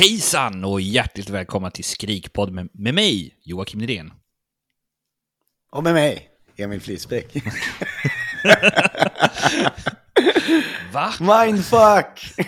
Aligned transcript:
Hejsan 0.00 0.64
och 0.64 0.80
hjärtligt 0.80 1.30
välkomna 1.30 1.70
till 1.70 1.84
Skrikpodd 1.84 2.52
med, 2.52 2.68
med 2.72 2.94
mig, 2.94 3.34
Joakim 3.42 3.80
Nydén. 3.80 4.12
Och 5.70 5.84
med 5.84 5.94
mig, 5.94 6.30
Emil 6.56 6.80
Flisbäck. 6.80 7.36
Va? 10.92 11.12
Mindfuck! 11.20 12.34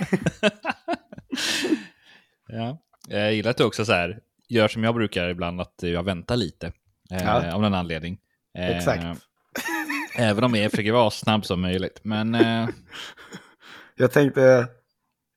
Ja. 2.49 2.79
Jag 3.09 3.35
gillar 3.35 3.51
att 3.51 3.57
du 3.57 3.65
också 3.65 3.85
så 3.85 3.93
här, 3.93 4.19
gör 4.49 4.69
som 4.69 4.85
jag 4.85 4.95
brukar 4.95 5.29
ibland, 5.29 5.61
att 5.61 5.75
jag 5.79 6.03
väntar 6.03 6.37
lite. 6.37 6.67
Eh, 7.11 7.23
Ja. 7.23 7.55
Av 7.55 7.63
någon 7.63 7.75
anledning. 7.75 8.19
Eh, 8.59 8.77
Exakt. 8.77 9.05
Även 10.17 10.45
om 10.45 10.55
jag 10.55 10.71
försöker 10.71 10.93
vara 10.93 11.11
snabb 11.11 11.47
som 11.47 11.61
möjligt. 11.61 12.01
Men 12.03 12.35
eh, 12.35 12.69
Jag 13.97 14.13
tänkte, 14.13 14.69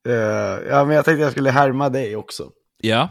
eh, 0.05 0.69
ja, 0.69 0.85
men 0.85 0.95
jag 0.95 1.05
tänkte 1.05 1.23
jag 1.23 1.31
skulle 1.31 1.51
härma 1.51 1.89
dig 1.89 2.15
också. 2.15 2.51
ja. 2.81 3.09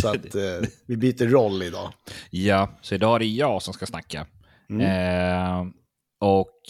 Så 0.00 0.08
att 0.08 0.34
eh, 0.34 0.68
vi 0.86 0.96
byter 0.96 1.28
roll 1.28 1.62
idag. 1.62 1.92
ja, 2.30 2.78
så 2.82 2.94
idag 2.94 3.14
är 3.14 3.18
det 3.18 3.26
jag 3.26 3.62
som 3.62 3.74
ska 3.74 3.86
snacka. 3.86 4.26
Mm. 4.70 4.80
Eh, 4.80 5.72
och 6.20 6.60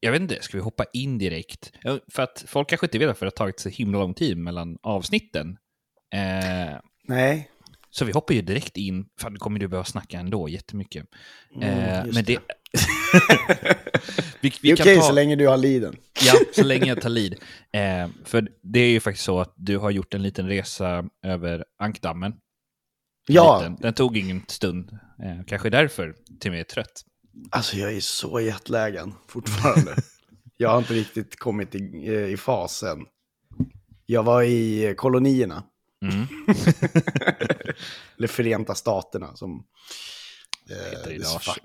jag 0.00 0.12
vet 0.12 0.20
inte, 0.20 0.42
ska 0.42 0.56
vi 0.56 0.62
hoppa 0.62 0.84
in 0.92 1.18
direkt? 1.18 1.72
För 2.12 2.22
att 2.22 2.44
folk 2.46 2.68
kanske 2.68 2.86
inte 2.86 2.98
vet 2.98 3.06
varför 3.06 3.26
det 3.26 3.30
har 3.30 3.44
tagit 3.44 3.60
så 3.60 3.68
himla 3.68 3.98
lång 3.98 4.14
tid 4.14 4.38
mellan 4.38 4.78
avsnitten. 4.82 5.56
Nej, 7.04 7.50
Så 7.90 8.04
vi 8.04 8.12
hoppar 8.12 8.34
ju 8.34 8.42
direkt 8.42 8.76
in, 8.76 9.06
för 9.20 9.30
nu 9.30 9.38
kommer 9.38 9.58
du 9.60 9.68
behöva 9.68 9.84
snacka 9.84 10.18
ändå 10.18 10.48
jättemycket. 10.48 11.06
eh, 11.62 11.98
Mm, 11.98 12.06
just 12.06 12.14
men 12.14 12.24
det... 12.24 12.38
vi, 14.40 14.48
det 14.48 14.58
vi 14.62 14.70
är 14.70 14.76
kan 14.76 14.84
okej 14.84 14.96
ta... 14.96 15.02
så 15.02 15.12
länge 15.12 15.36
du 15.36 15.48
har 15.48 15.56
liden. 15.56 15.96
Ja, 16.24 16.34
så 16.52 16.64
länge 16.64 16.86
jag 16.86 17.00
tar 17.02 17.08
lid. 17.20 17.34
Eh, 17.72 18.08
för 18.24 18.48
det 18.62 18.80
är 18.80 18.90
ju 18.90 19.00
faktiskt 19.00 19.24
så 19.24 19.40
att 19.40 19.54
du 19.56 19.78
har 19.78 19.90
gjort 19.90 20.14
en 20.14 20.22
liten 20.22 20.48
resa 20.48 21.04
över 21.22 21.64
Ankdammen. 21.78 22.32
Ja, 23.26 23.58
Liten. 23.58 23.76
Den 23.76 23.94
tog 23.94 24.16
ingen 24.16 24.42
stund. 24.48 24.90
Eh, 25.22 25.44
kanske 25.46 25.70
därför 25.70 26.14
till 26.40 26.50
med 26.50 26.60
är 26.60 26.64
trött. 26.64 27.02
alltså 27.50 27.76
jag 27.76 27.92
är 27.92 28.00
så 28.00 28.40
jetlaggad 28.40 29.12
fortfarande. 29.28 29.96
jag 30.56 30.70
har 30.70 30.78
inte 30.78 30.94
riktigt 30.94 31.38
kommit 31.38 31.74
i, 31.74 32.08
eh, 32.08 32.32
i 32.32 32.36
fasen. 32.36 32.98
Jag 34.06 34.22
var 34.22 34.42
i 34.42 34.94
kolonierna. 34.96 35.62
Mm. 36.02 36.26
Eller 38.16 38.28
Förenta 38.28 38.74
Staterna 38.74 39.36
som, 39.36 39.64
det 40.66 41.06
eh, 41.10 41.16
idag. 41.16 41.26
fa- 41.40 41.58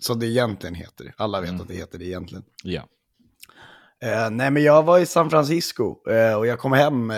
som 0.00 0.18
det 0.18 0.26
egentligen 0.26 0.74
heter. 0.74 1.14
Alla 1.16 1.40
vet 1.40 1.50
Mm. 1.50 1.60
att 1.62 1.68
det 1.68 1.74
heter 1.74 1.98
det 1.98 2.04
egentligen. 2.04 2.44
Ja. 2.62 2.82
Eh, 4.02 4.30
nej, 4.30 4.50
men 4.50 4.62
jag 4.62 4.82
var 4.82 4.98
i 4.98 5.06
San 5.06 5.30
Francisco 5.30 6.10
eh, 6.10 6.34
och 6.34 6.46
jag 6.46 6.58
kom 6.58 6.72
hem 6.72 7.10
eh, 7.10 7.16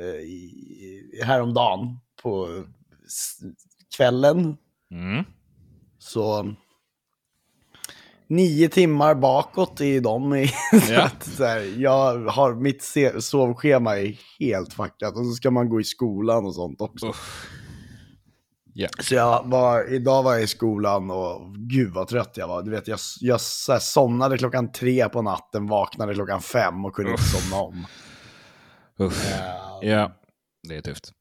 eh, 0.00 0.04
i, 0.06 1.20
häromdagen 1.24 1.98
på 2.22 2.64
kvällen. 3.96 4.56
Mm. 4.90 5.24
Så 5.98 6.54
nio 8.30 8.68
timmar 8.68 9.14
bakåt 9.14 9.80
i 9.80 10.00
dem. 10.00 10.48
Så 10.72 10.92
Ja. 10.92 11.02
att, 11.02 11.24
så 11.24 11.44
här, 11.44 11.80
jag 11.82 12.18
har, 12.28 12.54
mitt 12.54 12.94
sovschema 13.24 13.98
är 13.98 14.16
helt 14.40 14.72
fuckat 14.72 15.16
och 15.16 15.26
så 15.26 15.32
ska 15.32 15.50
man 15.50 15.68
gå 15.68 15.80
i 15.80 15.84
skolan 15.84 16.46
och 16.46 16.54
sånt 16.54 16.80
också. 16.80 17.06
Uff. 17.08 17.46
Ja. 18.74 18.88
Så 19.02 19.14
jag 19.14 19.42
var, 19.46 19.92
idag 19.94 20.22
var 20.22 20.32
jag 20.32 20.42
i 20.42 20.46
skolan 20.46 21.10
och 21.10 21.54
gud 21.56 21.92
vad 21.92 22.08
trött 22.08 22.36
jag 22.36 22.48
var. 22.48 22.62
Du 22.62 22.70
vet, 22.70 22.88
jag, 22.88 22.98
jag 23.20 23.40
så 23.40 23.72
här, 23.72 23.78
somnade 23.78 24.38
klockan 24.38 24.72
tre 24.72 25.08
på 25.08 25.22
natten, 25.22 25.66
vaknade 25.66 26.14
klockan 26.14 26.40
fem 26.40 26.84
och 26.84 26.94
kunde 26.94 27.10
inte 27.10 27.22
somna 27.22 27.62
om. 27.62 27.86
Eh, 29.00 29.12
Ja, 29.90 30.12
det 30.68 30.76
är 30.76 30.80
tufft. 30.80 31.12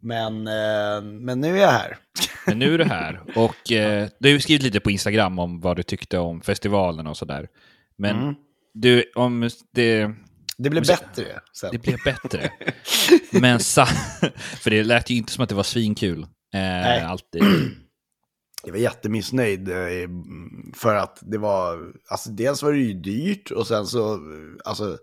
Men, 0.00 0.46
eh, 0.46 1.02
men 1.02 1.40
nu 1.40 1.56
är 1.58 1.62
jag 1.62 1.68
här. 1.70 1.98
Men 2.46 2.58
nu 2.58 2.74
är 2.74 2.78
du 2.78 2.84
här 2.84 3.20
och 3.36 3.72
eh, 3.72 4.08
du 4.18 4.28
har 4.28 4.32
ju 4.32 4.40
skrivit 4.40 4.62
lite 4.62 4.80
på 4.80 4.90
Instagram 4.90 5.38
om 5.38 5.60
vad 5.60 5.76
du 5.76 5.82
tyckte 5.82 6.18
om 6.18 6.40
festivalen 6.40 7.06
och 7.06 7.16
sådär. 7.16 7.48
Men 7.98 8.16
Mm. 8.22 8.34
du, 8.74 9.04
om 9.14 9.50
det... 9.72 10.10
Det 10.58 10.70
så- 10.84 10.92
bättre 10.92 11.24
sen. 11.52 11.68
Det 11.72 11.78
blev 11.78 11.98
bättre. 12.04 12.50
Men 13.32 13.60
för 14.60 14.70
det 14.70 14.84
lät 14.84 15.10
ju 15.10 15.16
inte 15.16 15.32
som 15.32 15.42
att 15.42 15.48
det 15.48 15.54
var 15.54 15.62
svinkul. 15.62 16.26
Eh, 16.54 17.10
alltid. 17.10 17.42
Jag 18.64 18.72
var 18.72 18.78
jättemissnöjd 18.78 19.68
eh, 19.68 20.08
för 20.74 20.94
att 20.94 21.18
det 21.22 21.38
var, 21.38 21.92
alltså 22.10 22.30
dels 22.30 22.62
var 22.62 22.72
det 22.72 22.78
ju 22.78 22.94
dyrt 22.94 23.50
och 23.50 23.66
sen 23.66 23.86
så, 23.86 24.20
alltså 24.64 24.98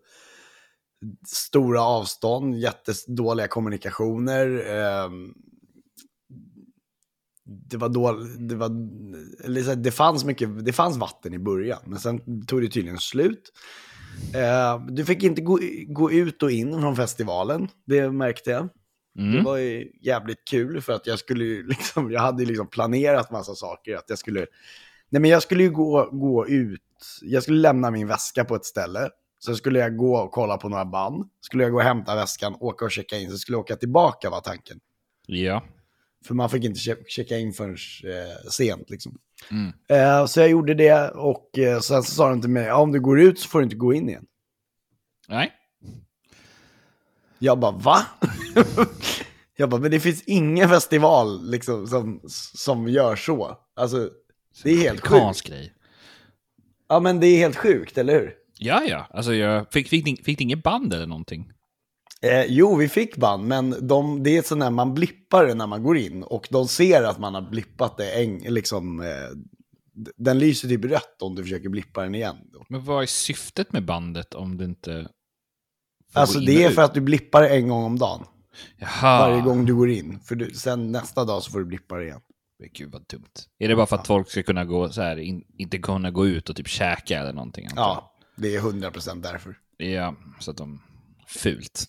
stora 1.28 1.82
avstånd, 1.82 2.56
jättedåliga 2.60 3.48
kommunikationer. 3.48 4.48
Eh, 4.48 5.10
det 7.46 7.78
var 7.78 7.90
dåligt, 7.90 8.50
det 8.50 8.56
var, 8.56 8.70
eller 9.46 9.76
det 9.76 9.92
fanns 9.92 10.26
mycket, 10.26 10.66
det 10.66 10.74
fanns 10.74 10.98
vatten 10.98 11.34
i 11.34 11.40
början, 11.40 11.80
men 11.86 12.00
sen 12.00 12.46
tog 12.46 12.62
det 12.62 12.68
tydligen 12.68 13.00
slut. 13.00 13.52
Eh, 14.36 14.86
du 14.88 15.06
fick 15.06 15.24
inte 15.24 15.42
gå, 15.42 15.60
gå 15.88 16.12
ut 16.12 16.44
och 16.44 16.52
in 16.52 16.82
från 16.82 16.96
festivalen, 16.96 17.68
det 17.86 18.12
märkte 18.12 18.50
jag. 18.52 18.70
Det 19.16 19.22
Mm. 19.22 19.44
var 19.44 19.58
ju 19.58 19.92
jävligt 20.02 20.48
kul 20.50 20.82
för 20.82 20.94
att 20.94 21.08
jag 21.08 21.20
skulle 21.20 21.44
liksom, 21.68 22.12
jag 22.12 22.22
hade 22.22 22.46
liksom 22.46 22.68
planerat 22.68 23.32
massa 23.32 23.56
saker. 23.56 23.96
Att 23.96 24.06
jag 24.08 24.18
skulle, 24.18 24.40
nej 25.10 25.22
men 25.22 25.32
jag 25.32 25.44
skulle 25.44 25.64
ju 25.64 25.72
gå, 25.72 26.10
gå 26.12 26.48
ut, 26.48 26.82
jag 27.22 27.44
skulle 27.44 27.60
lämna 27.60 27.92
min 27.92 28.08
väska 28.08 28.46
på 28.46 28.56
ett 28.56 28.66
ställe. 28.66 29.10
Sen 29.46 29.56
skulle 29.56 29.80
jag 29.80 29.98
gå 29.98 30.18
och 30.18 30.32
kolla 30.32 30.58
på 30.58 30.70
några 30.70 30.86
band. 30.86 31.30
Skulle 31.42 31.64
jag 31.64 31.72
gå 31.72 31.78
och 31.78 31.84
hämta 31.84 32.16
väskan, 32.16 32.56
åka 32.60 32.86
och 32.86 32.92
checka 32.92 33.18
in. 33.18 33.32
Så 33.32 33.38
skulle 33.38 33.56
jag 33.56 33.62
åka 33.62 33.76
tillbaka 33.76 34.30
var 34.30 34.42
tanken. 34.42 34.80
Ja. 35.26 35.64
För 36.26 36.34
man 36.36 36.50
fick 36.50 36.64
inte 36.64 36.80
che- 36.80 37.04
checka 37.08 37.38
in 37.38 37.54
förrän 37.54 37.72
eh, 38.04 38.50
sent 38.52 38.90
liksom. 38.90 39.18
Mm. 39.52 39.74
Eh, 39.90 40.26
så 40.26 40.40
jag 40.40 40.50
gjorde 40.50 40.74
det 40.74 41.10
och 41.10 41.58
eh, 41.58 41.80
sen 41.80 42.04
så 42.04 42.12
sa 42.12 42.30
de 42.30 42.42
till 42.42 42.50
mig, 42.50 42.64
ja, 42.66 42.76
om 42.76 42.92
du 42.92 43.00
går 43.00 43.22
ut 43.22 43.40
så 43.40 43.50
får 43.50 43.60
du 43.60 43.64
inte 43.64 43.76
gå 43.76 43.94
in 43.94 44.10
igen. 44.10 44.26
Nej. 45.28 45.52
Jag 47.40 47.60
bara, 47.60 47.72
va? 47.72 48.06
jag 49.58 49.70
bara, 49.70 49.82
men 49.82 49.92
det 49.92 50.00
finns 50.00 50.24
ingen 50.26 50.70
festival 50.70 51.50
liksom, 51.50 51.88
som, 51.88 52.22
som 52.56 52.88
gör 52.88 53.16
så. 53.16 53.58
Alltså, 53.76 54.10
det 54.64 54.72
är 54.72 54.78
helt 54.78 55.08
sjukt. 55.08 55.42
Grej. 55.48 55.74
Ja, 56.90 57.00
men 57.00 57.20
det 57.20 57.28
är 57.28 57.38
helt 57.38 57.56
sjukt, 57.58 57.98
eller 57.98 58.14
hur? 58.14 58.43
Ja, 58.64 58.84
ja. 58.88 59.08
Alltså, 59.10 59.34
jag 59.34 59.72
fick, 59.74 59.88
fick, 59.88 60.26
fick 60.26 60.40
ni 60.40 60.44
ingen 60.44 60.60
band 60.60 60.94
eller 60.94 61.08
någonting? 61.08 61.52
Eh, 62.22 62.46
jo, 62.48 62.76
vi 62.76 62.90
fick 62.90 63.18
band, 63.18 63.48
men 63.48 63.88
de, 63.88 64.24
det 64.24 64.38
är 64.38 64.42
sån 64.42 64.60
där 64.60 64.70
man 64.72 64.94
blippar 64.94 65.46
det 65.46 65.54
när 65.54 65.68
man 65.68 65.84
går 65.84 65.98
in. 65.98 66.24
Och 66.24 66.48
de 66.52 66.68
ser 66.68 67.04
att 67.04 67.20
man 67.20 67.36
har 67.36 67.42
blippat 67.42 67.98
det, 67.98 68.24
en, 68.24 68.38
liksom, 68.38 69.00
eh, 69.00 69.08
den 70.16 70.40
lyser 70.40 70.68
typ 70.68 70.86
rött 70.86 71.22
om 71.22 71.36
du 71.36 71.44
försöker 71.44 71.70
blippa 71.70 72.02
den 72.02 72.16
igen. 72.16 72.38
Då. 72.54 72.66
Men 72.70 72.86
vad 72.86 73.04
är 73.04 73.08
syftet 73.08 73.74
med 73.74 73.86
bandet 73.86 74.34
om 74.34 74.58
du 74.58 74.66
inte... 74.66 75.08
Alltså 76.14 76.40
det 76.40 76.64
är 76.64 76.70
för 76.70 76.82
att 76.82 76.94
du 76.94 77.02
blippar 77.02 77.44
en 77.44 77.68
gång 77.68 77.84
om 77.84 78.00
dagen. 78.00 78.26
Jaha. 78.78 79.30
Varje 79.30 79.42
gång 79.42 79.66
du 79.66 79.76
går 79.76 79.90
in. 79.90 80.20
För 80.20 80.36
du, 80.36 80.54
sen 80.54 80.92
nästa 80.92 81.26
dag 81.26 81.44
så 81.44 81.52
får 81.52 81.60
du 81.60 81.66
blippa 81.66 81.96
det 81.96 82.04
igen. 82.04 82.22
Men 82.60 82.70
Gud 82.74 82.92
vad 82.92 83.06
dumt. 83.08 83.34
Är 83.60 83.68
det 83.68 83.76
bara 83.76 83.86
för 83.86 83.96
att 83.96 84.08
folk 84.08 84.30
ska 84.30 84.44
kunna 84.44 84.66
gå 84.66 84.90
så 84.90 85.02
här, 85.02 85.18
in, 85.18 85.44
inte 85.58 85.78
kunna 85.78 86.12
gå 86.12 86.28
ut 86.28 86.50
och 86.50 86.56
typ 86.56 86.68
käka 86.68 87.20
eller 87.20 87.34
någonting? 87.34 87.66
antar 87.66 87.82
jag? 87.82 87.90
Ja, 87.90 88.13
det 88.36 88.56
är 88.56 88.62
100% 88.62 89.22
därför. 89.22 89.58
Ja, 89.78 90.16
så 90.40 90.52
att 90.52 90.58
de... 90.58 90.82
Fult. 91.28 91.86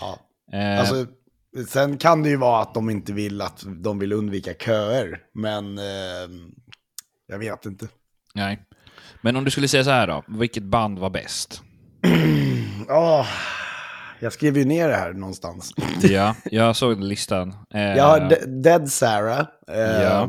Ja. 0.00 0.18
Eh, 0.58 0.80
Alltså, 0.80 1.06
sen 1.68 1.98
kan 1.98 2.22
det 2.22 2.28
ju 2.28 2.36
vara 2.36 2.62
att 2.62 2.74
de 2.74 2.90
inte 2.90 3.12
vill 3.12 3.40
att 3.40 3.64
de 3.66 3.98
vill 3.98 4.12
undvika 4.12 4.54
köer. 4.54 5.20
Men 5.34 5.78
eh, 5.78 6.30
jag 7.26 7.38
vet 7.38 7.66
inte. 7.66 7.88
Nej. 8.34 8.62
Men 9.22 9.36
om 9.36 9.44
du 9.44 9.50
skulle 9.50 9.68
säga 9.68 9.84
så 9.84 9.90
här 9.90 10.06
då, 10.06 10.24
vilket 10.28 10.62
band 10.62 10.98
var 10.98 11.10
bäst? 11.10 11.62
Åh, 12.88 13.26
jag 14.20 14.32
skrev 14.32 14.56
ju 14.58 14.64
ner 14.64 14.88
det 14.88 14.94
här 14.96 15.12
någonstans. 15.12 15.74
Ja, 16.02 16.36
jag 16.44 16.76
såg 16.76 17.00
listan. 17.00 17.54
Eh, 17.74 17.80
Jag 17.82 18.04
har 18.04 18.20
De- 18.30 18.46
Dead 18.62 18.88
Sarah, 18.90 19.46
eh, 19.68 20.02
Ja. 20.02 20.28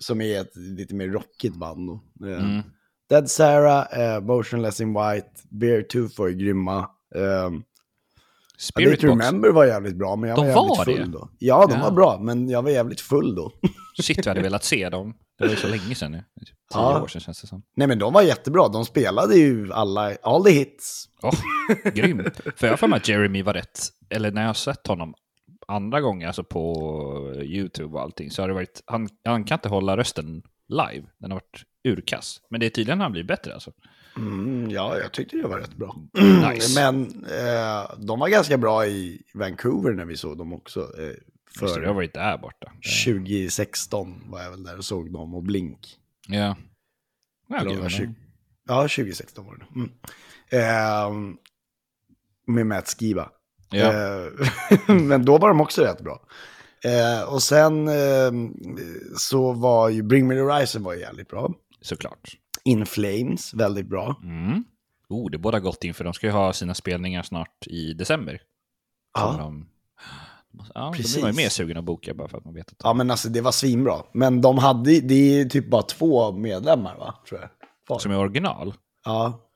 som 0.00 0.20
är 0.20 0.40
ett 0.40 0.56
lite 0.56 0.94
mer 0.94 1.08
rockigt 1.08 1.56
band. 1.56 1.88
Då. 1.88 2.26
Eh, 2.28 2.44
Mm. 2.44 2.62
Dead 3.12 3.30
Sarah, 3.30 4.00
eh, 4.00 4.20
Motionless 4.20 4.80
in 4.80 4.88
White, 4.94 5.28
Bear 5.50 5.82
Tooth 5.82 6.18
var 6.20 6.28
ju 6.28 6.34
grymma. 6.34 6.78
Eh, 7.14 7.50
Spirit 8.58 8.90
Box. 9.00 9.04
Remember 9.04 9.50
var 9.50 9.64
jävligt 9.64 9.96
bra, 9.96 10.16
men 10.16 10.30
jag 10.30 10.38
De 10.38 10.46
var 10.46 10.54
var 10.54 10.76
jävligt 10.76 10.96
det? 10.96 11.02
full 11.02 11.12
då. 11.12 11.28
Ja, 11.38 11.66
de 11.66 11.74
Ja. 11.74 11.82
var 11.82 11.90
bra, 11.90 12.18
men 12.22 12.48
jag 12.48 12.62
var 12.62 12.70
jävligt 12.70 13.00
full 13.00 13.34
då. 13.34 13.52
Shit, 14.02 14.26
vi 14.26 14.28
hade 14.30 14.42
velat 14.42 14.64
se 14.64 14.88
dem. 14.88 15.14
Det 15.38 15.44
var 15.44 15.50
ju 15.50 15.56
så 15.56 15.68
länge 15.68 15.94
sedan 15.94 16.12
nu. 16.12 16.18
Tio 16.18 16.54
Ja. 16.80 17.02
år 17.02 17.06
sedan 17.06 17.20
känns 17.20 17.40
det 17.40 17.46
som. 17.46 17.62
Nej, 17.76 17.88
men 17.88 17.98
de 17.98 18.12
var 18.12 18.22
jättebra. 18.22 18.68
De 18.68 18.84
spelade 18.84 19.34
ju 19.36 19.72
alla, 19.72 20.16
all 20.22 20.44
the 20.44 20.50
hits. 20.50 21.08
Åh, 21.22 21.34
grymt. 21.94 22.40
För 22.56 22.66
jag 22.66 22.72
har 22.72 22.76
för 22.76 22.86
mig 22.88 22.96
att 22.96 23.08
Jeremy 23.08 23.42
var 23.42 23.54
rätt, 23.54 23.80
eller 24.10 24.30
när 24.32 24.40
jag 24.40 24.48
har 24.48 24.54
sett 24.54 24.86
honom 24.86 25.14
andra 25.68 26.00
gånger, 26.00 26.26
alltså 26.26 26.44
på 26.44 27.34
YouTube 27.42 27.94
och 27.94 28.00
allting, 28.00 28.30
så 28.30 28.42
har 28.42 28.48
det 28.48 28.54
varit, 28.54 28.82
han, 28.86 29.08
han 29.24 29.44
kan 29.44 29.56
inte 29.56 29.68
hålla 29.68 29.96
rösten 29.96 30.42
live. 30.68 31.06
Den 31.18 31.30
har 31.30 31.36
varit 31.36 31.62
urkass. 31.84 32.40
Men 32.50 32.60
det 32.60 32.66
är 32.66 32.70
tydligen 32.70 33.00
han 33.00 33.12
blir 33.12 33.24
bättre 33.24 33.54
alltså. 33.54 33.72
Mm, 34.16 34.70
ja, 34.70 34.98
jag 34.98 35.12
tyckte 35.12 35.36
det 35.36 35.48
var 35.48 35.58
rätt 35.58 35.76
bra. 35.76 35.96
Nice. 36.52 36.80
Men 36.80 37.24
eh, 37.24 37.90
de 37.98 38.18
var 38.20 38.28
ganska 38.28 38.58
bra 38.58 38.86
i 38.86 39.22
Vancouver 39.34 39.92
när 39.92 40.04
vi 40.04 40.16
såg 40.16 40.38
dem 40.38 40.52
också. 40.52 40.80
Eh, 40.98 41.04
Just 41.04 41.60
det, 41.60 41.66
jag 41.66 41.74
för 41.74 41.92
varit 41.94 42.14
där 42.14 42.38
borta. 42.38 42.72
2016 43.04 44.22
var 44.30 44.42
jag 44.42 44.50
väl 44.50 44.62
där 44.64 44.78
och 44.78 44.84
såg 44.84 45.12
dem 45.12 45.34
och 45.34 45.42
Blink. 45.42 45.96
Ja. 46.28 46.56
ja 47.48 47.64
var 47.64 47.74
men- 47.74 47.90
20 47.90 48.14
Ja, 48.68 48.82
2016 48.82 49.46
var 49.46 49.56
det. 49.56 49.66
Mm. 49.74 49.90
Eh, 50.50 51.34
med 52.46 52.66
Matt 52.66 52.88
Skiba. 52.98 53.30
ja. 53.70 53.92
Eh, 53.92 54.26
men 54.94 55.24
då 55.24 55.38
var 55.38 55.48
de 55.48 55.60
också 55.60 55.82
rätt 55.82 56.00
bra. 56.00 56.22
Eh, 56.84 57.32
och 57.32 57.42
sen 57.42 57.88
eh, 57.88 58.32
så 59.16 59.52
var 59.52 59.88
ju 59.88 60.02
Bring 60.02 60.26
Me 60.28 60.34
The 60.34 60.40
Horizon 60.40 60.82
var 60.82 60.92
ju 60.94 61.00
jävligt 61.00 61.28
bra. 61.28 61.54
Såklart. 61.82 62.30
In 62.64 62.86
Flames, 62.86 63.54
väldigt 63.54 63.86
bra. 63.86 64.16
Mm. 64.22 64.64
Oh, 65.08 65.30
det 65.30 65.38
båda 65.38 65.60
gott 65.60 65.84
inför 65.84 66.04
de 66.04 66.14
ska 66.14 66.26
ju 66.26 66.32
ha 66.32 66.52
sina 66.52 66.74
spelningar 66.74 67.22
snart 67.22 67.66
i 67.66 67.92
december. 67.94 68.40
Ja. 69.14 69.34
De... 69.38 69.68
Ja, 70.74 70.84
då 70.86 70.92
Precis. 70.92 71.14
blir 71.14 71.22
man 71.22 71.30
ju 71.32 71.36
mer 71.36 71.48
sugen 71.48 71.76
att 71.76 71.84
boka 71.84 72.14
bara 72.14 72.28
för 72.28 72.38
att 72.38 72.44
man 72.44 72.54
vet 72.54 72.68
att 72.72 72.76
ja, 72.82 72.92
men 72.94 73.10
alltså 73.10 73.28
det 73.28 73.40
var 73.40 73.52
svinbra. 73.52 74.02
Men 74.12 74.40
de 74.40 74.58
hade, 74.58 75.00
det 75.00 75.40
är 75.40 75.44
typ 75.44 75.70
bara 75.70 75.82
två 75.82 76.32
medlemmar 76.32 76.96
va, 76.96 77.14
tror 77.28 77.40
jag. 77.40 77.50
Kvar. 77.86 77.98
Som 77.98 78.12
är 78.12 78.18
original. 78.18 78.74
Ja, 79.04 79.48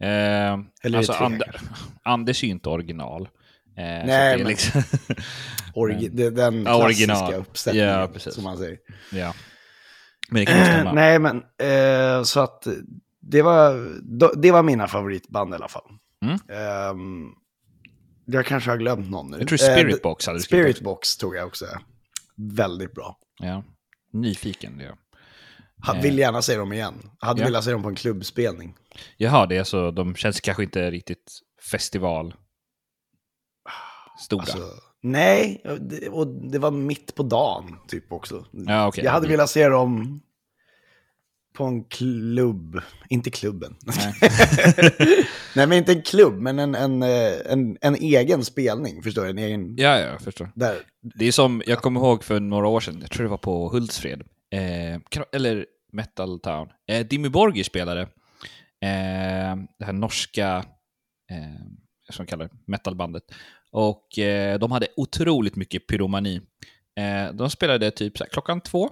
Eh, 0.00 0.58
Eller 0.82 0.98
alltså, 0.98 1.12
tre, 1.12 1.24
Ander, 1.26 1.60
Anders 2.02 2.42
är 2.42 2.46
ju 2.46 2.52
inte 2.52 2.68
original. 2.68 3.22
Eh, 3.22 3.82
Nej, 3.84 4.38
men- 4.38 4.46
liksom, 4.46 4.82
det, 6.12 6.30
den 6.30 6.64
Ja, 6.64 6.78
klassiska 6.80 7.12
original. 7.12 7.34
uppsättningen, 7.34 7.88
Ja, 7.88 8.06
precis. 8.12 8.34
som 8.34 8.44
man 8.44 8.56
säger. 8.58 8.78
ja. 9.12 9.34
Men. 10.28 10.44
Nej, 10.94 11.18
men 11.18 11.36
eh, 11.58 12.22
så 12.22 12.40
att 12.40 12.66
det 13.20 13.42
var, 13.42 13.88
det 14.42 14.50
var 14.52 14.62
mina 14.62 14.88
favoritband 14.88 15.52
i 15.52 15.56
alla 15.56 15.68
fall. 15.68 15.90
Mm. 16.24 16.34
Ehm, 16.48 17.26
jag 18.26 18.46
kanske 18.46 18.70
har 18.70 18.76
glömt 18.78 19.10
någon 19.10 19.30
nu. 19.30 19.38
Jag 19.38 19.48
tror 19.48 19.56
Spirit 19.58 19.96
Eh, 19.96 20.02
Box 20.02 20.26
hade 20.26 20.38
du 20.38 20.42
Spirit. 20.42 20.80
Box 20.80 21.16
tog 21.16 21.36
jag 21.36 21.46
också. 21.46 21.66
Väldigt 22.36 22.94
bra. 22.94 23.18
Ja. 23.40 23.64
Nyfiken. 24.12 24.80
Ja. 24.80 24.92
Ha, 25.86 25.94
Eh. 25.96 26.02
vill 26.02 26.18
gärna 26.18 26.42
se 26.42 26.56
dem 26.56 26.72
igen. 26.72 27.10
Hade 27.18 27.40
Ja. 27.40 27.46
velat 27.46 27.64
se 27.64 27.70
dem 27.70 27.82
på 27.82 27.88
en 27.88 27.94
klubbspelning. 27.94 28.74
Jaha, 29.16 29.46
det 29.46 29.56
är 29.56 29.64
så, 29.64 29.90
de 29.90 30.14
känns 30.14 30.40
kanske 30.40 30.62
inte 30.62 30.90
riktigt 30.90 31.32
festival 31.70 32.34
stora. 34.20 34.40
Alltså, 34.40 34.58
nej, 35.04 35.62
och 36.10 36.26
det 36.26 36.58
var 36.58 36.70
mitt 36.70 37.14
på 37.14 37.22
dagen 37.22 37.76
typ 37.88 38.12
också. 38.12 38.44
ja, 38.52 38.86
okej. 38.86 39.04
Jag 39.04 39.12
hade 39.12 39.28
velat 39.28 39.50
se 39.50 39.68
dem 39.68 40.20
på 41.54 41.64
en 41.64 41.84
klubb. 41.84 42.80
Inte 43.08 43.30
klubben. 43.30 43.76
Nej. 43.82 44.14
Nej, 45.56 45.66
men 45.66 45.72
inte 45.72 45.92
en 45.92 46.02
klubb, 46.02 46.34
men 46.34 46.58
en, 46.58 46.74
en, 46.74 47.02
eh, 47.02 47.52
en, 47.52 47.78
en 47.80 47.94
egen 47.94 48.44
spelning. 48.44 49.02
Förstår 49.02 49.24
du? 49.24 49.30
En 49.30 49.38
egen... 49.38 49.76
Ja, 49.76 49.98
ja, 49.98 50.06
jag 50.06 50.20
förstår. 50.20 50.50
Där. 50.54 50.76
Det 51.00 51.24
är 51.24 51.32
som, 51.32 51.62
jag 51.66 51.78
kommer 51.78 52.00
ihåg 52.00 52.24
för 52.24 52.40
några 52.40 52.68
år 52.68 52.80
sedan, 52.80 52.98
jag 53.00 53.10
tror 53.10 53.24
det 53.24 53.30
var 53.30 53.36
på 53.36 53.68
Hultsfred, 53.68 54.22
eh, 54.50 55.00
eller 55.32 55.66
Metal 55.92 56.40
Town. 56.40 56.68
Eh, 56.88 57.06
Dimmy 57.06 57.28
Borgir 57.28 57.64
spelade 57.64 58.00
eh, 58.80 59.56
det 59.78 59.84
här 59.84 59.92
norska, 59.92 60.64
eh, 61.30 61.66
som 62.10 62.26
kallar 62.26 62.44
det, 62.44 62.50
metalbandet. 62.66 63.22
Och 63.74 64.18
eh, 64.18 64.58
de 64.58 64.72
hade 64.72 64.86
otroligt 64.96 65.56
mycket 65.56 65.86
pyromani. 65.86 66.40
Eh, 66.96 67.34
de 67.34 67.50
spelade 67.50 67.90
typ 67.90 68.18
så 68.18 68.24
här, 68.24 68.30
klockan 68.30 68.60
två. 68.60 68.90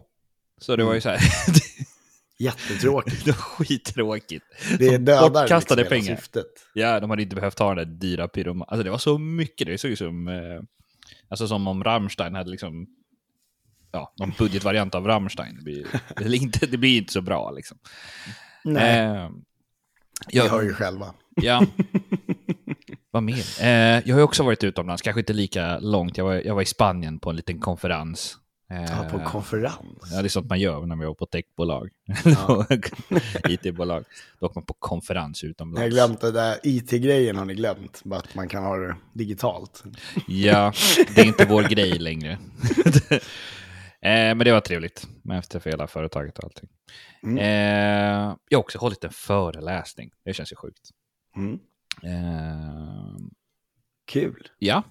Så 0.60 0.76
det 0.76 0.84
var 0.84 0.94
ju 0.94 1.00
så 1.00 1.08
här, 1.08 1.18
Jättetråkigt. 2.38 3.24
det 3.24 3.30
var 3.30 3.38
skittråkigt. 3.38 4.44
Det 4.78 4.98
dödar 4.98 5.30
bortkastade 5.30 5.82
liksom 5.82 5.96
hela 5.96 6.04
pengar. 6.04 6.16
syftet. 6.16 6.46
Ja, 6.74 7.00
de 7.00 7.10
hade 7.10 7.22
inte 7.22 7.36
behövt 7.36 7.58
ha 7.58 7.74
den 7.74 7.88
där 7.88 7.94
dyra 7.94 8.28
pyroman. 8.28 8.68
Alltså 8.70 8.84
det 8.84 8.90
var 8.90 8.98
så 8.98 9.18
mycket, 9.18 9.66
det 9.66 9.78
såg 9.78 9.90
ut 9.90 9.98
som, 9.98 10.28
eh, 10.28 10.62
alltså 11.28 11.48
som 11.48 11.66
om 11.66 11.84
Rammstein 11.84 12.34
hade 12.34 12.50
liksom, 12.50 12.86
ja, 13.92 14.14
någon 14.18 14.32
budgetvariant 14.38 14.94
av 14.94 15.06
Rammstein. 15.06 15.56
Det 15.56 15.62
blir, 15.62 15.86
eller 16.16 16.42
inte, 16.42 16.66
det 16.66 16.76
blir 16.76 16.98
inte 16.98 17.12
så 17.12 17.20
bra 17.20 17.50
liksom. 17.50 17.78
Nej, 18.64 19.06
Eh, 19.06 19.30
vi 20.28 20.38
jag, 20.38 20.48
hör 20.48 20.62
ju 20.62 20.74
själva. 20.74 21.14
Ja. 21.36 21.66
Vad 23.14 23.22
mer? 23.22 23.44
Eh, 23.60 24.02
jag 24.08 24.16
har 24.16 24.22
också 24.22 24.42
varit 24.42 24.64
utomlands, 24.64 25.02
kanske 25.02 25.20
inte 25.20 25.32
lika 25.32 25.78
långt. 25.78 26.18
Jag 26.18 26.24
var, 26.24 26.34
jag 26.34 26.54
var 26.54 26.62
i 26.62 26.66
Spanien 26.66 27.18
på 27.18 27.30
en 27.30 27.36
liten 27.36 27.60
konferens. 27.60 28.36
Eh, 28.70 28.82
Ja, 28.82 29.08
på 29.10 29.18
konferens. 29.24 29.76
Ja, 30.12 30.22
det 30.22 30.26
är 30.26 30.28
sånt 30.28 30.48
man 30.48 30.60
gör 30.60 30.80
när 30.86 30.96
man 30.96 31.04
jobbar 31.04 31.14
på 31.14 31.26
techbolag. 31.26 31.90
Ja. 32.24 32.66
IT-bolag. 33.48 34.04
Då 34.40 34.46
åker 34.46 34.54
man 34.54 34.64
på 34.66 34.74
konferens 34.78 35.42
Jag 35.42 35.48
har 35.48 35.50
utomlands. 35.50 35.94
glömt 35.94 36.20
det 36.20 36.30
där 36.32 36.56
IT-grejen 36.62 37.36
har 37.36 37.44
ni 37.44 37.54
glömt. 37.54 38.00
Bara 38.04 38.20
att 38.20 38.34
man 38.34 38.48
kan 38.48 38.62
ha 38.64 38.76
det 38.76 38.96
digitalt. 39.12 39.84
Ja, 40.28 40.72
det 41.14 41.20
är 41.20 41.26
inte 41.26 41.46
vår 41.46 41.62
grej 41.68 41.98
längre. 41.98 42.32
eh, 43.12 43.20
men 44.10 44.38
det 44.38 44.52
var 44.52 44.60
trevligt. 44.60 45.06
Man 45.24 45.34
har 45.36 45.42
träffat 45.42 45.72
hela 45.72 45.86
företaget 45.86 46.38
och 46.38 46.44
allting. 46.44 46.68
Mm. 47.22 47.38
Eh, 47.38 48.36
jag 48.48 48.58
har 48.58 48.62
också 48.62 48.78
hållit 48.78 49.04
en 49.04 49.10
föreläsning. 49.12 50.10
Det 50.24 50.34
känns 50.34 50.52
ju 50.52 50.56
sjukt. 50.56 50.80
Mm. 51.36 51.58
Eh, 52.02 53.16
Kul. 54.04 54.48
ja, 54.58 54.82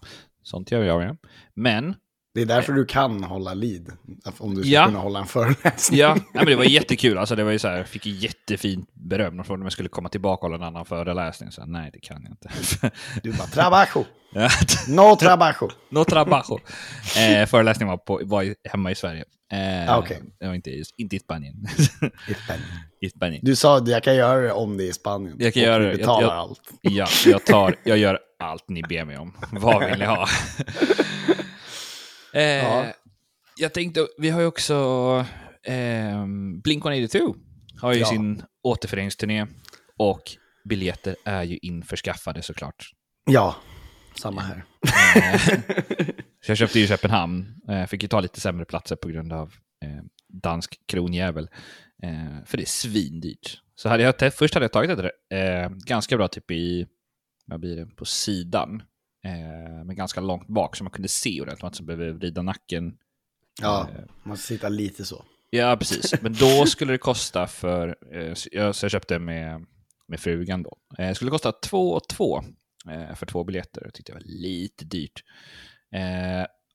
sånt 0.42 0.72
gör 0.72 0.84
jag 0.84 1.00
med. 1.00 1.18
Men, 1.54 1.96
Det 2.34 2.42
är 2.42 2.46
därför 2.46 2.74
du 2.74 2.86
kan 2.86 3.24
hålla 3.24 3.54
lead. 3.54 3.92
Om 4.38 4.56
du 4.56 4.62
ska 4.62 4.70
Ja. 4.72 4.86
kunna 4.86 5.00
hålla 5.00 5.20
en 5.20 5.26
föreläsning. 5.26 6.00
ja, 6.00 6.14
nej, 6.16 6.24
men 6.34 6.46
det 6.46 6.56
var 6.56 6.64
jättekul. 6.64 7.18
Alltså, 7.18 7.36
det 7.36 7.44
var 7.44 7.52
ju 7.52 7.60
så 7.60 7.68
här, 7.68 7.78
jag 7.78 7.88
fick 7.88 8.06
jättefint 8.06 8.90
beröm. 8.94 9.38
De 9.38 9.44
frågade 9.44 9.62
om 9.62 9.66
jag 9.66 9.72
skulle 9.74 9.90
komma 9.90 10.10
tillbaka 10.10 10.46
och 10.46 10.52
hålla 10.52 10.56
en 10.66 10.68
annan 10.74 10.86
föreläsning. 10.86 11.52
Så, 11.52 11.66
nej, 11.66 11.90
det 11.94 12.00
kan 12.00 12.24
jag 12.24 12.32
inte. 12.32 12.50
Du 13.24 13.32
bara, 13.32 13.48
trabajo. 13.48 14.06
No 14.88 15.16
trabajo. 15.16 15.70
No 15.90 16.04
trabajo. 16.06 16.60
Eh, 17.18 17.46
föreläsningen 17.46 17.88
var, 17.90 17.98
på, 17.98 18.22
var 18.24 18.56
hemma 18.70 18.92
i 18.92 18.96
Sverige. 18.96 19.24
Eh, 19.54 19.94
Ah. 19.96 20.04
Det 20.40 20.48
var 20.48 20.54
inte, 20.54 20.84
inte 20.98 21.16
i 21.16 21.20
Spanien. 21.20 21.56
I 22.28 22.34
Spanien. 22.34 22.68
I 23.02 23.10
Spanien. 23.10 23.42
Du 23.46 23.56
sa 23.56 23.78
att 23.78 23.88
jag 23.88 24.04
kan 24.04 24.16
göra 24.16 24.42
det 24.42 24.52
om 24.52 24.78
det 24.78 24.84
är 24.84 24.90
i 24.90 24.94
Spanien. 24.94 25.36
Jag 25.40 25.54
kan 25.54 25.62
Och 25.64 25.68
göra 25.68 25.84
det. 25.84 25.90
Jag- 25.90 25.98
betalar 25.98 26.22
jag- 26.28 26.32
allt. 26.38 26.62
Ja, 26.82 27.08
jag, 27.26 27.46
tar, 27.46 27.76
jag 27.84 27.98
gör 27.98 28.20
allt 28.40 28.70
ni 28.70 28.82
ber 28.84 29.06
mig 29.06 29.18
om. 29.18 29.34
Vad 29.52 29.86
vill 29.90 30.00
ni 30.00 30.06
ha? 30.06 30.28
Eh, 32.34 32.42
Ja. 32.44 32.86
Jag 33.58 33.74
tänkte, 33.74 34.08
vi 34.18 34.30
har 34.30 34.42
ju 34.42 34.48
också 34.48 34.76
eh, 35.64 35.74
Blink-182 36.64 37.36
har 37.82 37.94
ju 37.94 38.00
Ja. 38.00 38.06
sin 38.06 38.44
återföreningsturné 38.64 39.48
och 39.98 40.22
biljetter 40.64 41.16
är 41.26 41.44
ju 41.44 41.58
införskaffade 41.58 42.42
såklart. 42.42 42.86
Ja, 43.26 43.56
samma 44.22 44.42
här. 44.42 44.64
Eh, 45.16 45.40
så 46.46 46.52
jag 46.52 46.58
köpte 46.58 46.80
ju 46.80 46.88
Köpenhamn, 46.88 47.56
eh, 47.70 47.86
fick 47.86 48.02
ju 48.04 48.08
ta 48.10 48.20
lite 48.20 48.42
sämre 48.42 48.66
platser 48.66 48.96
på 48.96 49.08
grund 49.08 49.34
av 49.34 49.54
eh, 49.86 50.04
dansk 50.28 50.80
kronjävel. 50.88 51.50
För 52.46 52.58
det 52.58 52.64
är 52.64 52.68
svindyrt. 52.68 53.58
Så 53.76 53.90
hade 53.90 54.04
jag, 54.04 54.34
först 54.34 54.54
hade 54.54 54.64
jag 54.64 54.72
tagit 54.72 55.00
ett 55.00 55.72
ganska 55.72 56.18
bra 56.18 56.28
typ 56.28 56.52
i, 56.52 56.88
vad 57.46 57.60
blir 57.60 57.76
det, 57.76 57.86
på 57.86 58.06
sidan. 58.06 58.84
Eh, 59.24 59.86
men 59.86 59.96
ganska 59.96 60.22
långt 60.22 60.48
bak 60.48 60.76
så 60.76 60.84
man 60.84 60.92
kunde 60.92 61.08
se 61.08 61.42
ordentligt, 61.42 61.62
man 61.62 61.72
inte 61.72 61.84
behöver 61.84 62.12
vrida 62.12 62.42
nacken. 62.42 62.98
Ja, 63.62 63.88
Eh, 63.96 64.04
man 64.24 64.38
ska 64.38 64.48
sitta 64.48 64.70
lite 64.70 65.06
så. 65.06 65.26
Ja, 65.50 65.78
precis. 65.80 66.22
Men 66.22 66.34
då 66.34 66.66
skulle 66.68 66.92
det 66.92 66.98
kosta 66.98 67.48
för, 67.48 67.96
eh, 68.12 68.34
så 68.34 68.50
jag, 68.52 68.76
så 68.76 68.86
jag 68.86 68.92
köpte 68.92 69.20
med, 69.20 69.66
med 70.08 70.20
frugan 70.20 70.64
då. 70.64 70.78
Eh, 70.98 71.14
skulle 71.14 71.32
kosta 71.32 71.52
två 71.52 71.92
och 71.92 72.08
två 72.08 72.44
eh, 72.90 73.16
för 73.16 73.26
två 73.26 73.44
biljetter. 73.44 73.82
Det 73.86 73.92
tyckte 73.92 74.12
jag 74.12 74.20
var 74.20 74.26
lite 74.26 74.86
dyrt. 74.86 75.24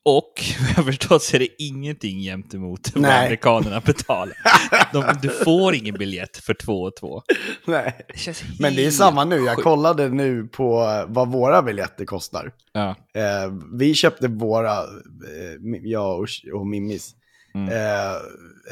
Och 0.07 0.43
vad 0.61 0.71
jag 0.77 0.85
förstått 0.95 1.23
så 1.23 1.37
är 1.37 1.39
det 1.39 1.63
ingenting 1.63 2.21
jämt 2.21 2.55
emot 2.55 2.91
vad 2.95 3.03
Nej. 3.03 3.25
amerikanerna 3.25 3.81
betalar. 3.81 4.37
De, 4.93 5.05
du 5.23 5.29
får 5.29 5.75
ingen 5.75 5.95
biljett 5.95 6.37
för 6.37 6.55
två 6.55 6.83
och 6.83 6.97
två. 6.97 7.23
Nej. 7.65 8.07
Det 8.27 8.45
Men 8.61 8.75
det 8.75 8.87
är 8.87 8.91
samma 8.91 9.25
nu. 9.25 9.37
Jag 9.37 9.57
kollade 9.57 10.09
nu 10.09 10.45
på 10.45 11.05
vad 11.09 11.33
våra 11.33 11.63
biljetter 11.63 12.05
kostar. 12.05 12.53
Ja, 12.73 12.97
Eh, 13.15 13.53
vi 13.79 13.95
köpte 13.95 14.29
våra, 14.29 14.79
eh, 14.79 15.81
jag 15.83 16.21
och, 16.21 16.29
och 16.55 16.67
Mimmis. 16.67 17.15
Mm. 17.55 17.69
Eh, 17.69 18.17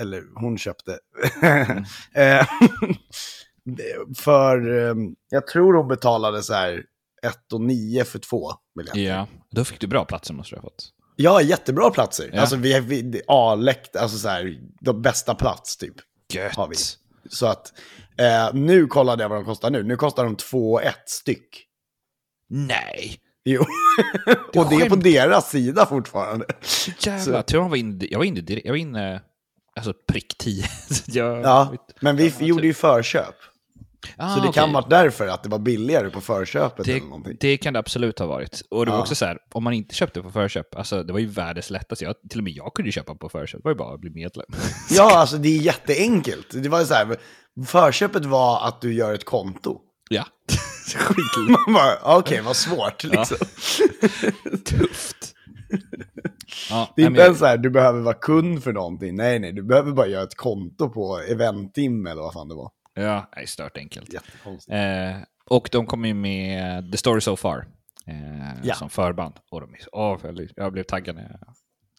eller 0.00 0.23
hon 0.35 0.59
köpte. 0.59 0.93
eh, 2.14 2.47
för, 4.17 4.79
eh, 4.79 4.95
jag 5.31 5.47
tror 5.47 5.75
hon 5.75 5.88
betalade 5.88 6.43
så 6.43 6.55
här 6.55 6.83
1 7.26 7.53
och 7.53 7.61
9 7.61 8.05
för 8.05 8.19
två 8.19 8.53
biljetter. 8.76 9.00
Ja, 9.00 9.26
då 9.50 9.64
fick 9.64 9.81
du 9.81 9.87
bra 9.87 10.05
platser 10.05 10.35
måste 10.35 10.55
du 10.55 10.59
ha 10.59 10.62
fått. 10.62 10.94
Ja, 11.16 11.42
jättebra 11.42 11.90
platser. 11.90 12.30
Ja. 12.33 12.40
Alltså 12.40 12.56
vi 12.56 12.80
vi- 12.80 13.23
A-läkt, 13.28 13.97
alltså 13.97 14.18
så 14.18 14.28
här, 14.28 14.59
de 14.80 15.02
bästa 15.02 15.35
plats 15.35 15.76
typ. 15.76 15.94
Gött. 16.33 16.54
Har 16.56 16.68
vi. 16.68 16.75
Så 17.30 17.47
att, 17.47 17.73
eh, 18.18 18.54
nu 18.54 18.87
kollade 18.87 19.23
jag 19.25 19.28
vad 19.28 19.38
de 19.38 19.44
kostar 19.44 19.71
nu. 19.71 19.83
Nu 19.83 19.97
kostar 19.97 20.25
de 20.25 20.37
2 20.37 20.80
1 20.80 20.94
styck. 21.06 21.64
Nej! 22.50 23.18
Jo. 23.44 23.61
och 24.56 24.68
det 24.71 24.75
är 24.76 24.88
på 24.88 24.97
deras 24.97 25.50
sida 25.50 25.87
fortfarande. 25.87 26.47
Jävlar, 26.99 27.42
tur 27.42 27.61
man 27.61 27.71
var 27.71 27.76
inne, 27.76 28.04
jag 28.11 28.18
var 28.18 28.25
inne 28.25 28.42
jag 28.64 28.73
var 28.73 28.76
inne, 28.76 29.23
alltså 29.76 29.92
prick 30.09 30.38
10. 30.38 30.62
Så 30.90 31.02
jag, 31.18 31.42
Ja, 31.42 31.75
men 32.00 32.16
vi 32.16 32.33
gjorde 32.40 32.66
ju 32.66 32.75
förköp. 32.75 33.35
Ah, 34.16 34.34
så 34.34 34.40
det 34.42 34.49
okej. 34.49 34.62
kan 34.62 34.73
vara 34.73 34.87
därför 34.88 35.26
att 35.28 35.42
det 35.42 35.49
var 35.49 35.58
billigare 35.58 36.11
på 36.11 36.20
förköpet 36.20 36.87
det, 36.87 36.92
eller 36.92 37.06
någonting. 37.06 37.37
det 37.40 37.56
kan 37.56 37.73
det 37.73 37.78
absolut 37.78 38.18
ha 38.18 38.26
varit. 38.26 38.62
Och 38.70 38.84
det 38.87 38.90
var 38.90 38.99
Ja. 38.99 39.02
också 39.02 39.14
så 39.14 39.25
här, 39.25 39.38
om 39.54 39.64
man 39.64 39.73
inte 39.73 39.94
köpte 39.94 40.23
på 40.23 40.30
förköp, 40.30 40.75
alltså 40.75 41.02
det 41.02 41.12
var 41.12 41.20
ju 41.20 41.26
världens 41.26 41.70
lättaste. 41.70 42.04
Jag, 42.04 42.14
till 42.30 42.40
och 42.40 42.44
med 42.44 42.52
jag 42.52 42.75
kunde 42.75 42.92
köpa 42.92 43.14
på 43.14 43.28
förköp, 43.28 43.58
det 43.62 43.64
var 43.64 43.70
ju 43.70 43.78
bara 43.78 43.94
att 43.94 44.00
bli 44.00 44.11
medlem. 44.11 44.46
Ja, 44.90 45.16
alltså 45.18 45.37
det 45.37 45.49
är 45.49 45.61
jätteenkelt. 45.61 46.46
Det 46.62 46.68
var 46.68 46.84
så 46.84 46.94
här, 46.94 47.16
förköpet 47.66 48.25
var 48.25 48.68
att 48.68 48.80
du 48.80 48.94
gör 48.94 49.14
ett 49.14 49.25
konto. 49.25 49.78
ja. 50.11 50.25
Man 51.66 51.75
bara, 51.75 52.18
okej, 52.18 52.40
vad 52.44 52.56
svårt 52.56 53.04
liksom. 53.04 53.37
tufft. 54.64 55.16
Ja, 56.70 56.92
Det 56.96 57.02
är 57.02 57.06
inte 57.06 57.20
ens 57.20 57.38
så 57.38 57.46
här, 57.46 57.56
du 57.56 57.70
behöver 57.70 58.00
vara 58.00 58.14
kund 58.14 58.62
för 58.64 58.73
någonting. 58.73 59.16
Nej, 59.16 59.38
nej, 59.38 59.52
du 59.52 59.62
behöver 59.62 59.92
bara 59.92 60.06
göra 60.06 60.23
ett 60.23 60.37
konto 60.37 60.90
på 60.90 61.18
Eventim 61.18 62.06
eller 62.06 62.23
vad 62.23 62.32
fan 62.32 62.49
det 62.49 62.54
var. 62.54 62.70
Ja, 62.95 63.31
nej, 63.37 63.47
stört 63.47 63.77
enkelt. 63.79 64.15
Eh, 64.69 65.17
och 65.51 65.69
de 65.73 65.87
kom 65.87 66.05
ju 66.05 66.15
med 66.15 66.93
The 66.93 66.99
Story 66.99 67.21
So 67.21 67.37
Far 67.37 67.67
eh, 68.07 68.55
Ja. 68.63 68.75
som 68.75 68.91
förband. 68.91 69.35
Och 69.51 69.61
de 69.61 69.75
är, 69.75 69.81
åh, 69.93 70.19
jag, 70.57 70.73
blev 70.73 70.83
taggad 70.83 71.17
när 71.17 71.23
jag 71.23 71.55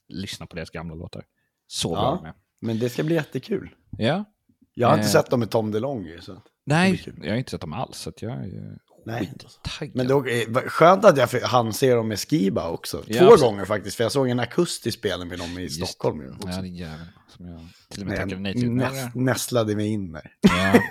lyssnade 0.08 0.50
på 0.50 0.56
deras 0.56 0.70
gamla 0.70 0.96
låtar. 0.96 1.24
Så 1.68 1.90
bra 1.90 2.16
Ja. 2.18 2.22
med. 2.24 2.34
Men 2.62 2.80
det 2.80 2.90
ska 2.90 3.04
bli 3.04 3.16
jättekul. 3.16 3.70
Ja. 3.98 4.26
Jag 4.74 4.88
har 4.88 4.96
inte 4.96 5.08
Eh. 5.08 5.12
sett 5.12 5.30
dem 5.30 5.40
med 5.40 5.50
Tom 5.50 5.72
DeLonge. 5.72 6.22
Så. 6.22 6.42
Nej, 6.66 7.04
jag 7.22 7.32
har 7.32 7.38
inte 7.38 7.52
sett 7.52 7.62
dem 7.62 7.74
alls, 7.74 7.98
så 7.98 8.12
jag 8.20 8.32
är 8.32 8.78
Nej. 9.06 9.34
skittaggad. 9.64 9.96
Men 9.96 10.08
det 10.08 10.14
är 10.44 10.50
vad 10.52 10.64
skönt 10.64 11.06
att 11.06 11.18
jag 11.18 11.30
fick- 11.32 11.44
hann 11.44 11.74
se 11.74 11.94
dem 11.94 12.08
med 12.08 12.20
Skiba 12.20 12.70
också. 12.70 13.04
Ja, 13.08 13.20
Två 13.20 13.26
precis. 13.30 13.42
gånger 13.42 13.66
faktiskt, 13.66 13.98
för 13.98 14.04
jag 14.04 14.12
såg 14.12 14.30
en 14.30 14.40
akustisk 14.40 15.00
spelning 15.00 15.28
med 15.28 15.40
dem 15.40 15.58
i 15.60 15.62
Just- 15.62 15.76
Stockholm. 15.88 16.22
ju 16.22 16.30
också. 16.32 16.48
Ja, 16.50 16.62
det 16.62 16.82
är 16.84 16.98
som 17.38 17.48
jag 17.48 17.60
till 17.90 18.02
och 18.04 18.08
med 18.08 18.18
tackade 18.18 18.40
nej 18.42 18.54
till. 18.54 18.72
näst, 18.72 19.16
nästlade 19.16 19.76
mig 19.76 19.88
in 19.88 20.12
där. 20.12 20.32
Ja. 20.42 20.82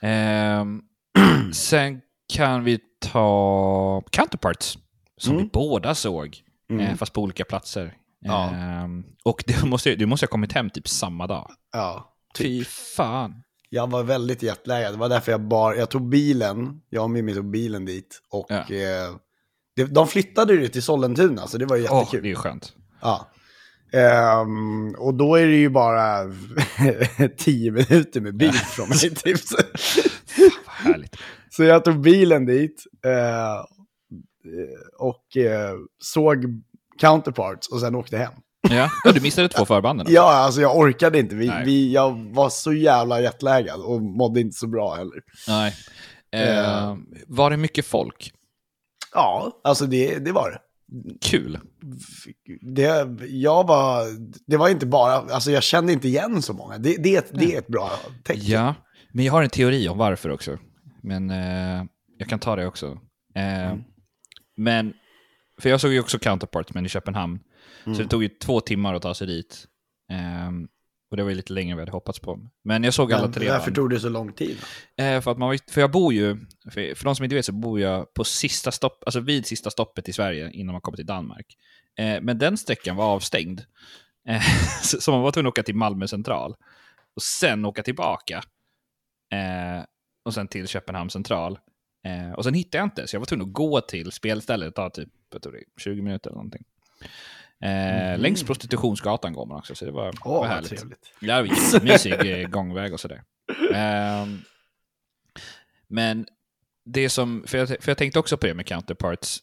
Ehm, 0.08 0.82
sen 1.54 2.00
kan 2.34 2.64
vi 2.64 2.78
ta 3.00 4.02
Counterparts, 4.10 4.78
som 5.16 5.32
Mm. 5.32 5.44
vi 5.44 5.50
båda 5.52 5.94
såg, 5.94 6.36
Mm. 6.70 6.86
eh, 6.86 6.94
fast 6.96 7.12
på 7.12 7.22
olika 7.22 7.44
platser. 7.44 7.94
Ja. 8.20 8.50
Ehm, 8.54 9.04
och 9.24 9.44
det 9.46 9.64
måste, 9.64 9.94
du 9.94 10.06
måste 10.06 10.26
ha 10.26 10.30
kommit 10.30 10.52
hem 10.52 10.70
typ 10.70 10.88
samma 10.88 11.26
dag. 11.26 11.50
Ja, 11.72 12.14
typ. 12.34 12.46
Fy 12.46 12.64
fan. 12.96 13.42
Jag 13.74 13.90
var 13.90 14.02
väldigt 14.02 14.42
jetlaggad. 14.42 14.94
Det 14.94 14.98
var 14.98 15.08
därför 15.08 15.32
jag 15.32 15.40
bar, 15.40 15.74
jag 15.74 15.90
tog 15.90 16.08
bilen, 16.08 16.80
jag 16.90 17.02
och 17.04 17.10
Mimmi 17.10 17.34
tog 17.34 17.50
bilen 17.50 17.84
dit. 17.84 18.20
Och 18.30 18.46
Ja. 18.48 18.56
eh, 18.56 19.16
det, 19.76 19.84
de 19.84 20.06
flyttade 20.08 20.54
ju 20.54 20.68
till 20.68 20.82
Sollentuna, 20.82 21.46
så 21.46 21.58
det 21.58 21.66
var 21.66 21.76
ju 21.76 21.82
jättekul. 21.82 22.22
det 22.22 22.30
är 22.30 22.34
skönt. 22.34 22.72
Ja. 23.00 23.28
Ehm, 23.92 24.94
och 24.98 25.14
då 25.14 25.36
är 25.36 25.46
det 25.46 25.56
ju 25.56 25.68
bara 25.68 26.18
tio 27.38 27.70
minuter 27.70 28.20
med 28.20 28.36
bil 28.36 28.52
från 28.52 28.88
mig. 28.88 28.98
Typ. 28.98 29.36
Vad 30.66 30.74
härligt. 30.92 31.16
så 31.50 31.64
jag 31.64 31.84
tog 31.84 32.00
bilen 32.00 32.46
dit 32.46 32.82
eh, 33.04 33.64
och 34.98 35.36
eh, 35.36 35.74
såg 35.98 36.44
Counterparts 37.00 37.68
och 37.68 37.80
sen 37.80 37.94
åkte 37.94 38.16
hem. 38.16 38.32
Ja, 38.70 38.90
du 39.14 39.20
missade 39.20 39.48
två 39.48 39.64
förbanden. 39.64 40.00
alltså. 40.06 40.14
Ja, 40.14 40.32
alltså 40.32 40.60
jag 40.60 40.76
orkade 40.76 41.18
inte. 41.18 41.34
Vi, 41.34 41.52
vi, 41.64 41.92
jag 41.92 42.34
var 42.34 42.48
så 42.50 42.72
jävla 42.72 43.20
jetlaggad 43.20 43.80
och 43.80 44.02
mådde 44.02 44.40
inte 44.40 44.56
så 44.56 44.66
bra 44.66 44.94
heller. 44.94 45.20
Nej. 45.48 45.74
Ehm, 46.32 47.06
var 47.26 47.50
det 47.50 47.56
mycket 47.56 47.86
folk? 47.86 48.32
Ja, 49.14 49.60
alltså 49.64 49.86
det, 49.86 50.18
det 50.18 50.32
var 50.32 50.50
det. 50.50 50.58
Kul. 51.20 51.58
det. 52.60 53.06
Jag 53.28 53.66
var, 53.66 54.04
det 54.46 54.56
var 54.56 54.68
inte 54.68 54.86
bara, 54.86 55.12
alltså 55.12 55.50
jag 55.50 55.62
kände 55.62 55.92
inte 55.92 56.08
igen 56.08 56.42
så 56.42 56.52
många. 56.52 56.78
Det, 56.78 56.96
det, 57.02 57.14
är 57.14 57.18
ett- 57.18 57.30
det 57.38 57.54
är 57.54 57.58
ett 57.58 57.66
bra 57.68 57.90
tecken. 58.24 58.42
Ja, 58.46 58.74
men 59.12 59.24
jag 59.24 59.32
har 59.32 59.42
en 59.42 59.50
teori 59.50 59.88
om 59.88 59.98
varför 59.98 60.30
också. 60.30 60.58
Men 61.02 61.30
eh, 61.30 61.84
jag 62.18 62.28
kan 62.28 62.38
ta 62.38 62.56
det 62.56 62.66
också. 62.66 62.86
Eh, 63.34 63.74
Men, 64.56 64.92
för 65.60 65.70
jag 65.70 65.80
såg 65.80 65.92
ju 65.92 66.00
också 66.00 66.18
Counterparts, 66.18 66.74
men 66.74 66.86
i 66.86 66.88
Köpenhamn. 66.88 67.38
Så 67.84 68.02
det 68.02 68.08
tog 68.08 68.22
ju 68.22 68.28
två 68.28 68.60
timmar 68.60 68.94
att 68.94 69.02
ta 69.02 69.14
sig 69.14 69.26
dit. 69.26 69.66
Ehm, 70.12 70.68
och 71.10 71.16
det 71.16 71.22
var 71.22 71.30
ju 71.30 71.36
lite 71.36 71.52
längre 71.52 71.70
än 71.70 71.76
vi 71.76 71.80
hade 71.80 71.92
hoppats 71.92 72.20
på. 72.20 72.40
Men 72.64 72.84
jag 72.84 72.94
såg 72.94 73.12
alla 73.12 73.22
Men 73.22 73.32
tre 73.32 73.50
varför 73.50 73.70
tog 73.70 73.90
det 73.90 74.00
så 74.00 74.08
lång 74.08 74.32
tid? 74.32 74.56
Eh, 74.96 75.20
för, 75.20 75.30
att 75.30 75.38
man, 75.38 75.58
för 75.70 75.80
jag 75.80 75.90
bor 75.90 76.12
ju, 76.12 76.36
för, 76.70 76.94
för 76.94 77.04
de 77.04 77.16
som 77.16 77.24
inte 77.24 77.36
vet 77.36 77.44
så 77.44 77.52
bor 77.52 77.80
jag 77.80 78.14
på 78.14 78.24
sista 78.24 78.72
stopp, 78.72 79.02
alltså 79.06 79.20
vid 79.20 79.46
sista 79.46 79.70
stoppet 79.70 80.08
i 80.08 80.12
Sverige 80.12 80.50
innan 80.50 80.72
man 80.72 80.80
kommer 80.80 80.96
till 80.96 81.06
Danmark. 81.06 81.46
Eh, 81.98 82.20
men 82.22 82.38
den 82.38 82.58
sträckan 82.58 82.96
var 82.96 83.04
avstängd. 83.04 83.60
Eh, 84.28 84.42
så, 84.82 85.00
så 85.00 85.10
man 85.10 85.22
var 85.22 85.32
tvungen 85.32 85.46
att 85.46 85.52
åka 85.52 85.62
till 85.62 85.74
Malmö 85.74 86.08
central. 86.08 86.54
Och 87.16 87.22
sen 87.22 87.64
åka 87.64 87.82
tillbaka. 87.82 88.42
Eh, 89.32 89.84
och 90.24 90.34
sen 90.34 90.48
till 90.48 90.68
Köpenhamn 90.68 91.10
central. 91.10 91.58
Eh, 92.06 92.32
och 92.32 92.44
sen 92.44 92.54
hittade 92.54 92.78
jag 92.78 92.86
inte, 92.86 93.06
så 93.06 93.16
jag 93.16 93.20
var 93.20 93.26
tvungen 93.26 93.46
att 93.46 93.52
gå 93.52 93.80
till 93.80 94.12
spelstället. 94.12 94.68
Det 94.68 94.72
tar 94.72 94.90
typ 94.90 95.08
jag 95.32 95.42
tror 95.42 95.52
det 95.52 95.58
är 95.58 95.64
20 95.80 96.02
minuter 96.02 96.30
eller 96.30 96.36
någonting. 96.36 96.64
Eh, 97.62 98.18
Längs 98.18 98.42
prostitutionsgatan 98.42 99.32
går 99.32 99.46
man 99.46 99.58
också, 99.58 99.74
så 99.74 99.84
det 99.84 99.90
var, 99.90 100.14
Åh, 100.24 100.38
var 100.40 100.46
härligt. 100.46 100.68
trevligt. 100.70 101.12
Ja, 101.20 101.42
det 101.42 101.48
var 101.48 101.56
jättemysig 101.56 102.40
eh, 102.42 102.48
gångväg 102.48 102.92
och 102.92 103.00
sådär. 103.00 103.22
Ehm, 103.74 104.38
men 105.88 106.26
det 106.84 107.08
som, 107.08 107.44
för 107.46 107.58
jag, 107.58 107.68
för 107.68 107.90
jag 107.90 107.98
tänkte 107.98 108.18
också 108.18 108.36
på 108.36 108.46
det 108.46 108.54
med 108.54 108.66
Counterparts 108.66 109.38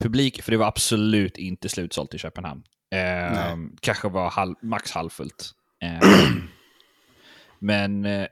publik, 0.00 0.42
för 0.42 0.50
det 0.52 0.56
var 0.58 0.66
absolut 0.66 1.38
inte 1.38 1.68
slutsålt 1.68 2.14
i 2.14 2.18
Köpenhamn. 2.18 2.62
Ehm, 2.90 3.76
kanske 3.80 4.08
var 4.08 4.30
halv, 4.30 4.54
max 4.62 4.90
halvfullt. 4.92 5.50
Ehm, 5.80 6.00
men 7.58 8.04
eh, 8.04 8.26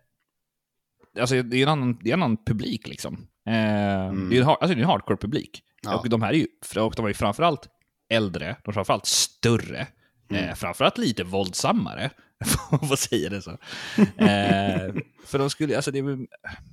alltså, 1.20 1.42
det 1.42 1.56
är 1.56 1.62
en 1.62 1.68
annan, 1.68 1.98
det 2.02 2.10
är 2.10 2.14
en 2.14 2.22
annan 2.22 2.44
publik 2.44 2.88
liksom. 2.88 3.26
Ehm, 3.46 4.30
Det 4.30 4.36
är 4.36 4.42
en, 4.42 4.48
alltså, 4.48 4.66
det 4.68 4.74
är 4.74 4.82
en 4.82 4.90
hardcore-publik. 4.90 5.62
Ja. 5.82 5.98
Och 5.98 6.08
de 6.08 6.22
här 6.22 6.30
är 6.32 6.36
ju, 6.36 6.46
och 6.80 6.94
de 6.96 7.04
är 7.04 7.08
ju 7.08 7.14
framförallt 7.14 7.68
äldre, 8.10 8.56
de 8.64 8.68
är 8.70 8.72
framförallt 8.72 9.06
större, 9.06 9.86
eh, 10.32 10.54
framförallt 10.54 10.98
lite 10.98 11.24
våldsammare, 11.24 12.10
man 12.70 12.96
säger 12.96 13.30
det 13.30 13.42
så. 13.42 13.50
eh, 14.00 14.94
för 15.26 15.38
de 15.38 15.50
skulle, 15.50 15.76
alltså 15.76 15.90
det 15.90 16.02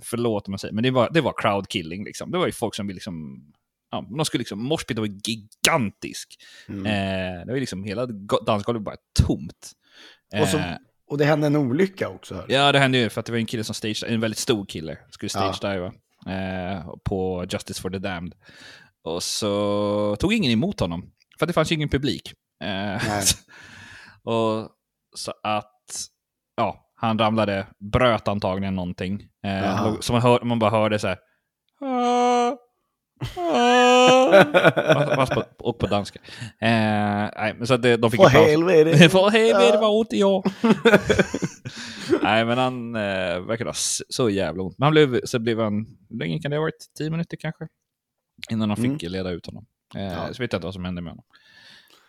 förlåt 0.03 0.47
om 0.47 0.53
jag 0.53 0.59
säger, 0.59 0.73
men 0.73 0.83
det 0.83 0.91
var, 0.91 1.09
det 1.13 1.21
var 1.21 1.33
crowd 1.37 1.67
killing 1.69 2.03
liksom. 2.03 2.31
Det 2.31 2.37
var 2.37 2.45
ju 2.45 2.51
folk 2.51 2.75
som 2.75 2.87
vill 2.87 2.95
liksom, 2.95 3.41
ja, 3.91 4.05
de 4.17 4.25
skulle 4.25 4.39
liksom, 4.41 4.63
morspiten 4.63 5.01
var 5.01 5.29
gigantisk. 5.29 6.35
Mm. 6.69 6.85
Eh, 6.85 7.39
det 7.39 7.45
var 7.47 7.53
ju 7.53 7.59
liksom, 7.59 7.83
hela 7.83 8.05
go- 8.05 8.43
dansgolvet 8.45 8.83
bara 8.83 8.95
tomt. 9.19 9.71
Och, 10.41 10.47
så, 10.47 10.57
Eh, 10.57 10.75
och 11.09 11.17
det 11.17 11.25
hände 11.25 11.47
en 11.47 11.55
olycka 11.55 12.09
också. 12.09 12.35
Här. 12.35 12.45
Ja, 12.47 12.71
det 12.71 12.79
hände 12.79 12.97
ju 12.97 13.09
för 13.09 13.19
att 13.19 13.25
det 13.25 13.31
var 13.31 13.39
en 13.39 13.45
kille 13.45 13.63
som 13.63 13.75
stage, 13.75 14.03
en 14.07 14.19
väldigt 14.19 14.37
stor 14.37 14.65
kille, 14.65 14.97
skulle 15.09 15.29
Ja. 15.33 15.53
stage-diva 15.53 15.91
eh, 16.27 16.85
på 17.03 17.45
Justice 17.49 17.81
for 17.81 17.89
the 17.89 17.97
Damned. 17.97 18.33
Och 19.03 19.23
så 19.23 20.15
tog 20.19 20.33
ingen 20.33 20.51
emot 20.51 20.79
honom, 20.79 21.11
för 21.39 21.45
det 21.45 21.53
fanns 21.53 21.71
ju 21.71 21.75
ingen 21.75 21.89
publik. 21.89 22.33
Eh, 22.63 23.01
och 24.23 24.69
så 25.15 25.33
att, 25.43 25.73
ja, 26.57 26.91
han 26.95 27.19
ramlade, 27.19 27.67
bröt 27.91 28.27
antagligen 28.27 28.75
någonting. 28.75 29.21
Eh, 29.45 29.99
så 29.99 30.13
man, 30.13 30.21
hör, 30.21 30.41
man 30.43 30.59
bara 30.59 30.71
hörde 30.71 30.99
så 30.99 31.07
här. 31.07 31.17
"Ah, 31.81 32.55
ah." 33.37 34.45
Fast 35.15 35.33
på, 35.33 35.43
och 35.59 35.79
på 35.79 35.87
danska. 35.87 36.19
Eh, 36.61 37.29
nej, 37.37 37.53
men 37.57 37.67
så 37.67 37.73
att 37.73 37.81
det, 37.81 37.97
de 37.97 38.11
fick 38.11 38.19
paus. 38.19 38.33
helvete. 38.33 39.09
För 39.09 39.29
helvete 39.29 39.77
vad 39.81 39.99
ont 39.99 40.13
jag. 40.13 40.45
Nej, 42.23 42.45
men 42.45 42.57
han 42.57 42.95
eh, 42.95 43.39
verkar 43.39 43.65
ha 43.65 43.73
så 44.09 44.29
jävla 44.29 44.63
ont. 44.63 44.77
Men 44.77 44.83
han 44.85 44.91
blev, 44.91 45.21
så 45.25 45.39
blev 45.39 45.59
han, 45.59 45.73
hur 46.09 46.17
länge 46.19 46.39
kan 46.39 46.51
det 46.51 46.57
ha 46.57 46.61
varit? 46.61 46.85
Tio 46.97 47.09
minuter 47.09 47.37
kanske? 47.37 47.67
Innan 48.51 48.69
han 48.69 48.77
fick 48.77 49.01
leda 49.09 49.29
ut 49.29 49.45
honom. 49.45 49.65
Eh, 49.95 50.01
Ja. 50.03 50.33
Så 50.33 50.43
vet 50.43 50.53
jag 50.53 50.57
inte 50.57 50.67
vad 50.67 50.73
som 50.73 50.85
hände 50.85 51.01
med 51.01 51.11
honom. 51.11 51.25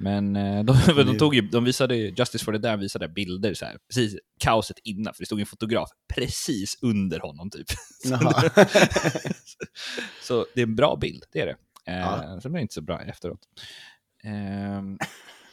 Men 0.01 0.37
eh, 0.37 0.65
de, 0.65 0.77
de, 1.05 1.19
tog 1.19 1.35
ju, 1.35 1.41
de 1.41 1.65
visade, 1.65 1.97
Justice 1.97 2.45
for 2.45 2.53
the 2.53 2.59
Damned 2.59 2.81
visade 2.81 3.09
bilder 3.09 3.55
så 3.55 3.65
här, 3.65 3.79
precis 3.89 4.17
kaoset 4.41 4.77
innan, 4.85 5.15
för 5.15 5.23
det 5.23 5.27
stod 5.27 5.41
en 5.41 5.47
fotograf 5.47 5.89
precis 6.15 6.79
under 6.83 7.21
honom 7.21 7.51
typ. 7.51 7.67
Så, 10.23 10.47
det 10.55 10.61
är 10.61 10.67
en 10.67 10.77
bra 10.77 10.97
bild, 10.97 11.25
det 11.33 11.41
är 11.41 11.47
det. 11.47 11.57
Eh, 11.93 11.99
Ja. 11.99 12.39
Sen 12.43 12.53
blev 12.53 12.61
det 12.61 12.63
inte 12.63 12.75
så 12.75 12.83
bra 12.83 13.03
efteråt. 13.03 13.41
Ehm, 14.25 14.99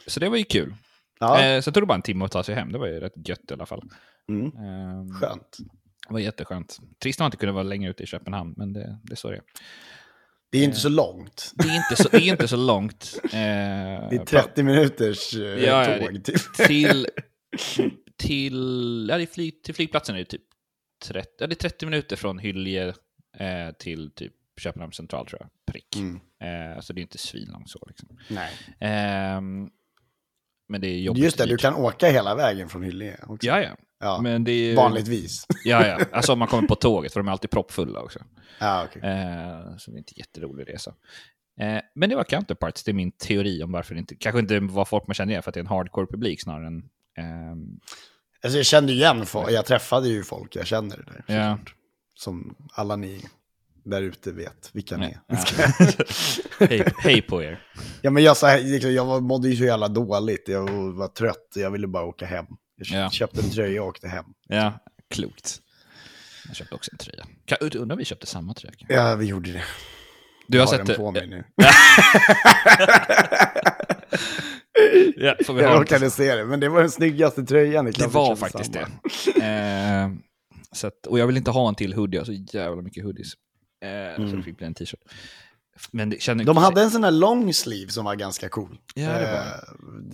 så 0.08 0.20
det 0.20 0.29
var 0.29 0.38
ju 0.38 0.44
kul. 0.44 0.75
ja, 1.20 1.62
sen 1.62 1.74
tog 1.74 1.84
det 1.84 1.88
bara 1.88 1.96
en 1.96 2.01
timme 2.01 2.25
att 2.25 2.32
ta 2.32 2.44
sig 2.44 2.55
hem. 2.55 2.72
Det 2.72 2.77
var 2.77 2.88
ju 2.88 3.00
rätt 3.00 3.27
gött 3.29 3.51
i 3.51 3.53
alla 3.53 3.65
fall. 3.65 3.84
mm. 4.29 4.46
Eh, 4.46 5.20
Skönt. 5.20 5.58
Det 6.08 6.13
var 6.13 6.20
jätteskönt. 6.20 6.79
Trist 7.00 7.20
att 7.20 7.24
man 7.24 7.27
inte 7.27 7.38
kunde 7.38 7.53
vara 7.53 7.63
längre 7.63 7.91
ute 7.91 8.03
i 8.03 8.05
Köpenhamn, 8.05 8.53
men 8.58 8.74
det, 8.74 9.00
det 9.03 9.13
är 9.13 9.15
så 9.15 9.29
det 9.29 9.36
är. 9.36 9.41
Det 10.55 10.59
är 10.59 10.63
inte 10.63 10.79
så 10.79 10.89
långt. 10.89 11.51
Det 11.55 11.67
är 11.67 11.75
inte 11.75 12.03
så, 12.03 12.09
det 12.09 12.17
är 12.17 12.31
inte 12.31 12.47
så 12.47 12.55
långt. 12.57 13.19
Eh, 13.24 13.29
Det 14.09 14.15
är 14.15 14.25
30 14.25 14.63
minuters 14.63 15.35
eh, 15.35 15.41
Ja, 15.41 15.85
tåg 16.00 16.24
typ. 16.25 16.53
till, 16.67 17.07
till, 18.17 19.07
ja, 19.09 19.17
det 19.17 19.24
är 19.24 19.27
flyg, 19.27 19.63
till 19.63 19.75
flygplatsen 19.75 20.15
är 20.15 20.19
det 20.19 20.25
typ 20.25 20.41
30, 21.05 21.29
ja, 21.39 21.47
det 21.47 21.53
är 21.53 21.69
30 21.69 21.85
minuter 21.85 22.15
från 22.15 22.39
Hyllie 22.39 22.88
eh, 23.38 23.71
till 23.79 24.12
typ 24.12 24.33
Köpenhamn 24.62 24.93
central 24.93 25.27
tror 25.27 25.41
jag. 25.41 25.50
Prick. 25.74 25.95
Mm. 25.95 26.15
Eh, 26.75 26.81
så 26.81 26.93
det 26.93 27.00
är 27.00 27.01
inte 27.01 27.17
svinlångt 27.17 27.69
så 27.69 27.83
liksom. 27.88 28.17
Nej. 28.27 28.51
Ehm, 28.79 29.69
men 30.69 30.81
det 30.81 30.88
är 30.88 31.00
jobbigt. 31.00 31.24
Just 31.24 31.38
det, 31.38 31.45
du 31.45 31.57
kan 31.57 31.75
åka 31.75 32.09
hela 32.09 32.35
vägen 32.35 32.69
från 32.69 32.83
Hyllie 32.83 33.15
också. 33.27 33.47
Ja, 33.47 33.62
ja. 33.62 33.77
Ja, 33.99 34.21
Men 34.21 34.43
det 34.43 34.51
är, 34.51 34.75
Vanligtvis. 34.75 35.45
Ja, 35.65 35.87
ja. 35.87 35.99
Alltså 36.11 36.33
om 36.33 36.39
man 36.39 36.47
kommer 36.47 36.67
på 36.67 36.75
tåget, 36.75 37.13
för 37.13 37.19
de 37.19 37.27
är 37.27 37.31
alltid 37.31 37.49
proppfulla 37.49 37.99
också. 38.01 38.19
ja, 38.59 38.85
okej. 38.89 39.01
Eh, 39.11 39.77
så 39.77 39.91
det 39.91 39.95
är 39.95 39.97
inte 39.97 40.19
jätterolig 40.19 40.69
resa. 40.69 40.93
Eh, 41.61 41.81
men 41.95 42.09
det 42.09 42.15
var 42.15 42.23
Counterparts, 42.23 42.83
det 42.83 42.91
är 42.91 42.93
min 42.93 43.11
teori 43.11 43.63
om 43.63 43.71
varför 43.71 43.95
det 43.95 43.99
inte, 43.99 44.15
kanske 44.15 44.39
inte 44.39 44.59
var 44.59 44.85
folk 44.85 45.07
man 45.07 45.13
känner 45.13 45.31
igen 45.31 45.43
för 45.43 45.49
att 45.49 45.53
det 45.53 45.59
är 45.59 45.63
en 45.63 45.67
hardcore-publik 45.69 46.41
snarare 46.41 46.67
än... 46.67 46.83
ehm, 47.17 47.79
Alltså 48.43 48.57
jag 48.57 48.65
kände 48.65 48.93
igen 48.93 49.25
folk, 49.25 49.51
jag 49.51 49.65
träffade 49.65 50.07
ju 50.09 50.23
folk 50.23 50.55
jag 50.55 50.67
känner 50.67 50.97
där. 50.97 51.35
Ja. 51.35 51.57
Som 52.15 52.55
alla 52.73 52.95
ni 52.95 53.21
där 53.83 54.01
ute 54.01 54.31
vet 54.31 54.69
vilka 54.73 54.97
ni 54.97 55.05
är. 55.05 55.19
ja. 55.27 55.37
hej, 56.67 56.93
hej 56.97 57.21
på 57.21 57.43
er. 57.43 57.63
Ja, 58.01 58.11
men 58.11 58.23
jag, 58.23 58.37
så 58.37 58.47
här, 58.47 58.61
liksom, 58.61 58.93
jag 58.93 59.23
mådde 59.23 59.49
ju 59.49 59.55
så 59.55 59.63
jävla 59.63 59.87
dåligt, 59.87 60.47
jag 60.47 60.91
var 60.93 61.07
trött, 61.07 61.47
jag 61.55 61.71
ville 61.71 61.87
bara 61.87 62.03
åka 62.05 62.25
hem. 62.25 62.45
Jag 62.75 62.88
Ja. 63.05 63.10
köpte 63.10 63.41
en 63.41 63.50
tröja 63.51 63.82
och 63.82 63.88
åkte 63.88 64.08
hem. 64.08 64.25
Ja, 64.48 64.79
klokt. 65.10 65.60
Jag 66.48 66.55
köpte 66.55 66.75
också 66.75 66.91
en 66.91 66.98
tröja. 66.98 67.25
Kan, 67.46 67.58
undrar 67.62 67.94
om 67.96 67.98
vi 67.98 68.05
köpte 68.05 68.25
samma 68.27 68.53
tröja? 68.53 68.74
Ja, 68.88 69.15
vi 69.15 69.25
gjorde 69.25 69.51
det. 69.51 69.63
Du 70.48 70.58
Jag 70.58 70.65
har 70.65 70.72
har 70.72 70.77
sett 70.77 70.88
den 70.88 70.96
på 70.98 71.12
mig 71.12 71.27
nu. 71.27 71.44
Ja, 75.17 75.36
får 75.46 75.53
vi 75.53 75.62
Jag 75.62 75.70
ha 75.70 75.82
råkade 75.82 76.10
se 76.10 76.36
det, 76.36 76.46
men 76.46 76.60
det 76.60 76.70
var 76.70 76.79
den 76.79 76.91
snyggaste 76.91 77.44
tröjan 77.46 77.86
Det 77.86 78.08
var 78.08 78.36
faktiskt 78.36 78.74
det. 78.74 78.88
Samma. 79.34 79.46
Eh, 79.46 80.10
så 80.72 80.88
att, 80.88 81.08
och 81.08 81.20
jag 81.20 81.27
vill 81.27 81.38
inte 81.38 81.51
ha 81.51 81.70
en 81.70 81.75
till 81.75 81.94
hoodie, 81.94 82.15
jag 82.17 82.22
har 82.22 82.25
så 82.25 82.58
jävla 82.58 82.82
mycket 82.82 83.03
hoodies. 83.03 83.27
Eh, 83.86 84.15
Så 84.15 84.22
Mm. 84.22 84.38
det 84.38 84.44
fick 84.44 84.58
bli 84.58 84.67
en 84.67 84.74
t-shirt. 84.74 85.00
Men 85.91 86.10
det 86.10 86.22
känner 86.22 86.44
De 86.44 86.58
hade 86.58 86.82
en 86.82 86.91
sån 86.91 87.03
här 87.03 87.12
long 87.12 87.53
sleeve 87.53 87.91
som 87.91 88.05
var 88.05 88.15
ganska 88.15 88.50
cool. 88.50 88.77
Ja, 88.96 89.08
det 89.10 89.32
var 89.32 89.39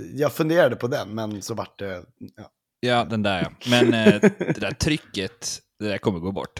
Eh, 0.05 0.11
Jag 0.15 0.33
funderade 0.33 0.75
på 0.75 0.87
den, 0.87 1.09
men 1.15 1.41
så 1.41 1.53
vart 1.53 1.79
det... 1.79 2.03
Ja. 2.37 2.51
Ja, 2.79 3.03
den 3.05 3.23
där 3.23 3.41
ja. 3.41 3.51
Men 3.69 3.93
eh, 3.93 4.21
det 4.37 4.59
där 4.59 4.71
trycket, 4.71 5.59
det 5.79 5.87
där 5.87 5.97
kommer 5.97 6.19
gå 6.19 6.31
bort. 6.31 6.59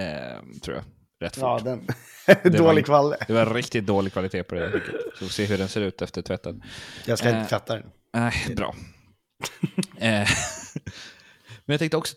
Eh, 0.00 0.60
tror 0.62 0.76
jag. 0.76 0.84
Rätt 1.20 1.34
fort. 1.36 1.42
Ja, 1.42 1.60
den. 1.64 1.86
Dålig 2.58 2.84
kvalitet. 2.84 3.24
Det 3.28 3.32
var 3.32 3.54
riktigt 3.54 3.86
dålig 3.86 4.12
kvalitet 4.12 4.42
på 4.42 4.54
det. 4.54 4.82
Så 5.18 5.24
vi 5.24 5.30
se 5.30 5.44
hur 5.44 5.58
den 5.58 5.68
ser 5.68 5.80
ut 5.80 6.02
efter 6.02 6.22
tvätten. 6.22 6.62
Jag 7.06 7.18
ska 7.18 7.28
Eh, 7.28 7.36
inte 7.36 7.48
tvätta 7.48 7.74
den. 7.74 7.90
Nej, 8.14 8.54
bra. 8.56 8.74
eh, 9.98 10.28
men 11.64 11.72
jag 11.74 11.78
tänkte 11.78 11.96
också, 11.96 12.16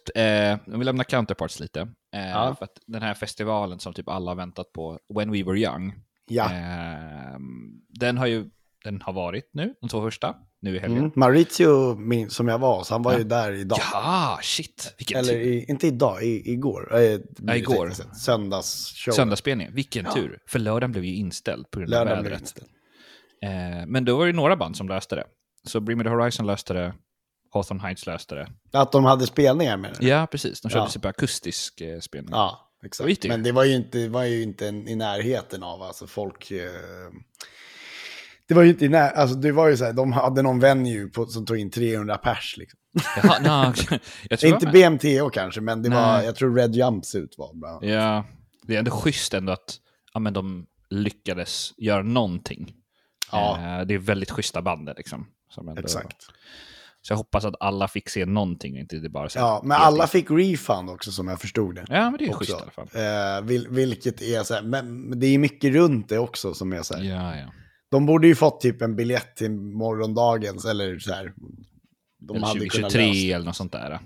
om 0.65 0.79
vi 0.79 0.85
lämnar 0.85 1.03
Counterparts 1.03 1.59
lite. 1.59 1.87
Eh, 2.17 2.29
Ja. 2.29 2.55
För 2.57 2.65
att 2.65 2.77
den 2.87 3.01
här 3.01 3.13
festivalen 3.13 3.79
som 3.79 3.93
typ 3.93 4.09
alla 4.09 4.31
har 4.31 4.35
väntat 4.35 4.73
på, 4.73 4.99
When 5.15 5.31
We 5.31 5.43
Were 5.43 5.59
Young. 5.59 5.93
Ja. 6.29 6.45
Eh, 6.53 7.39
den 7.89 8.17
har 8.17 8.27
ju 8.27 8.49
den 8.83 9.01
har 9.01 9.13
varit 9.13 9.49
nu, 9.53 9.73
de 9.81 9.87
två 9.89 10.01
första, 10.01 10.35
nu 10.61 10.75
i 10.75 10.79
helgen. 10.79 10.99
Mm. 10.99 11.11
Maurizio, 11.15 11.95
min, 11.95 12.29
som 12.29 12.47
jag 12.47 12.59
var, 12.59 12.83
så 12.83 12.93
han 12.93 13.01
var 13.03 13.11
Ja. 13.11 13.17
ju 13.17 13.23
där 13.23 13.51
idag. 13.51 13.79
Ja, 13.93 14.39
shit! 14.41 14.95
Vilken 14.97 15.17
Eller 15.19 15.33
i, 15.33 15.65
inte 15.67 15.87
idag, 15.87 16.23
i, 16.23 16.51
igår. 16.53 16.95
Eh, 16.95 17.01
Ja, 17.37 17.55
igår. 17.55 17.91
Söndagsshow. 18.15 19.11
Söndagsspelningen, 19.13 19.73
vilken 19.75 20.05
Ja. 20.05 20.11
tur. 20.13 20.39
För 20.47 20.59
lördagen 20.59 20.91
blev 20.91 21.05
ju 21.05 21.15
inställd 21.15 21.71
på 21.71 21.79
grund 21.79 21.93
av 21.93 22.05
Lördagen 22.05 22.23
vädret. 22.23 22.53
Eh, 23.43 23.85
men 23.87 24.05
då 24.05 24.17
var 24.17 24.25
det 24.27 24.33
några 24.33 24.55
band 24.55 24.77
som 24.77 24.87
löste 24.89 25.15
det. 25.15 25.23
Så 25.63 25.79
Bring 25.79 25.97
Me 25.97 26.03
The 26.03 26.09
Horizon 26.09 26.45
löste 26.45 26.73
det, 26.73 26.93
Hawthorne 27.57 27.81
Heights 27.81 28.05
löste 28.05 28.35
det. 28.35 28.47
Att 28.73 28.91
de 28.91 29.05
hade 29.05 29.25
spelningar 29.25 29.77
med 29.77 29.95
det. 29.99 30.07
Ja, 30.07 30.27
precis. 30.31 30.61
De 30.61 30.69
körde 30.69 30.89
Ja. 30.95 31.01
på 31.01 31.07
akustisk 31.07 31.81
eh, 31.81 31.99
spelning. 31.99 32.31
Ja, 32.31 32.71
exakt. 32.85 33.25
Men 33.27 33.43
det 33.43 33.51
var 33.51 33.63
ju 33.63 33.75
inte, 33.75 33.97
det 33.97 34.09
var 34.09 34.23
ju 34.23 34.43
inte 34.43 34.65
i 34.65 34.95
närheten 34.95 35.63
av, 35.63 35.81
alltså 35.81 36.07
folk... 36.07 36.51
Eh, 36.51 36.69
det 38.47 38.53
var 38.53 38.63
ju 38.63 38.69
inte 38.69 38.85
i 38.85 38.89
när, 38.89 39.11
alltså 39.11 39.35
det 39.35 39.51
var 39.51 39.67
ju 39.67 39.77
så 39.77 39.85
här, 39.85 39.93
de 39.93 40.11
hade 40.11 40.41
någon 40.41 40.59
venue 40.59 41.07
på, 41.07 41.25
som 41.25 41.45
tog 41.45 41.57
in 41.57 41.71
300 41.71 42.17
pers 42.17 42.57
liksom. 42.57 42.79
Jaha, 43.23 43.39
no, 43.39 43.73
jag 44.29 44.39
tror 44.39 44.53
Inte 44.53 44.67
BMTO 44.67 45.29
kanske, 45.29 45.61
men 45.61 45.81
det 45.81 45.89
var, 45.89 46.21
jag 46.21 46.35
tror 46.35 46.55
Red 46.55 46.75
Jumpsuit 46.75 47.37
var 47.37 47.53
bra. 47.53 47.79
Ja, 47.89 48.25
det 48.63 48.75
är 48.75 48.79
ändå 48.79 48.91
schysst 48.91 49.33
ändå 49.33 49.51
att 49.53 49.75
ja, 50.13 50.19
men 50.19 50.33
de 50.33 50.65
lyckades 50.89 51.73
göra 51.77 52.03
någonting. 52.03 52.73
Ja. 53.31 53.57
Eh, 53.79 53.85
det 53.85 53.93
är 53.93 53.97
väldigt 53.97 54.31
schyssta 54.31 54.61
band 54.61 54.89
liksom. 54.97 55.27
Som 55.49 55.67
ändå, 55.69 55.81
Exakt. 55.81 56.17
Så 57.07 57.13
jag 57.13 57.17
hoppas 57.17 57.45
att 57.45 57.55
alla 57.59 57.87
fick 57.87 58.09
se 58.09 58.25
någonting 58.25 58.73
och 58.73 58.79
inte 58.79 58.95
det 58.95 59.09
bara 59.09 59.29
så 59.29 59.39
Ja, 59.39 59.61
men 59.63 59.77
alla 59.77 60.07
fick 60.07 60.31
refund 60.31 60.89
också 60.89 61.11
som 61.11 61.27
jag 61.27 61.41
förstod 61.41 61.75
det. 61.75 61.85
Ja, 61.89 62.09
men 62.09 62.17
det 62.17 62.25
är 62.25 62.29
också. 62.29 62.39
schysst 62.39 62.51
i 62.51 62.61
alla 62.61 62.71
fall. 62.71 62.87
Eh, 62.93 63.45
vil, 63.47 63.67
vilket 63.69 64.21
är 64.21 64.43
så 64.43 64.53
här, 64.53 64.61
men 64.61 65.19
det 65.19 65.27
är 65.27 65.37
mycket 65.37 65.73
runt 65.73 66.09
det 66.09 66.19
också 66.19 66.53
som 66.53 66.73
är 66.73 66.81
så 66.81 66.95
här. 66.95 67.03
Ja, 67.03 67.35
ja. 67.35 67.45
De 67.91 68.05
borde 68.05 68.27
ju 68.27 68.35
fått 68.35 68.61
typ 68.61 68.81
en 68.81 68.95
biljett 68.95 69.35
till 69.35 69.51
morgondagens, 69.51 70.65
eller 70.65 70.99
så 70.99 71.13
här. 71.13 71.33
De 72.19 72.37
eller 72.37 72.47
hade 72.47 72.59
kunnat 72.59 72.91
2023 72.91 73.07
löst. 73.07 73.35
eller 73.35 73.45
något 73.45 73.55
sånt 73.55 73.71
där. 73.71 73.99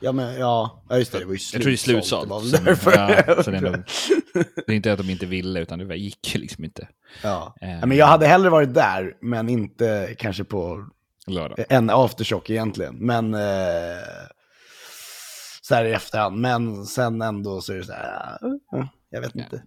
Ja, 0.00 0.12
men 0.12 0.34
ja, 0.34 0.84
ja, 0.88 0.98
just 0.98 1.12
det, 1.12 1.18
det 1.18 1.24
var 1.24 1.32
ju 1.32 1.38
Jag 1.52 1.62
tror 1.62 1.70
det 1.70 1.74
är 1.74 1.76
slutsålt. 1.76 2.28
Det 2.28 2.34
var 2.34 2.64
därför. 2.64 2.92
Ja, 2.92 3.42
så 3.42 3.50
det, 3.50 3.56
är 3.56 3.60
nog, 3.60 3.72
det 4.66 4.72
är 4.72 4.76
inte 4.76 4.92
att 4.92 4.98
de 4.98 5.10
inte 5.10 5.26
ville, 5.26 5.60
utan 5.60 5.78
det 5.78 5.96
gick 5.96 6.34
liksom 6.34 6.64
inte. 6.64 6.88
ja. 7.22 7.54
Eh. 7.60 7.86
men 7.86 7.96
jag 7.96 8.06
hade 8.06 8.26
hellre 8.26 8.50
varit 8.50 8.74
där, 8.74 9.16
men 9.20 9.48
inte 9.48 10.14
kanske 10.18 10.44
på 10.44 10.88
Lördag. 11.30 11.64
en 11.68 11.90
aftershock 11.90 12.50
egentligen. 12.50 12.94
Men 12.96 13.34
eh, 13.34 13.40
så 15.62 15.74
här 15.74 15.84
i 15.84 15.92
efterhand. 15.92 16.36
Men 16.40 16.86
sen 16.86 17.22
ändå 17.22 17.60
så 17.60 17.72
är 17.72 17.76
det 17.76 17.84
så 17.84 17.92
här, 17.92 18.38
ja, 18.70 18.88
jag 19.10 19.20
vet 19.20 19.34
inte. 19.34 19.62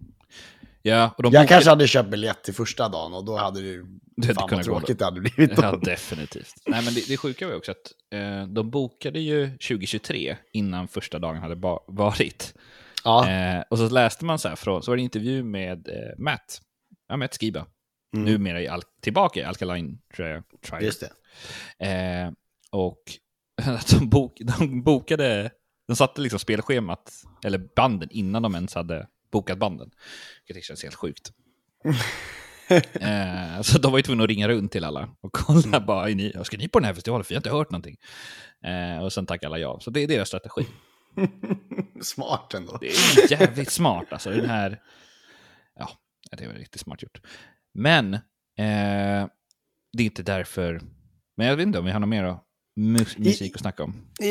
Ja, 0.84 0.94
Jag 0.94 1.10
bokade- 1.24 1.46
kanske 1.46 1.70
hade 1.70 1.86
köpt 1.88 2.08
biljett 2.10 2.44
till 2.44 2.54
första 2.54 2.88
dagen 2.88 3.14
och 3.14 3.24
då 3.24 3.36
hade 3.36 3.60
det 3.60 3.66
ju, 3.66 3.84
Du 4.16 4.26
hade 4.26 4.34
fan 4.40 4.48
kunnat 4.48 4.66
vad 4.66 4.76
tråkigt 4.78 4.98
det 4.98 5.04
hade 5.04 5.20
blivit. 5.20 5.58
Ja, 5.62 5.76
definitivt. 5.82 6.54
Nej, 6.66 6.84
men 6.84 6.94
det, 6.94 7.08
det 7.08 7.16
sjuka 7.16 7.46
var 7.46 7.52
ju 7.52 7.58
också 7.58 7.70
att 7.70 7.92
eh, 8.14 8.46
de 8.46 8.70
bokade 8.70 9.20
ju 9.20 9.46
2023 9.50 10.36
innan 10.52 10.88
första 10.88 11.18
dagen 11.18 11.36
hade 11.36 11.54
varit. 11.86 12.54
Ja, 13.04 13.28
Eh, 13.30 13.62
och 13.70 13.78
så 13.78 13.88
läste 13.88 14.24
man 14.24 14.38
så 14.38 14.48
här 14.48 14.56
från, 14.56 14.82
så 14.82 14.90
var 14.90 14.96
det 14.96 15.00
en 15.00 15.04
intervju 15.04 15.42
med 15.42 15.88
eh, 15.88 16.18
Matt, 16.18 16.60
ja, 17.08 17.16
Matt 17.16 17.36
Skiba, 17.40 17.66
Mm. 18.14 18.24
numera 18.32 18.60
i 18.60 18.68
Al- 18.68 18.82
tillbaka 19.02 19.40
i 19.40 19.44
Alkaline 19.44 19.98
Trial. 20.16 20.42
just 20.80 21.00
det. 21.00 21.10
Eh, 21.78 22.30
och 22.70 23.02
de, 23.90 24.08
bok, 24.08 24.38
de 24.40 24.82
bokade, 24.82 25.50
de 25.88 25.96
satte 25.96 26.20
liksom 26.20 26.38
spelschemat, 26.38 27.12
eller 27.44 27.58
banden, 27.76 28.08
innan 28.12 28.42
de 28.42 28.54
ens 28.54 28.74
hade 28.74 29.06
bokat 29.32 29.58
banden. 29.58 29.90
Vilket 30.48 30.64
känns 30.64 30.82
helt 30.82 30.94
sjukt. 30.94 31.32
eh, 33.00 33.60
så 33.62 33.78
de 33.78 33.92
var 33.92 33.98
ju 33.98 34.02
tvungna 34.02 34.24
att 34.24 34.30
ringa 34.30 34.48
runt 34.48 34.72
till 34.72 34.84
alla 34.84 35.08
och 35.20 35.32
kolla 35.32 35.62
Mm. 35.76 35.86
bara, 35.86 36.10
är 36.10 36.14
ni, 36.14 36.32
ska 36.44 36.56
ni 36.56 36.68
på 36.68 36.78
den 36.78 36.86
här 36.86 36.94
festivalen? 36.94 37.24
För 37.24 37.34
jag 37.34 37.36
har 37.36 37.40
inte 37.40 37.50
hört 37.50 37.70
någonting. 37.70 37.96
Eh, 38.64 39.04
och 39.04 39.12
sen 39.12 39.26
tackade 39.26 39.46
alla 39.46 39.58
ja. 39.58 39.80
Så 39.80 39.90
det 39.90 40.00
är 40.00 40.08
deras 40.08 40.28
strategi. 40.28 40.66
Smart 42.02 42.54
ändå. 42.54 42.78
Det 42.80 42.86
är 42.88 43.32
jävligt 43.32 43.70
smart 43.70 44.06
alltså. 44.10 44.30
Den 44.30 44.50
här... 44.50 44.80
Ja, 45.78 45.88
det 46.36 46.44
är 46.44 46.48
väl 46.48 46.56
riktigt 46.56 46.80
smart 46.80 47.02
gjort. 47.02 47.20
Men, 47.74 48.14
eh, 48.14 48.20
det 49.92 50.02
är 50.02 50.04
inte 50.04 50.22
därför... 50.22 50.80
Men 51.36 51.46
jag 51.46 51.56
vet 51.56 51.66
inte 51.66 51.78
om 51.78 51.84
vi 51.84 51.90
har 51.90 52.00
något 52.00 52.08
mer? 52.08 52.36
Mus- 52.80 53.18
musik 53.18 53.54
att 53.54 53.60
snacka 53.60 53.82
om. 53.84 53.94
Eh, 54.22 54.28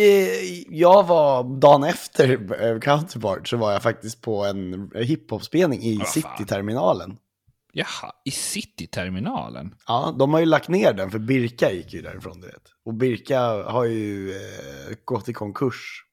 Jag 0.70 1.08
var, 1.08 1.60
dagen 1.60 1.84
efter 1.84 2.30
eh, 2.64 2.80
Counterpart, 2.80 3.48
så 3.48 3.58
var 3.58 3.72
jag 3.72 3.84
faktiskt 3.84 4.22
på 4.22 4.46
en 4.46 4.92
hiphop-spelning 4.96 5.82
i. 5.84 6.00
Cityterminalen. 6.08 7.18
Jaha, 7.74 8.12
i 8.26 8.32
Cityterminalen? 8.32 9.76
Ja, 9.88 10.16
de 10.20 10.34
har 10.34 10.40
ju 10.40 10.46
lagt 10.46 10.70
ner 10.70 10.94
den, 10.94 11.12
för 11.12 11.20
Birka 11.20 11.72
gick 11.72 11.94
ju 11.94 12.02
därifrån, 12.02 12.42
du 12.42 12.48
vet. 12.48 12.64
Och 12.86 12.94
Birka 12.94 13.40
har 13.64 13.86
ju 13.86 14.32
eh, 14.32 14.96
gått 15.06 15.30
i 15.30 15.34
konkurs. 15.34 16.04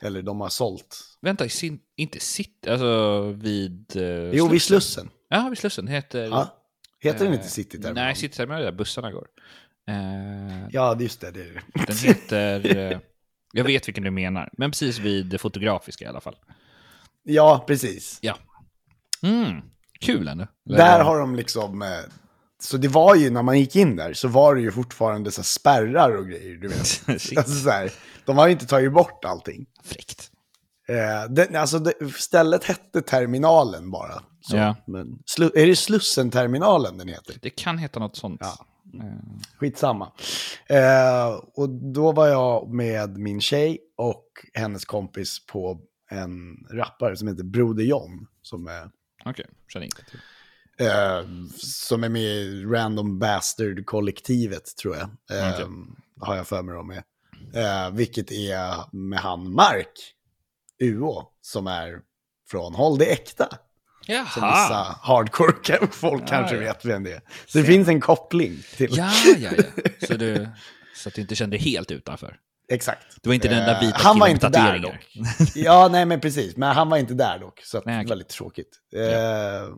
Eller 0.00 0.22
de 0.22 0.40
har 0.40 0.48
sålt. 0.48 1.00
Vänta, 1.20 1.48
sin, 1.48 1.78
inte 1.96 2.20
City, 2.20 2.70
alltså 2.70 3.22
vid... 3.36 3.96
Eh, 3.96 4.02
Jo, 4.32 4.48
vid 4.48 4.62
Slussen. 4.62 5.10
Ja, 5.28 5.46
vid 5.48 5.58
Slussen. 5.58 5.88
Heter... 5.88 6.24
Ja. 6.24 6.60
Heter 7.00 7.18
den 7.18 7.28
eh, 7.28 7.34
inte 7.34 7.48
Cityterminalen? 7.48 8.04
Nej, 8.04 8.14
Cityterminalen 8.16 8.66
är 8.66 8.70
där 8.70 8.78
bussarna 8.78 9.12
går. 9.12 9.26
Eh, 9.88 10.68
Ja, 10.70 10.96
just 11.00 11.20
det. 11.20 11.30
det. 11.30 11.60
Den 11.86 11.96
heter... 12.02 12.76
Eh, 12.76 12.98
jag 13.52 13.64
vet 13.64 13.88
vilken 13.88 14.04
du 14.04 14.10
menar, 14.10 14.50
men 14.58 14.70
precis 14.70 14.98
vid 14.98 15.26
det 15.26 15.38
fotografiska 15.38 16.04
i 16.04 16.08
alla 16.08 16.20
fall. 16.20 16.36
Ja, 17.22 17.64
precis. 17.66 18.18
Ja. 18.20 18.36
Mm, 19.22 19.60
kul 20.00 20.28
ändå. 20.28 20.46
Där 20.64 21.00
har 21.04 21.20
de 21.20 21.34
liksom... 21.34 21.82
Eh, 21.82 21.88
så 22.62 22.76
det 22.76 22.88
var 22.88 23.14
ju, 23.14 23.30
när 23.30 23.42
man 23.42 23.58
gick 23.58 23.76
in 23.76 23.96
där, 23.96 24.12
så 24.12 24.28
var 24.28 24.54
det 24.54 24.60
ju 24.60 24.72
fortfarande 24.72 25.30
så 25.30 25.42
spärrar 25.42 26.16
och 26.16 26.26
grejer, 26.28 26.54
du 26.56 26.68
vet. 26.68 27.02
Alltså 27.38 27.54
så 27.54 27.70
här, 27.70 27.90
de 28.24 28.38
har 28.38 28.48
inte 28.48 28.66
tagit 28.66 28.92
bort 28.92 29.24
allting. 29.24 29.66
Fräckt. 29.84 30.30
Eh, 30.88 31.60
alltså 31.60 31.78
det, 31.78 31.92
stället 32.14 32.64
hette 32.64 33.02
Terminalen 33.02 33.90
bara. 33.90 34.22
Så, 34.40 34.56
Ja. 34.56 34.76
men, 34.86 35.18
slu, 35.26 35.50
är 35.54 35.66
det 35.66 35.76
Slussen-terminalen 35.76 36.98
den 36.98 37.08
heter? 37.08 37.36
Det 37.42 37.50
kan 37.50 37.78
heta 37.78 38.00
något 38.00 38.16
sånt. 38.16 38.40
Ja. 38.44 38.66
Eh, 39.00 39.40
Skitsamma. 39.58 40.12
Eh, 40.66 41.28
och 41.54 41.68
då 41.68 42.12
var 42.12 42.26
jag 42.28 42.68
med 42.74 43.18
min 43.18 43.40
tjej 43.40 43.78
och 43.96 44.26
hennes 44.54 44.84
kompis 44.84 45.46
på 45.46 45.80
en 46.10 46.66
rappare 46.70 47.16
som 47.16 47.28
heter 47.28 47.44
Broder 47.44 47.84
John. 47.84 48.26
Som 48.42 48.66
är, 48.66 48.90
Okej, 49.24 49.46
känner 49.68 49.86
inte 49.86 50.04
till. 50.04 50.20
eh, 50.86 51.46
som 51.58 52.04
är 52.04 52.08
med 52.08 52.22
i 52.22 52.64
Random 52.64 53.18
Bastard-kollektivet 53.18 54.76
tror 54.76 54.96
jag. 54.96 55.02
Eh, 55.38 55.54
Okej. 55.54 55.66
Har 56.20 56.36
jag 56.36 56.46
för 56.46 56.62
mig 56.62 56.74
dem 56.74 56.86
med. 56.86 57.02
Eh, 57.54 57.90
vilket 57.90 58.30
är 58.32 58.96
med 58.96 59.18
han 59.18 59.52
Mark 59.52 60.14
UO 60.82 61.22
som 61.40 61.66
är 61.66 62.00
från 62.50 62.74
Håll 62.74 62.98
det 62.98 63.04
äkta. 63.12 63.48
Som 64.06 64.14
vissa 64.24 64.40
Jaha! 64.40 64.98
hardcore 65.02 65.86
folk 65.92 66.22
Ja, 66.22 66.26
kanske 66.26 66.56
ja. 66.56 66.60
vet 66.60 66.84
vem 66.84 67.04
det 67.04 67.12
är. 67.12 67.20
Så 67.46 67.58
det 67.58 67.64
finns 67.64 67.88
en 67.88 68.00
koppling 68.00 68.58
till... 68.76 68.96
Ja, 68.96 69.10
ja, 69.38 69.50
ja. 69.56 69.62
Så 70.06 70.14
du, 70.14 70.48
så 70.96 71.08
att 71.08 71.14
du 71.14 71.20
inte 71.20 71.34
kände 71.34 71.56
helt 71.56 71.90
utanför. 71.90 72.36
Exakt. 72.72 73.06
Det 73.22 73.28
var 73.28 73.34
inte 73.34 73.48
den 73.48 73.58
där 73.58 73.74
Eh, 73.74 73.80
vita 73.80 73.98
Han 73.98 74.18
var 74.18 74.28
inte 74.28 74.48
där 74.48 74.78
dock. 74.78 75.16
Ja, 75.54 75.88
nej 75.92 76.04
men 76.06 76.20
precis. 76.20 76.56
Men 76.56 76.74
han 76.74 76.88
var 76.88 76.96
inte 76.96 77.14
där 77.14 77.38
dock. 77.38 77.60
Så 77.64 77.82
Nej, 77.84 78.04
det 78.04 78.08
var 78.08 78.16
lite 78.16 78.34
tråkigt. 78.34 78.78
Eh, 78.96 79.74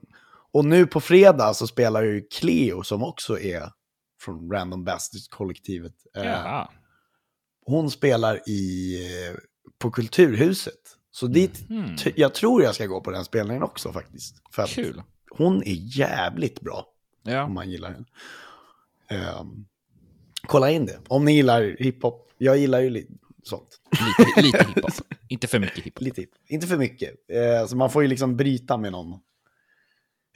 och 0.53 0.65
nu 0.65 0.87
på 0.87 1.01
fredag 1.01 1.55
så 1.55 1.67
spelar 1.67 2.03
ju 2.03 2.23
Cleo 2.35 2.83
som 2.83 3.03
också 3.03 3.41
är 3.41 3.71
från 4.21 4.51
Random 4.53 4.85
Bastards-kollektivet. 4.85 5.93
Eh, 6.17 6.25
Jaha. 6.25 6.69
hon 7.67 7.91
spelar 7.91 8.49
i, 8.49 8.95
eh, 9.29 9.37
på 9.79 9.91
Kulturhuset. 9.91 10.75
Så 11.17 11.27
dit, 11.27 11.69
t- 12.05 12.13
jag 12.17 12.35
tror 12.35 12.63
jag 12.63 12.75
ska 12.75 12.87
gå 12.87 13.01
på 13.01 13.11
den 13.11 13.25
spelningen 13.25 13.63
också 13.63 13.93
faktiskt. 13.93 14.37
För 14.51 14.67
Kul. 14.67 15.03
hon 15.31 15.63
är 15.63 15.99
jävligt 15.99 16.61
bra 16.61 16.87
Ja. 17.23 17.45
om 17.45 17.55
man 17.55 17.71
gillar 17.71 17.91
henne. 17.93 18.05
Ehm, 19.09 19.65
kolla 20.47 20.71
in 20.71 20.87
det. 20.87 20.99
Om 21.09 21.25
ni 21.25 21.33
gillar 21.33 21.77
hiphop. 21.79 22.33
Jag 22.39 22.59
gillar 22.59 22.81
ju 22.81 22.91
lite 22.91 23.13
sånt. 23.43 23.81
Lite, 24.19 24.41
lite 24.43 24.59
hiphop. 24.65 24.91
Inte 25.29 25.47
för 25.47 25.59
mycket 25.59 25.85
hiphop. 25.85 26.01
Lite. 26.01 26.25
Inte 26.49 26.67
för 26.67 26.77
mycket. 26.77 27.11
Eh, 27.33 27.67
så 27.69 27.77
man 27.77 27.91
får 27.91 28.03
ju 28.03 28.09
liksom 28.09 28.37
bryta 28.37 28.77
med 28.77 28.93
någon. 28.93 29.21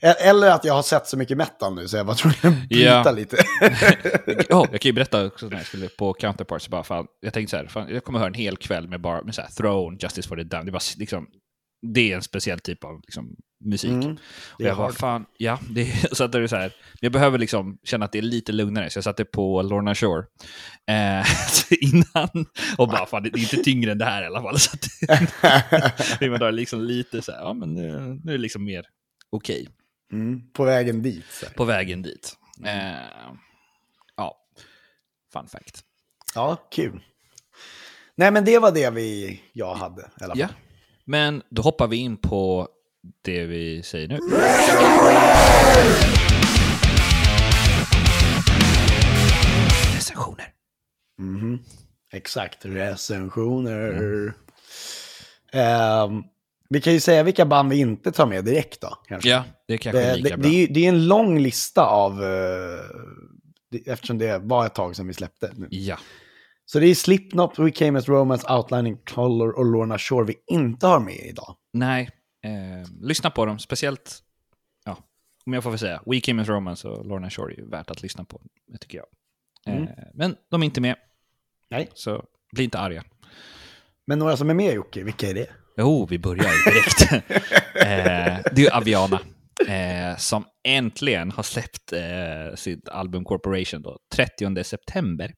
Eller 0.01 0.51
att 0.51 0.65
jag 0.65 0.73
har 0.73 0.83
sett 0.83 1.07
så 1.07 1.17
mycket 1.17 1.37
metal 1.37 1.75
nu 1.75 1.87
så 1.87 1.97
jag 1.97 2.03
var 2.03 2.15
tvungen 2.15 2.61
att 2.63 2.69
bryta 2.69 2.83
Ja. 2.83 3.11
lite. 3.11 3.37
Ja, 4.49 4.67
jag 4.71 4.81
kan 4.81 4.89
ju 4.89 4.93
berätta 4.93 5.25
också 5.25 5.45
när 5.47 5.57
jag 5.57 5.65
skulle 5.65 5.87
på 5.87 6.13
Counterparts, 6.13 6.67
bara 6.69 6.83
fan, 6.83 7.07
jag 7.19 7.33
tänkte 7.33 7.51
så 7.51 7.57
här, 7.57 7.67
fan, 7.67 7.89
jag 7.93 8.03
kommer 8.03 8.19
höra 8.19 8.27
en 8.27 8.33
hel 8.33 8.57
kväll 8.57 8.87
med 8.87 9.01
bara 9.01 9.23
med 9.23 9.35
så 9.35 9.41
här, 9.41 9.49
Throne, 9.49 9.97
Justice 10.01 10.27
for 10.29 10.35
the 10.35 10.43
Damned, 10.43 10.65
det, 10.67 10.71
var 10.71 10.99
liksom, 10.99 11.27
det 11.93 12.11
är 12.11 12.15
en 12.15 12.21
speciell 12.21 12.59
typ 12.59 12.83
av 12.83 13.01
liksom, 13.01 13.35
musik. 13.65 13.91
Mm, 13.91 14.17
och 14.53 14.61
är 14.61 14.65
jag 14.67 14.77
bara, 14.77 14.91
fan, 14.91 15.25
ja, 15.37 15.59
det 15.69 15.81
är, 15.81 16.15
så 16.15 16.23
att 16.23 16.31
det 16.31 16.39
är 16.39 16.47
så 16.47 16.55
här, 16.55 16.71
jag 16.99 17.11
behöver 17.11 17.37
liksom 17.37 17.77
känna 17.83 18.05
att 18.05 18.11
det 18.11 18.17
är 18.17 18.21
lite 18.21 18.51
lugnare, 18.51 18.89
så 18.89 18.97
jag 18.97 19.03
satte 19.03 19.25
på 19.25 19.61
Lorna 19.61 19.95
Shore 19.95 20.25
eh, 20.89 21.25
innan, 21.81 22.45
och 22.77 22.87
bara, 22.87 23.05
fan, 23.05 23.23
det 23.23 23.29
är 23.29 23.37
inte 23.37 23.57
tyngre 23.57 23.91
än 23.91 23.97
det 23.97 24.05
här 24.05 24.23
i 24.23 24.25
alla 24.25 24.41
fall. 24.41 24.59
Så 24.59 24.71
att, 24.73 24.87
det 26.19 26.37
då 26.37 26.49
liksom 26.49 26.81
lite 26.81 27.21
så 27.21 27.31
här, 27.31 27.39
ja 27.39 27.53
men 27.53 27.73
nu, 27.73 28.19
nu 28.23 28.31
är 28.31 28.37
det 28.37 28.41
liksom 28.41 28.63
mer 28.63 28.85
okej 29.31 29.67
Mm, 30.11 30.41
på 30.53 30.63
vägen 30.63 31.01
dit. 31.01 31.25
Så 31.31 31.45
på 31.45 31.63
vägen 31.65 32.01
dit. 32.01 32.37
Eh, 32.65 32.93
ja, 34.17 34.37
fun 35.33 35.47
fact. 35.47 35.83
Ja, 36.35 36.67
kul. 36.71 37.03
Nej 38.15 38.31
men 38.31 38.45
det 38.45 38.59
var 38.59 38.71
det 38.71 38.89
vi, 38.89 39.41
jag 39.53 39.75
hade 39.75 40.01
i 40.01 40.23
alla 40.23 40.27
fall. 40.27 40.39
Ja, 40.39 40.47
men 41.05 41.43
då 41.49 41.61
hoppar 41.61 41.87
vi 41.87 41.97
in 41.97 42.17
på 42.17 42.67
det 43.21 43.45
vi 43.45 43.83
säger 43.83 44.07
nu. 44.07 44.19
Recensioner. 49.95 50.53
Mhm. 51.19 51.59
Exakt, 52.13 52.65
recensioner. 52.65 54.33
Ehm, 55.53 56.23
vi 56.73 56.81
kan 56.81 56.93
ju 56.93 56.99
säga 56.99 57.23
vilka 57.23 57.45
band 57.45 57.69
vi 57.69 57.77
inte 57.79 58.11
tar 58.11 58.25
med 58.25 58.45
direkt 58.45 58.81
då. 58.81 58.97
Kanske. 59.07 59.29
Ja, 59.29 59.43
det 59.67 59.73
är 59.73 59.77
kanske 59.77 60.01
Det, 60.01 60.15
lika 60.15 60.29
det, 60.29 60.41
bra. 60.41 60.49
det, 60.51 60.63
är, 60.63 60.67
det 60.67 60.85
är 60.85 60.89
en 60.89 61.07
lång 61.07 61.39
lista 61.39 61.85
av, 61.85 62.23
eh, 62.23 63.81
eftersom 63.85 64.17
det 64.17 64.37
var 64.43 64.65
ett 64.65 64.75
tag 64.75 64.95
sedan 64.95 65.07
vi 65.07 65.13
släppte 65.13 65.51
nu. 65.55 65.67
Ja, 65.71 65.97
Så 66.65 66.79
det 66.79 66.87
är 66.87 66.95
Slipknot, 66.95 67.59
We 67.59 67.71
Came 67.71 67.99
As 67.99 68.07
Romance, 68.09 68.53
Outlining 68.53 68.97
Color 68.97 69.51
och 69.51 69.65
Lorna 69.65 69.97
Shore 69.97 70.25
vi 70.25 70.35
inte 70.47 70.87
har 70.87 70.99
med 70.99 71.19
idag. 71.25 71.55
nej. 71.73 72.09
Eh, 72.43 72.89
lyssna 73.01 73.29
på 73.29 73.45
dem, 73.45 73.59
speciellt, 73.59 74.19
ja, 74.85 74.97
om 75.45 75.53
jag 75.53 75.63
får 75.63 75.69
väl 75.69 75.79
säga, 75.79 76.01
We 76.05 76.19
Came 76.21 76.41
As 76.41 76.47
Romance 76.47 76.87
och 76.87 77.05
Lorna 77.05 77.29
Shore 77.29 77.53
är 77.53 77.57
ju 77.57 77.69
värt 77.69 77.91
att 77.91 78.01
lyssna 78.03 78.23
på, 78.23 78.41
det 78.67 78.77
tycker 78.77 78.97
jag. 78.97 79.07
Mm. 79.75 79.83
Eh, 79.87 79.89
men 80.13 80.35
de 80.49 80.61
är 80.61 80.65
inte 80.65 80.81
med, 80.81 80.95
Nej. 81.69 81.89
så 81.93 82.23
bli 82.53 82.63
inte 82.63 82.79
arga. 82.79 83.03
Men 84.07 84.19
några 84.19 84.37
som 84.37 84.49
är 84.49 84.53
med 84.53 84.73
Jocke, 84.73 85.03
vilka 85.03 85.29
är 85.29 85.33
det? 85.33 85.47
Jo, 85.77 86.07
vi 86.09 86.19
börjar 86.19 86.71
direkt. 86.71 87.11
eh, 87.75 88.53
det 88.55 88.65
är 88.65 88.77
Aviana, 88.77 89.19
eh, 89.67 90.17
som 90.17 90.45
äntligen 90.67 91.31
har 91.31 91.43
släppt 91.43 91.93
eh, 91.93 92.55
sitt 92.55 92.89
album 92.89 93.23
Corporation 93.23 93.81
då, 93.81 93.97
30 94.15 94.63
september. 94.63 95.33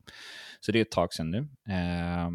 Så 0.59 0.71
det 0.71 0.79
är 0.79 0.81
ett 0.81 0.91
tag 0.91 1.13
sedan 1.13 1.31
nu. 1.31 1.37
Eh, 1.69 2.29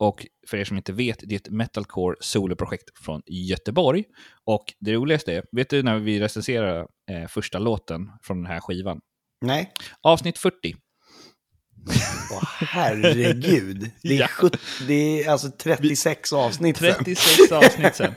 och 0.00 0.26
för 0.48 0.56
er 0.56 0.64
som 0.64 0.76
inte 0.76 0.92
vet, 0.92 1.18
det 1.22 1.34
är 1.34 1.36
ett 1.36 1.50
metalcore 1.50 2.16
soloprojekt 2.20 2.98
från 3.04 3.22
Göteborg. 3.26 4.04
Och 4.44 4.64
det 4.80 4.92
roligaste 4.92 5.32
är, 5.34 5.44
vet 5.52 5.70
du 5.70 5.82
när 5.82 5.98
vi 5.98 6.20
recenserar 6.20 6.86
eh, 7.10 7.26
första 7.28 7.58
låten 7.58 8.10
från 8.22 8.36
den 8.36 8.46
här 8.46 8.60
skivan? 8.60 9.00
Nej? 9.44 9.72
Avsnitt 10.02 10.38
40. 10.38 10.74
Åh 12.32 12.42
herregud. 12.58 13.90
Det 14.02 14.14
är, 14.16 14.20
Ja. 14.20 14.26
70, 14.28 14.58
det 14.86 15.24
är 15.24 15.30
alltså 15.30 15.50
36 15.50 16.32
avsnitt 16.32 16.76
sen. 16.76 16.94
36 17.04 17.52
avsnitt 17.52 17.94
sen. 17.96 18.14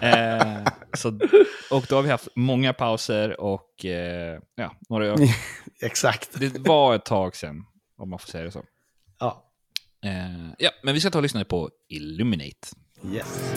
Eh, 0.00 0.66
så, 0.94 1.08
och 1.70 1.86
då 1.88 1.94
har 1.96 2.02
vi 2.02 2.10
haft 2.10 2.28
många 2.34 2.72
pauser 2.72 3.40
och 3.40 3.84
eh, 3.84 4.38
ja, 4.54 4.74
några, 4.88 5.16
Exakt. 5.82 6.28
det 6.34 6.58
var 6.58 6.94
ett 6.94 7.04
tag 7.04 7.36
sen, 7.36 7.56
om 7.98 8.10
man 8.10 8.18
får 8.18 8.28
säga 8.28 8.44
det 8.44 8.50
så. 8.50 8.64
Ja. 9.18 9.42
Eh, 10.04 10.52
ja, 10.58 10.70
men 10.82 10.94
vi 10.94 11.00
ska 11.00 11.10
ta 11.10 11.18
och 11.18 11.22
lyssna 11.22 11.44
på 11.44 11.70
Illuminate. 11.88 12.68
Yes. 13.12 13.56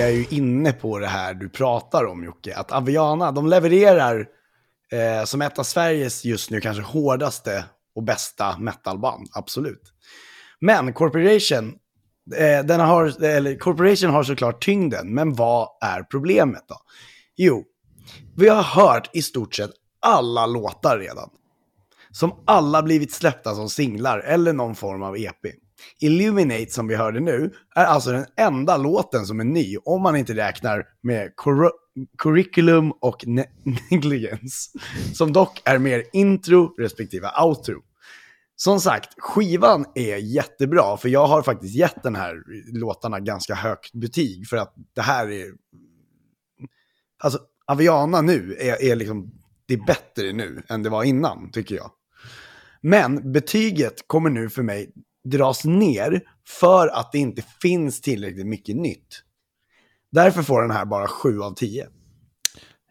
Jag 0.00 0.12
ju 0.12 0.26
inne 0.30 0.72
på 0.72 0.98
det 0.98 1.06
här 1.06 1.34
du 1.34 1.48
pratar 1.48 2.04
om 2.04 2.24
Jocke. 2.24 2.56
Att 2.56 2.72
Aviana, 2.72 3.32
de 3.32 3.46
levererar 3.46 4.26
eh, 4.92 5.24
som 5.24 5.42
ett 5.42 5.58
av 5.58 5.62
Sveriges 5.62 6.24
just 6.24 6.50
nu 6.50 6.60
kanske 6.60 6.82
hårdaste 6.82 7.64
och 7.94 8.02
bästa 8.02 8.58
metalband. 8.58 9.28
Absolut. 9.32 9.92
Men 10.60 10.92
Corporation, 10.92 11.74
eh, 12.36 12.64
den 12.64 12.80
har, 12.80 13.24
eller 13.24 13.58
Corporation 13.58 14.10
har 14.10 14.22
såklart 14.22 14.64
tyngden. 14.64 15.14
Men 15.14 15.34
vad 15.34 15.68
är 15.80 16.02
problemet 16.02 16.64
då? 16.68 16.76
Jo, 17.36 17.64
vi 18.36 18.48
har 18.48 18.62
hört 18.62 19.10
i 19.12 19.22
stort 19.22 19.54
sett 19.54 19.70
alla 20.00 20.46
låtar 20.46 20.98
redan. 20.98 21.30
Som 22.10 22.34
alla 22.46 22.82
blivit 22.82 23.12
släppta 23.12 23.54
som 23.54 23.68
singlar 23.68 24.18
eller 24.18 24.52
någon 24.52 24.74
form 24.74 25.02
av 25.02 25.16
EP. 25.16 25.46
Illuminate 26.00 26.70
som 26.70 26.88
vi 26.88 26.94
hörde 26.94 27.20
nu 27.20 27.52
är 27.74 27.84
alltså 27.84 28.10
den 28.12 28.26
enda 28.36 28.76
låten 28.76 29.26
som 29.26 29.40
är 29.40 29.44
ny 29.44 29.76
om 29.84 30.02
man 30.02 30.16
inte 30.16 30.34
räknar 30.34 30.84
med 31.02 31.32
Cor- 31.36 31.70
Curriculum 32.18 32.92
och 33.00 33.24
ne- 33.24 33.48
Negligence. 33.90 34.70
Som 35.14 35.32
dock 35.32 35.62
är 35.64 35.78
mer 35.78 36.04
intro 36.12 36.74
respektive 36.78 37.30
outro. 37.42 37.82
Som 38.56 38.80
sagt, 38.80 39.08
skivan 39.18 39.84
är 39.94 40.16
jättebra 40.16 40.96
för 40.96 41.08
jag 41.08 41.26
har 41.26 41.42
faktiskt 41.42 41.74
gett 41.74 42.02
den 42.02 42.16
här 42.16 42.42
låtarna 42.78 43.20
ganska 43.20 43.54
högt 43.54 43.92
betyg 43.94 44.48
för 44.48 44.56
att 44.56 44.74
det 44.94 45.00
här 45.02 45.30
är... 45.30 45.46
Alltså, 47.22 47.38
Aviana 47.66 48.20
nu 48.20 48.56
är, 48.60 48.82
är 48.82 48.96
liksom... 48.96 49.32
Det 49.66 49.74
är 49.74 49.84
bättre 49.86 50.32
nu 50.32 50.62
än 50.68 50.82
det 50.82 50.90
var 50.90 51.04
innan, 51.04 51.50
tycker 51.50 51.74
jag. 51.74 51.90
Men 52.82 53.32
betyget 53.32 53.94
kommer 54.06 54.30
nu 54.30 54.50
för 54.50 54.62
mig 54.62 54.92
dras 55.24 55.64
ner 55.64 56.20
för 56.48 56.88
att 56.88 57.12
det 57.12 57.18
inte 57.18 57.42
finns 57.62 58.00
tillräckligt 58.00 58.46
mycket 58.46 58.76
nytt. 58.76 59.22
Därför 60.12 60.42
får 60.42 60.62
den 60.62 60.70
här 60.70 60.84
bara 60.84 61.08
7 61.08 61.40
av 61.40 61.54
10. 61.54 61.86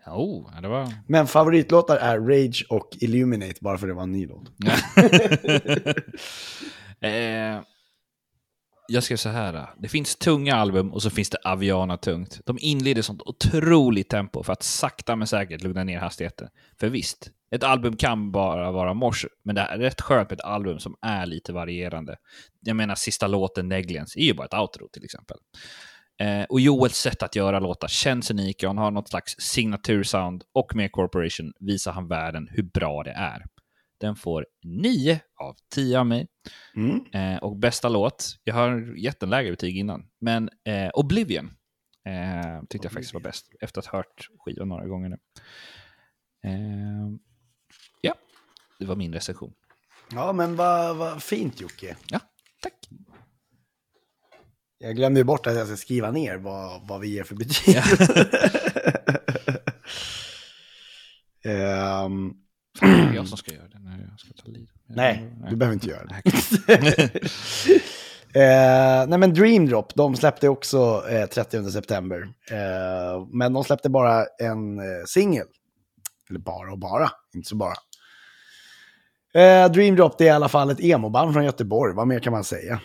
Oh, 0.07 0.69
var... 0.69 0.93
Men 1.07 1.27
favoritlåtar 1.27 1.97
är 1.97 2.19
Rage 2.19 2.65
och 2.69 2.89
Illuminate, 2.99 3.57
bara 3.61 3.77
för 3.77 3.87
det 3.87 3.93
var 3.93 4.03
en 4.03 4.11
ny 4.11 4.27
låt. 4.27 4.43
eh, 7.01 7.61
jag 8.89 9.03
skrev 9.03 9.17
så 9.17 9.29
här. 9.29 9.69
Det 9.77 9.87
finns 9.87 10.15
tunga 10.15 10.55
album 10.55 10.93
och 10.93 11.01
så 11.01 11.09
finns 11.09 11.29
det 11.29 11.37
Aviana 11.43 11.97
tungt. 11.97 12.39
De 12.45 12.57
inleder 12.61 13.01
sånt 13.01 13.21
otroligt 13.21 14.09
tempo 14.09 14.43
för 14.43 14.53
att 14.53 14.63
sakta 14.63 15.15
men 15.15 15.27
säkert 15.27 15.63
lugna 15.63 15.83
ner 15.83 15.99
hastigheten. 15.99 16.47
För 16.79 16.89
visst, 16.89 17.31
ett 17.51 17.63
album 17.63 17.95
kan 17.95 18.31
bara 18.31 18.71
vara 18.71 18.93
mors, 18.93 19.25
men 19.43 19.55
det 19.55 19.61
är 19.61 19.77
rätt 19.77 20.01
skönt 20.01 20.29
med 20.29 20.39
ett 20.39 20.45
album 20.45 20.79
som 20.79 20.95
är 21.01 21.25
lite 21.25 21.53
varierande. 21.53 22.15
Jag 22.65 22.75
menar, 22.75 22.95
sista 22.95 23.27
låten, 23.27 23.69
Negligence, 23.69 24.19
är 24.19 24.23
ju 24.23 24.33
bara 24.33 24.45
ett 24.45 24.53
outro 24.53 24.87
till 24.93 25.03
exempel. 25.03 25.37
Eh, 26.21 26.43
och 26.43 26.59
Joels 26.59 26.97
sätt 26.97 27.23
att 27.23 27.35
göra 27.35 27.59
låtar 27.59 27.87
känns 27.87 28.31
unika 28.31 28.67
han 28.67 28.77
har 28.77 28.91
något 28.91 29.09
slags 29.09 29.35
signatursound 29.39 30.43
och 30.53 30.75
med 30.75 30.91
Corporation 30.91 31.53
visar 31.59 31.91
han 31.91 32.07
världen 32.07 32.47
hur 32.51 32.63
bra 32.63 33.03
det 33.03 33.11
är. 33.11 33.45
Den 33.99 34.15
får 34.15 34.45
9 34.63 35.19
av 35.39 35.55
10 35.75 35.99
av 35.99 36.05
mig. 36.05 36.27
Mm. 36.75 37.05
Eh, 37.13 37.43
och 37.43 37.57
bästa 37.57 37.89
låt, 37.89 38.37
jag 38.43 38.53
har 38.53 38.97
gett 38.97 39.23
en 39.23 39.29
lägre 39.29 39.51
betyg 39.51 39.77
innan, 39.77 40.05
men 40.21 40.49
eh, 40.65 40.89
Oblivion 40.93 41.45
eh, 42.05 42.63
tyckte 42.69 42.85
jag 42.85 42.91
faktiskt 42.91 43.13
var 43.13 43.21
bäst 43.21 43.49
efter 43.61 43.79
att 43.79 43.85
ha 43.85 43.97
hört 43.99 44.29
skivan 44.39 44.69
några 44.69 44.87
gånger 44.87 45.09
nu. 45.09 45.17
Eh, 46.43 47.11
ja, 48.01 48.15
det 48.79 48.85
var 48.85 48.95
min 48.95 49.13
recension. 49.13 49.53
Ja, 50.11 50.33
men 50.33 50.55
vad 50.55 50.97
vad 50.97 51.23
fint 51.23 51.61
Jocke. 51.61 51.95
Ja, 52.09 52.19
tack. 52.61 52.73
Jag 54.77 54.95
glömde 54.95 55.19
ju 55.19 55.23
bort 55.23 55.47
att 55.47 55.55
jag 55.55 55.67
ska 55.67 55.77
skriva 55.77 56.11
ner 56.11 56.37
vad, 56.37 56.87
vad 56.87 57.01
vi 57.01 57.07
ger 57.07 57.23
för 57.23 57.35
betyg. 57.35 57.75
Det 62.81 62.87
är 62.87 63.13
jag 63.13 63.27
som 63.27 63.37
ska 63.37 63.53
göra 63.53 63.67
det 63.67 63.79
när 63.79 64.07
jag 64.09 64.19
ska 64.19 64.33
ta 64.43 64.51
lead. 64.51 64.67
nej, 64.87 65.33
du 65.49 65.55
behöver 65.55 65.73
inte 65.73 65.87
göra 65.87 66.05
det. 66.05 67.09
Eh, 68.33 69.07
nej 69.07 69.19
men 69.19 69.33
Dream 69.33 69.65
Drop, 69.65 69.95
de 69.95 70.15
släppte 70.15 70.49
också 70.49 71.03
eh, 71.09 71.25
30 71.25 71.71
september. 71.71 72.21
Eh, 72.51 73.27
men 73.31 73.53
de 73.53 73.63
släppte 73.63 73.89
bara 73.89 74.25
en 74.41 74.79
eh, 74.79 75.05
singel. 75.05 75.47
Eller 76.29 76.39
bara 76.39 76.71
och 76.71 76.79
bara, 76.79 77.11
inte 77.33 77.49
så 77.49 77.55
bara. 77.55 77.73
Eh, 79.33 79.71
Dream 79.71 79.95
Drop 79.95 80.17
det 80.17 80.23
är 80.23 80.27
i 80.27 80.29
alla 80.29 80.49
fall 80.49 80.69
ett 80.69 80.79
emo-band 80.79 81.33
från 81.33 81.45
Göteborg, 81.45 81.93
vad 81.95 82.07
mer 82.07 82.19
kan 82.19 82.33
man 82.33 82.43
säga? 82.43 82.79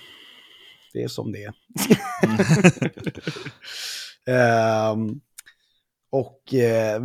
Det 0.92 1.02
är 1.02 1.09
som 1.09 1.33
det 1.33 1.44
är. 1.44 1.54
Ehm, 4.30 5.20
och 6.14 6.55
eh, 6.55 7.03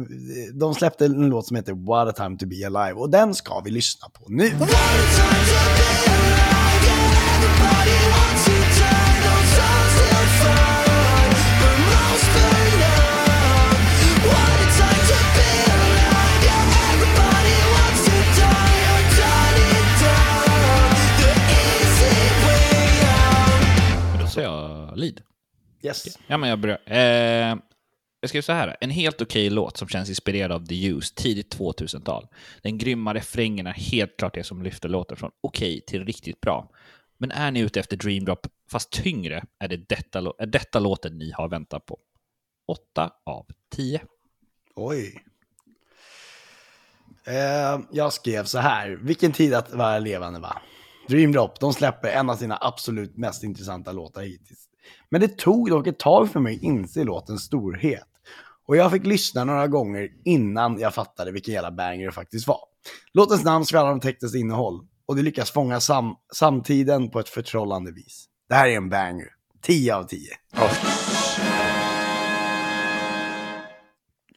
de 0.54 0.76
släppte 0.76 1.06
en 1.06 1.30
låt 1.30 1.48
som 1.48 1.56
heter 1.56 1.74
What 1.74 2.08
a 2.08 2.12
time 2.12 2.38
to 2.38 2.46
be 2.46 2.66
alive 2.68 3.00
och 3.00 3.10
den 3.10 3.36
ska 3.36 3.60
vi 3.60 3.72
lyssna 3.72 4.10
på 4.10 4.26
nu. 4.28 4.50
Då 24.20 24.28
säger 24.28 24.48
jag 24.48 24.98
lead. 24.98 25.22
Yes. 25.84 26.06
Ja, 26.28 26.38
men 26.38 26.50
jag 26.50 26.60
börjar. 26.60 26.80
Eh, 26.86 27.56
jag 28.20 28.30
skrev 28.30 28.42
så 28.42 28.52
här. 28.52 28.78
En 28.82 28.90
helt 28.90 29.22
okej 29.22 29.50
låt 29.50 29.78
som 29.78 29.88
känns 29.88 30.10
inspirerad 30.10 30.52
av 30.52 30.66
The 30.66 30.88
Used, 30.88 31.16
tidigt 31.16 31.58
2000-tal. 31.58 32.28
Den 32.62 32.78
grymma 32.78 33.14
refrängen 33.14 33.68
är 33.68 33.74
helt 33.74 34.18
klart 34.18 34.34
det 34.34 34.44
som 34.44 34.64
lyfter 34.64 34.90
låten 34.90 35.18
från 35.18 35.32
okej 35.42 35.82
till 35.88 36.06
riktigt 36.06 36.42
bra. 36.42 36.72
Men 37.18 37.32
är 37.32 37.52
ni 37.52 37.60
ute 37.60 37.80
efter 37.80 37.98
Dream 37.98 38.26
Drop, 38.26 38.48
fast 38.72 38.92
tyngre, 38.92 39.44
är, 39.60 39.68
det 39.68 39.90
detta, 39.90 40.20
är 40.20 40.46
detta 40.46 40.80
låten 40.80 41.18
ni 41.18 41.32
har 41.32 41.50
väntat 41.50 41.86
på. 41.86 42.00
8 42.68 43.12
av 43.26 43.46
10. 43.76 44.02
Oj. 44.76 45.24
Eh, 47.26 47.80
jag 47.92 48.14
skrev 48.14 48.44
så 48.44 48.60
här. 48.60 48.90
Vilken 48.90 49.32
tid 49.32 49.54
att 49.54 49.74
vara 49.74 50.00
levande 50.00 50.40
va? 50.40 50.62
Dream 51.08 51.32
Drop, 51.32 51.60
de 51.60 51.74
släpper 51.74 52.08
en 52.08 52.30
av 52.30 52.36
sina 52.36 52.58
absolut 52.62 53.18
mest 53.18 53.44
intressanta 53.44 53.92
låtar 53.92 54.22
hittills. 54.22 54.69
Men 55.12 55.22
det 55.22 55.38
tog 55.38 55.70
dock 55.70 55.88
ett 55.88 56.00
tag 56.00 56.32
för 56.32 56.40
mig 56.40 56.56
att 56.56 56.62
inse 56.62 57.04
låtens 57.04 57.44
storhet. 57.44 58.08
Och 58.68 58.78
jag 58.78 58.92
fick 58.92 59.06
lyssna 59.06 59.44
några 59.44 59.68
gånger 59.68 60.10
innan 60.26 60.80
jag 60.80 60.94
fattade 60.94 61.32
vilken 61.32 61.54
jävla 61.54 61.72
banger 61.72 62.06
det 62.06 62.12
faktiskt 62.12 62.48
var. 62.48 62.60
Låtens 63.14 63.44
namn 63.44 63.66
skvallrar 63.66 63.92
om 63.92 64.00
textens 64.00 64.36
innehåll. 64.36 64.88
Och 65.06 65.16
det 65.16 65.22
lyckas 65.22 65.52
fånga 65.52 65.80
sam 65.80 66.16
samtiden 66.34 67.10
på 67.10 67.20
ett 67.20 67.30
förtrollande 67.30 67.92
vis. 67.92 68.26
Det 68.50 68.56
här 68.56 68.68
är 68.68 68.78
en 68.78 68.90
banger. 68.90 69.28
10 69.62 69.96
av 69.96 70.04
10. 70.04 70.20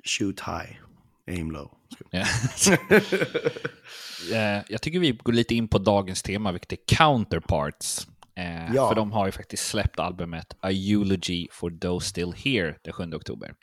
Shoot 0.04 0.40
high, 0.40 0.76
aim 1.28 1.50
low. 1.50 1.70
Eh, 4.32 4.62
jag 4.68 4.82
tycker 4.82 4.98
vi 4.98 5.10
går 5.12 5.32
lite 5.32 5.54
in 5.54 5.68
på 5.68 5.78
dagens 5.78 6.22
tema, 6.22 6.52
vilket 6.52 6.72
är 6.72 6.96
counterparts. 6.96 8.06
Eh, 8.34 8.74
Ja. 8.74 8.88
För 8.88 8.94
de 8.94 9.12
har 9.12 9.26
ju 9.26 9.32
faktiskt 9.32 9.66
släppt 9.68 9.98
albumet 9.98 10.56
A 10.60 10.70
Eulogy 10.70 11.46
for 11.52 11.70
Those 11.70 12.06
Still 12.08 12.32
Here 12.32 12.76
den 12.84 12.92
7 12.92 13.14
oktober. 13.14 13.54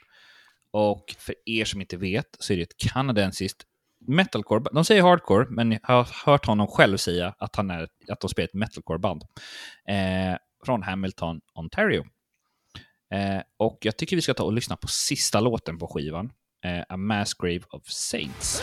Och 0.72 1.14
för 1.18 1.34
er 1.46 1.64
som 1.64 1.80
inte 1.80 1.96
vet 1.96 2.26
så 2.38 2.52
är 2.52 2.56
det 2.56 2.62
ett 2.62 2.76
kanadensiskt 2.92 3.62
metalcore. 4.06 4.64
De 4.72 4.84
säger 4.84 5.02
hardcore, 5.02 5.46
men 5.50 5.72
jag 5.72 5.78
har 5.88 6.08
hört 6.26 6.46
honom 6.46 6.66
själv 6.66 6.96
säga 6.96 7.34
att, 7.38 7.56
han 7.56 7.70
är, 7.70 7.88
att 8.08 8.20
de 8.20 8.28
spelar 8.30 8.48
ett 8.48 8.54
metalcore-band. 8.54 9.22
Eh, 9.88 10.36
från 10.66 10.82
Hamilton, 10.82 11.40
Ontario. 11.54 12.04
Eh, 13.14 13.42
och 13.56 13.78
jag 13.80 13.96
tycker 13.96 14.16
vi 14.16 14.22
ska 14.22 14.34
ta 14.34 14.44
och 14.44 14.52
lyssna 14.52 14.76
på 14.76 14.88
sista 14.88 15.40
låten 15.40 15.78
på 15.78 15.86
skivan. 15.86 16.32
Eh, 16.64 16.80
A 16.88 16.96
Mass 16.96 17.34
Grave 17.34 17.62
of 17.70 17.82
Saints. 17.86 18.62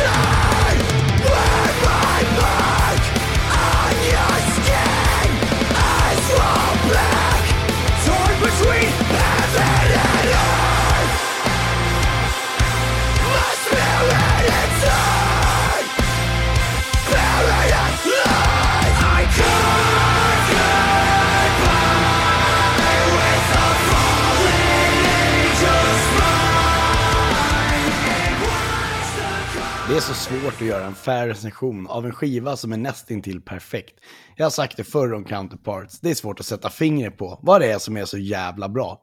är 30.01 30.13
så 30.13 30.13
svårt 30.13 30.53
att 30.53 30.67
göra 30.67 30.85
en 30.85 30.95
fair 30.95 31.27
recension 31.27 31.87
av 31.87 32.05
en 32.05 32.11
skiva 32.11 32.57
som 32.57 32.73
är 32.73 32.77
nästintill 32.77 33.41
perfekt. 33.41 33.99
Jag 34.35 34.45
har 34.45 34.49
sagt 34.49 34.77
det 34.77 34.83
förr 34.83 35.13
om 35.13 35.23
Counterparts, 35.23 35.99
det 35.99 36.09
är 36.09 36.15
svårt 36.15 36.39
att 36.39 36.45
sätta 36.45 36.69
fingret 36.69 37.17
på 37.17 37.39
vad 37.41 37.61
det 37.61 37.71
är 37.71 37.79
som 37.79 37.97
är 37.97 38.05
så 38.05 38.17
jävla 38.17 38.69
bra. 38.69 39.01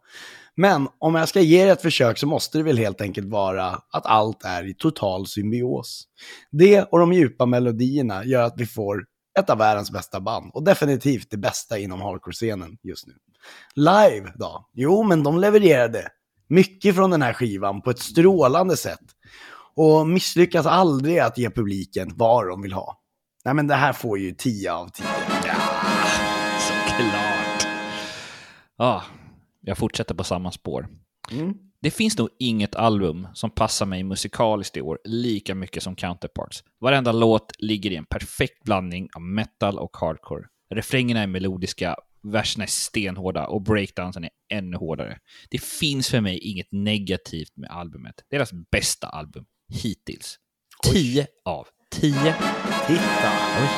Men 0.54 0.88
om 0.98 1.14
jag 1.14 1.28
ska 1.28 1.40
ge 1.40 1.62
er 1.62 1.72
ett 1.72 1.82
försök 1.82 2.18
så 2.18 2.26
måste 2.26 2.58
det 2.58 2.64
väl 2.64 2.78
helt 2.78 3.00
enkelt 3.00 3.28
vara 3.28 3.66
att 3.92 4.06
allt 4.06 4.44
är 4.44 4.68
i 4.68 4.74
total 4.74 5.26
symbios. 5.26 6.04
Det 6.50 6.82
och 6.82 6.98
de 6.98 7.12
djupa 7.12 7.46
melodierna 7.46 8.24
gör 8.24 8.42
att 8.42 8.54
vi 8.56 8.66
får 8.66 9.04
ett 9.38 9.50
av 9.50 9.58
världens 9.58 9.90
bästa 9.90 10.20
band 10.20 10.50
och 10.54 10.64
definitivt 10.64 11.30
det 11.30 11.38
bästa 11.38 11.78
inom 11.78 12.00
hardcore-scenen 12.00 12.78
just 12.82 13.06
nu. 13.06 13.14
Live 13.74 14.32
då? 14.34 14.68
Jo, 14.72 15.02
men 15.02 15.22
de 15.22 15.38
levererade 15.38 16.08
mycket 16.48 16.94
från 16.94 17.10
den 17.10 17.22
här 17.22 17.32
skivan 17.32 17.82
på 17.82 17.90
ett 17.90 17.98
strålande 17.98 18.76
sätt 18.76 19.00
och 19.78 20.08
misslyckas 20.08 20.66
aldrig 20.66 21.18
att 21.18 21.38
ge 21.38 21.50
publiken 21.50 22.12
vad 22.16 22.48
de 22.48 22.62
vill 22.62 22.72
ha. 22.72 23.02
Nej 23.44 23.54
men 23.54 23.66
det 23.66 23.74
här 23.74 23.92
får 23.92 24.18
ju 24.18 24.32
10 24.32 24.72
av 24.72 24.88
10. 24.88 25.06
Såklart. 26.60 27.66
Ja, 28.76 29.02
jag 29.60 29.78
fortsätter 29.78 30.14
på 30.14 30.24
samma 30.24 30.52
spår. 30.52 30.88
Mm. 31.30 31.54
Det 31.82 31.90
finns 31.90 32.18
nog 32.18 32.28
inget 32.38 32.74
album 32.74 33.26
som 33.34 33.50
passar 33.50 33.86
mig 33.86 34.04
musikaliskt 34.04 34.76
i 34.76 34.80
år 34.80 34.98
lika 35.04 35.54
mycket 35.54 35.82
som 35.82 35.96
Counterparts. 35.96 36.64
Varenda 36.80 37.12
låt 37.12 37.52
ligger 37.58 37.90
i 37.90 37.96
en 37.96 38.06
perfekt 38.06 38.64
blandning 38.64 39.08
av 39.14 39.22
metal 39.22 39.78
och 39.78 39.96
hardcore. 39.96 40.44
Refrängerna 40.74 41.22
är 41.22 41.26
melodiska, 41.26 41.96
verserna 42.22 42.64
är 42.64 42.68
stenhårda 42.68 43.46
och 43.46 43.62
breakdownsen 43.62 44.24
är 44.24 44.30
ännu 44.52 44.76
hårdare. 44.76 45.18
Det 45.50 45.62
finns 45.62 46.08
för 46.08 46.20
mig 46.20 46.38
inget 46.38 46.72
negativt 46.72 47.56
med 47.56 47.70
albumet. 47.70 48.14
Deras 48.30 48.50
bästa 48.70 49.06
album 49.08 49.44
hittills. 49.68 50.38
10 50.92 51.26
av 51.44 51.66
10. 51.90 52.12
Titta! 52.86 53.32
Oj. 53.60 53.68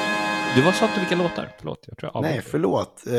Du 0.55 0.63
var 0.63 0.73
sa 0.73 0.87
inte 0.87 1.01
vilka 1.01 1.17
låtar? 1.17 1.53
Förlåt, 1.59 1.85
jag 1.87 1.99
tror 1.99 2.11
jag 2.15 2.23
Nej, 2.23 2.43
förlåt. 2.43 3.07
Eh, 3.07 3.13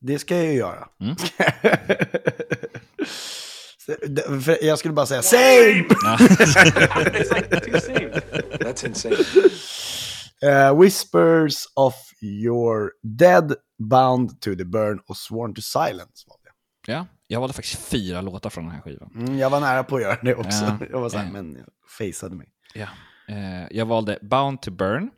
det 0.00 0.18
ska 0.18 0.36
jag 0.36 0.46
ju 0.46 0.52
göra. 0.52 0.88
Mm. 1.00 1.16
Jag 4.60 4.78
skulle 4.78 4.94
bara 4.94 5.06
säga 5.06 5.22
same! 5.32 5.84
That's 8.58 8.86
insane. 8.86 9.16
Eh, 10.42 10.80
Whispers 10.80 11.66
of 11.74 11.94
your 12.22 12.90
dead, 13.02 13.54
bound 13.78 14.40
to 14.40 14.54
the 14.56 14.64
burn 14.64 15.00
och 15.08 15.16
sworn 15.16 15.54
to 15.54 15.60
silence. 15.62 16.24
Var 16.26 16.36
det. 16.44 16.50
Ja, 16.92 17.06
jag 17.32 17.40
valde 17.40 17.54
faktiskt 17.54 17.88
fyra 17.88 18.20
låtar 18.20 18.50
från 18.50 18.64
den 18.64 18.74
här 18.74 18.80
skivan. 18.80 19.10
Mm, 19.14 19.38
jag 19.38 19.50
var 19.50 19.60
nära 19.60 19.84
på 19.84 19.96
att 19.96 20.02
göra 20.02 20.16
det 20.22 20.34
också. 20.34 20.64
Ja, 20.64 20.78
jag 20.90 21.00
var 21.00 21.08
så 21.08 21.18
här, 21.18 21.24
ja. 21.24 21.32
men 21.32 21.54
jag 21.56 21.66
faceade 21.98 22.36
mig. 22.36 22.48
Ja. 22.74 22.86
Eh, 23.28 23.66
jag 23.70 23.86
valde 23.86 24.18
Bound 24.22 24.62
to 24.62 24.70
Burn, 24.70 25.10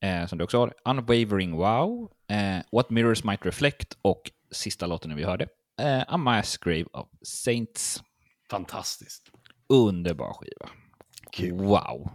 eh, 0.00 0.26
som 0.26 0.38
du 0.38 0.44
också 0.44 0.58
har, 0.58 0.74
Unwavering 0.84 1.56
Wow, 1.56 2.10
eh, 2.30 2.64
What 2.72 2.90
Mirrors 2.90 3.24
Might 3.24 3.46
Reflect 3.46 3.96
och 4.02 4.30
sista 4.52 4.86
låten 4.86 5.16
vi 5.16 5.24
hörde, 5.24 5.46
eh, 5.80 6.02
A 6.08 6.16
Mass 6.16 6.56
Grave 6.56 6.84
of 6.92 7.08
Saints. 7.22 8.02
Fantastiskt. 8.50 9.22
Underbar 9.68 10.32
skiva. 10.32 10.70
Kul. 11.32 11.52
Wow. 11.52 12.10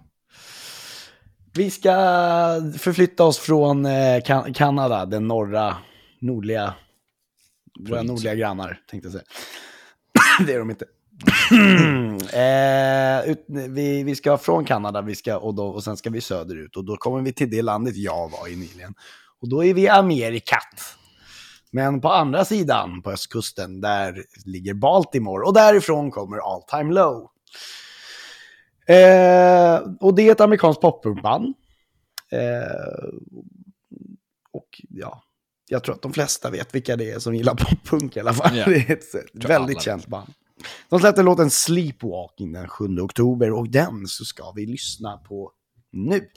Vi 1.53 1.71
ska 1.71 1.91
förflytta 2.79 3.23
oss 3.23 3.39
från 3.39 3.85
eh, 3.85 4.21
kan- 4.25 4.53
Kanada, 4.53 5.05
den 5.05 5.27
norra, 5.27 5.77
nordliga, 6.19 6.73
våra 7.89 8.03
nordliga 8.03 8.35
grannar, 8.35 8.79
tänkte 8.89 9.07
jag 9.07 9.13
säga. 9.13 9.23
det 10.45 10.53
är 10.53 10.59
de 10.59 10.69
inte. 10.69 10.85
eh, 12.37 13.31
ut, 13.31 13.45
vi, 13.47 14.03
vi 14.03 14.15
ska 14.15 14.37
från 14.37 14.65
Kanada 14.65 15.01
vi 15.01 15.15
ska, 15.15 15.37
och, 15.37 15.55
då, 15.55 15.67
och 15.67 15.83
sen 15.83 15.97
ska 15.97 16.09
vi 16.09 16.21
söderut 16.21 16.77
och 16.77 16.85
då 16.85 16.97
kommer 16.97 17.21
vi 17.21 17.33
till 17.33 17.49
det 17.49 17.61
landet 17.61 17.95
jag 17.95 18.31
var 18.31 18.47
i 18.47 18.55
nyligen. 18.55 18.93
Och 19.41 19.49
då 19.49 19.63
är 19.63 19.73
vi 19.73 19.81
i 19.81 19.89
Amerikat. 19.89 20.97
Men 21.71 22.01
på 22.01 22.09
andra 22.09 22.45
sidan 22.45 23.01
på 23.01 23.11
östkusten, 23.11 23.81
där 23.81 24.23
ligger 24.45 24.73
Baltimore 24.73 25.45
och 25.45 25.53
därifrån 25.53 26.11
kommer 26.11 26.37
All 26.37 26.63
Time 26.63 26.93
Low. 26.93 27.29
Eh, 28.87 29.79
och 29.99 30.15
det 30.15 30.27
är 30.27 30.31
ett 30.31 30.41
amerikanskt 30.41 30.81
poppunkband. 30.81 31.53
Eh, 32.31 33.09
och 34.51 34.81
ja, 34.89 35.23
jag 35.71 35.83
tror 35.83 35.95
att 35.95 36.01
de 36.01 36.13
flesta 36.13 36.49
vet 36.49 36.75
vilka 36.75 36.95
det 36.95 37.11
är 37.11 37.19
som 37.19 37.35
gillar 37.35 37.55
poppunk 37.55 38.17
i 38.17 38.19
alla 38.19 38.33
fall. 38.33 38.57
Ja. 38.57 38.65
Det 38.69 38.89
är 38.89 38.91
ett 38.91 39.49
väldigt 39.49 39.81
känt 39.81 40.07
band. 40.07 40.33
De 40.89 40.99
släppte 40.99 41.23
låten 41.23 41.49
Sleepwalking 41.49 42.51
den 42.53 42.67
7 42.67 42.99
oktober 42.99 43.51
och 43.51 43.69
den 43.69 44.07
så 44.07 44.25
ska 44.25 44.51
vi 44.51 44.65
lyssna 44.65 45.17
på 45.17 45.51
nu. 45.91 46.27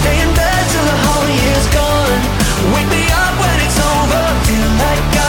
Stay 0.00 0.22
in 0.22 0.34
bed 0.34 0.64
till 0.70 0.84
the 0.90 0.96
whole 1.04 1.30
year's 1.40 1.68
gone. 1.78 2.20
Wake 2.72 2.88
me 2.90 3.02
up 3.22 3.34
when 3.42 3.58
it's 3.66 3.78
over. 3.78 4.24
Feel 4.46 4.70
like 4.82 5.16
I'm 5.16 5.21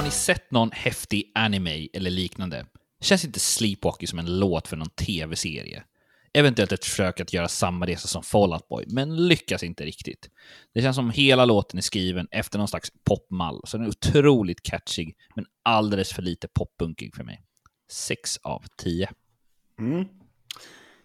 Har 0.00 0.04
ni 0.04 0.10
sett 0.10 0.50
någon 0.50 0.70
häftig 0.72 1.32
anime 1.34 1.88
eller 1.92 2.10
liknande? 2.10 2.66
Känns 3.00 3.24
inte 3.24 3.40
Sleepwalking 3.40 4.08
som 4.08 4.18
en 4.18 4.38
låt 4.38 4.68
för 4.68 4.76
någon 4.76 4.90
tv-serie? 4.90 5.84
Eventuellt 6.32 6.72
ett 6.72 6.84
försök 6.84 7.20
att 7.20 7.32
göra 7.32 7.48
samma 7.48 7.86
resa 7.86 8.08
som 8.08 8.22
Fallout 8.22 8.68
Boy, 8.68 8.84
men 8.88 9.28
lyckas 9.28 9.62
inte 9.62 9.84
riktigt. 9.84 10.30
Det 10.74 10.82
känns 10.82 10.96
som 10.96 11.10
hela 11.10 11.44
låten 11.44 11.78
är 11.78 11.82
skriven 11.82 12.28
efter 12.30 12.58
någon 12.58 12.68
slags 12.68 12.92
popmall, 13.04 13.60
så 13.64 13.76
den 13.76 13.86
är 13.86 13.90
otroligt 13.90 14.62
catchig, 14.62 15.16
men 15.34 15.46
alldeles 15.62 16.12
för 16.12 16.22
lite 16.22 16.48
poppunkig 16.48 17.14
för 17.14 17.24
mig. 17.24 17.42
6 17.90 18.36
av 18.36 18.64
10. 18.76 19.10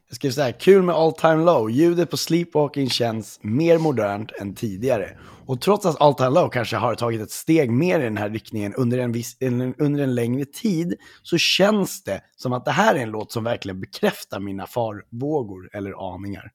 Jag 0.08 0.16
skrev 0.16 0.32
så 0.32 0.42
här, 0.42 0.52
kul 0.52 0.84
med 0.84 0.96
All 0.96 1.14
Time 1.14 1.46
Low. 1.46 1.72
Ljudet 1.72 2.10
på 2.10 2.18
Sleepwalking 2.18 2.90
känns 2.90 3.40
mer 3.42 3.78
modernt 3.78 4.32
än 4.32 4.56
tidigare. 4.56 5.18
Och 5.46 5.62
trots 5.62 5.86
att 5.86 6.02
All 6.02 6.14
Time 6.14 6.30
Low 6.30 6.50
kanske 6.50 6.76
har 6.76 6.96
tagit 6.96 7.22
ett 7.22 7.32
steg 7.32 7.72
mer 7.72 8.00
i 8.00 8.04
den 8.04 8.18
här 8.18 8.30
riktningen 8.30 8.74
under 8.74 8.98
en, 8.98 9.12
viss, 9.12 9.38
under 9.78 10.04
en 10.04 10.16
längre 10.16 10.46
tid, 10.46 10.96
så 11.24 11.38
känns 11.38 12.04
det 12.04 12.22
som 12.36 12.54
att 12.54 12.66
det 12.66 12.72
här 12.72 12.96
är 12.96 13.00
en 13.00 13.10
låt 13.10 13.32
som 13.32 13.44
verkligen 13.44 13.80
bekräftar 13.80 14.40
mina 14.40 14.68
farvågor 14.68 15.70
eller 15.74 16.14
aningar. 16.16 16.52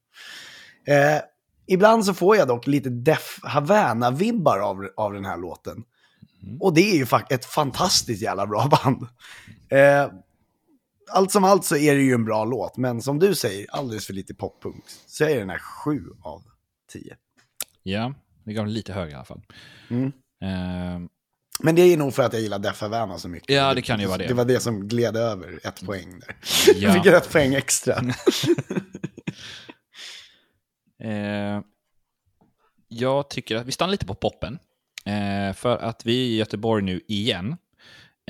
Eh, 0.86 1.22
ibland 1.66 2.04
så 2.04 2.14
får 2.14 2.36
jag 2.36 2.48
dock 2.48 2.66
lite 2.66 2.90
Def 2.90 3.40
Havana-vibbar 3.42 4.58
av, 4.58 4.88
av 4.96 5.12
den 5.12 5.24
här 5.24 5.36
låten. 5.36 5.84
Och 6.60 6.74
det 6.74 6.90
är 6.90 6.96
ju 6.96 7.06
ett 7.30 7.44
fantastiskt 7.44 8.22
jävla 8.22 8.46
bra 8.46 8.68
band. 8.68 9.02
Eh, 9.68 10.12
allt 11.10 11.32
som 11.32 11.44
allt 11.44 11.64
så 11.64 11.76
är 11.76 11.94
det 11.94 12.02
ju 12.02 12.12
en 12.14 12.24
bra 12.24 12.44
låt, 12.44 12.76
men 12.76 13.02
som 13.02 13.18
du 13.18 13.34
säger, 13.34 13.66
alldeles 13.70 14.06
för 14.06 14.12
lite 14.12 14.34
poppunk. 14.34 14.84
Så 15.06 15.24
är 15.24 15.38
den 15.38 15.50
här 15.50 15.58
7 15.58 16.02
av 16.22 16.42
10. 16.92 17.16
Ja, 17.82 18.14
det 18.44 18.52
gav 18.52 18.66
lite 18.66 18.92
högre 18.92 19.10
i 19.10 19.14
alla 19.14 19.24
fall. 19.24 19.42
Mm. 19.90 20.12
Ehm, 20.44 21.08
Men 21.62 21.74
det 21.74 21.82
är 21.82 21.96
nog 21.96 22.14
för 22.14 22.22
att 22.22 22.32
jag 22.32 22.42
gillar 22.42 22.58
Def 22.58 22.80
Havana 22.80 23.18
så 23.18 23.28
mycket. 23.28 23.54
Ja, 23.54 23.74
det 23.74 23.82
kan 23.82 24.00
ju 24.00 24.06
vara 24.06 24.18
det. 24.18 24.26
Det 24.26 24.34
var 24.34 24.44
det 24.44 24.60
som 24.60 24.88
gled 24.88 25.16
över 25.16 25.60
ett 25.66 25.84
poäng 25.86 26.20
där. 26.20 26.36
Ja. 26.66 26.72
Jag 26.74 26.94
fick 26.94 27.06
ett 27.12 27.32
poäng 27.32 27.54
extra. 27.54 28.00
Eh, 31.02 31.60
jag 32.88 33.30
tycker 33.30 33.56
att 33.56 33.66
vi 33.66 33.72
stannar 33.72 33.90
lite 33.90 34.06
på 34.06 34.14
poppen. 34.14 34.58
Eh, 35.04 35.54
för 35.54 35.76
att 35.78 36.06
vi 36.06 36.12
är 36.12 36.28
i 36.34 36.36
Göteborg 36.36 36.84
nu 36.84 37.00
igen. 37.08 37.56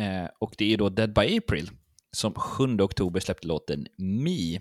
Eh, 0.00 0.30
och 0.38 0.54
det 0.58 0.72
är 0.72 0.76
då 0.78 0.88
Dead 0.88 1.12
by 1.14 1.38
April 1.38 1.70
som 2.12 2.34
7 2.34 2.80
oktober 2.80 3.20
släppte 3.20 3.46
låten 3.46 3.86
Me. 3.96 4.60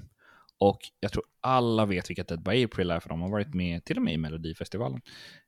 Och 0.59 0.79
jag 0.99 1.11
tror 1.11 1.23
alla 1.41 1.85
vet 1.85 2.09
vilka 2.09 2.23
Dead 2.23 2.43
by 2.43 2.65
April 2.65 2.91
är 2.91 2.99
för 2.99 3.09
de 3.09 3.21
har 3.21 3.29
varit 3.29 3.53
med 3.53 3.85
till 3.85 3.97
och 3.97 4.03
med 4.03 4.13
i 4.13 4.17
Melodifestivalen. 4.17 5.01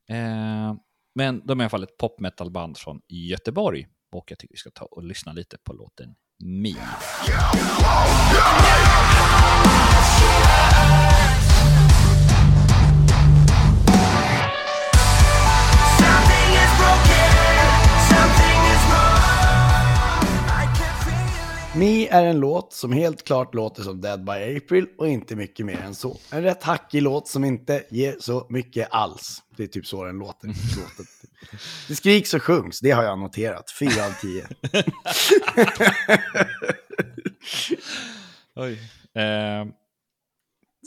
Eh, 0.09 0.75
men 1.15 1.41
de 1.45 1.59
är 1.59 1.63
i 1.63 1.65
alla 1.65 1.69
fall 1.69 1.83
ett 1.83 1.97
popmetalband 1.97 2.77
från 2.77 3.01
Göteborg. 3.07 3.87
Och 4.11 4.31
jag 4.31 4.39
tycker 4.39 4.53
vi 4.53 4.57
ska 4.57 4.69
ta 4.69 4.85
och 4.85 5.03
lyssna 5.03 5.33
lite 5.33 5.57
på 5.63 5.73
låten 5.73 6.15
Me. 6.43 6.73
Me 21.81 22.07
är 22.07 22.25
en 22.25 22.39
låt 22.39 22.73
som 22.73 22.91
helt 22.91 23.23
klart 23.23 23.53
låter 23.53 23.83
som 23.83 24.01
Dead 24.01 24.25
by 24.25 24.57
April 24.57 24.87
och 24.97 25.07
inte 25.07 25.35
mycket 25.35 25.65
mer 25.65 25.77
än 25.77 25.95
så. 25.95 26.17
En 26.31 26.43
rätt 26.43 26.63
hackig 26.63 27.01
låt 27.01 27.27
som 27.27 27.43
inte 27.43 27.83
ger 27.89 28.15
så 28.19 28.45
mycket 28.49 28.87
alls. 28.91 29.43
Det 29.57 29.63
är 29.63 29.67
typ 29.67 29.85
så 29.85 30.05
den 30.05 30.17
låter. 30.17 30.47
låten. 30.47 31.05
Det 31.87 31.95
skriks 31.95 32.33
och 32.33 32.43
sjungs, 32.43 32.79
det 32.79 32.91
har 32.91 33.03
jag 33.03 33.19
noterat. 33.19 33.71
4 33.79 33.89
av 34.05 34.11
10. 34.21 34.45
Oj. 38.55 38.71
Eh, 39.23 39.65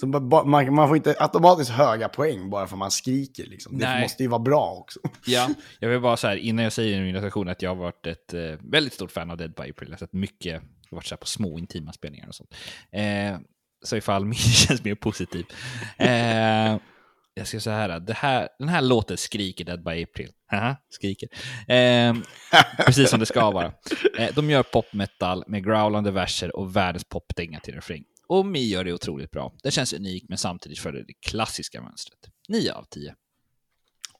Så 0.00 0.06
man, 0.06 0.74
man 0.74 0.88
får 0.88 0.96
inte 0.96 1.16
automatiskt 1.18 1.70
höga 1.70 2.08
poäng 2.08 2.50
bara 2.50 2.66
för 2.66 2.76
man 2.76 2.90
skriker. 2.90 3.46
Liksom. 3.46 3.78
Det 3.78 4.00
måste 4.00 4.22
ju 4.22 4.28
vara 4.28 4.38
bra 4.40 4.70
också. 4.70 5.00
Ja, 5.26 5.48
jag 5.78 5.88
vill 5.88 6.00
bara 6.00 6.16
så 6.16 6.26
här 6.26 6.36
innan 6.36 6.62
jag 6.62 6.72
säger 6.72 6.98
i 6.98 7.00
min 7.02 7.14
recension 7.14 7.48
att 7.48 7.62
jag 7.62 7.70
har 7.70 7.76
varit 7.76 8.06
ett 8.06 8.34
eh, 8.34 8.40
väldigt 8.60 8.92
stort 8.92 9.10
fan 9.10 9.30
av 9.30 9.36
Dead 9.36 9.54
by 9.54 9.62
April. 9.70 9.88
Jag 9.88 9.90
har 9.90 9.98
sett 9.98 10.12
mycket, 10.12 10.62
har 10.94 10.98
varit 10.98 11.06
så 11.06 11.16
på 11.16 11.26
små 11.26 11.58
intima 11.58 11.92
spelningar 11.92 12.28
och 12.28 12.34
sånt. 12.34 12.54
Eh, 12.92 13.38
så 13.84 13.96
ifall 13.96 14.24
min 14.24 14.34
känns 14.38 14.84
mer 14.84 14.94
positiv. 14.94 15.46
Eh, 15.98 16.76
jag 17.34 17.46
ska 17.46 17.60
säga 17.60 17.76
här, 17.76 18.00
det 18.00 18.12
här, 18.12 18.48
den 18.58 18.68
här 18.68 18.82
låten 18.82 19.16
skriker 19.16 19.64
Dead 19.64 19.84
by 19.84 20.02
April. 20.02 20.30
Haha, 20.46 20.76
skriker. 20.88 21.28
Eh, 21.68 22.14
precis 22.86 23.10
som 23.10 23.20
det 23.20 23.26
ska 23.26 23.50
vara. 23.50 23.72
Eh, 24.18 24.34
de 24.34 24.50
gör 24.50 24.62
popmetal 24.62 25.44
med 25.46 25.64
growlande 25.64 26.10
verser 26.10 26.56
och 26.56 26.76
världens 26.76 27.04
popdänga 27.04 27.60
till 27.60 27.74
refräng. 27.74 28.04
Och 28.28 28.46
Mi 28.46 28.68
gör 28.68 28.84
det 28.84 28.92
otroligt 28.92 29.30
bra. 29.30 29.52
Det 29.62 29.70
känns 29.70 29.92
unikt 29.92 30.28
men 30.28 30.38
samtidigt 30.38 30.78
följer 30.78 31.04
det 31.06 31.14
klassiska 31.30 31.82
mönstret. 31.82 32.18
9 32.48 32.72
av 32.72 32.84
10. 32.90 33.14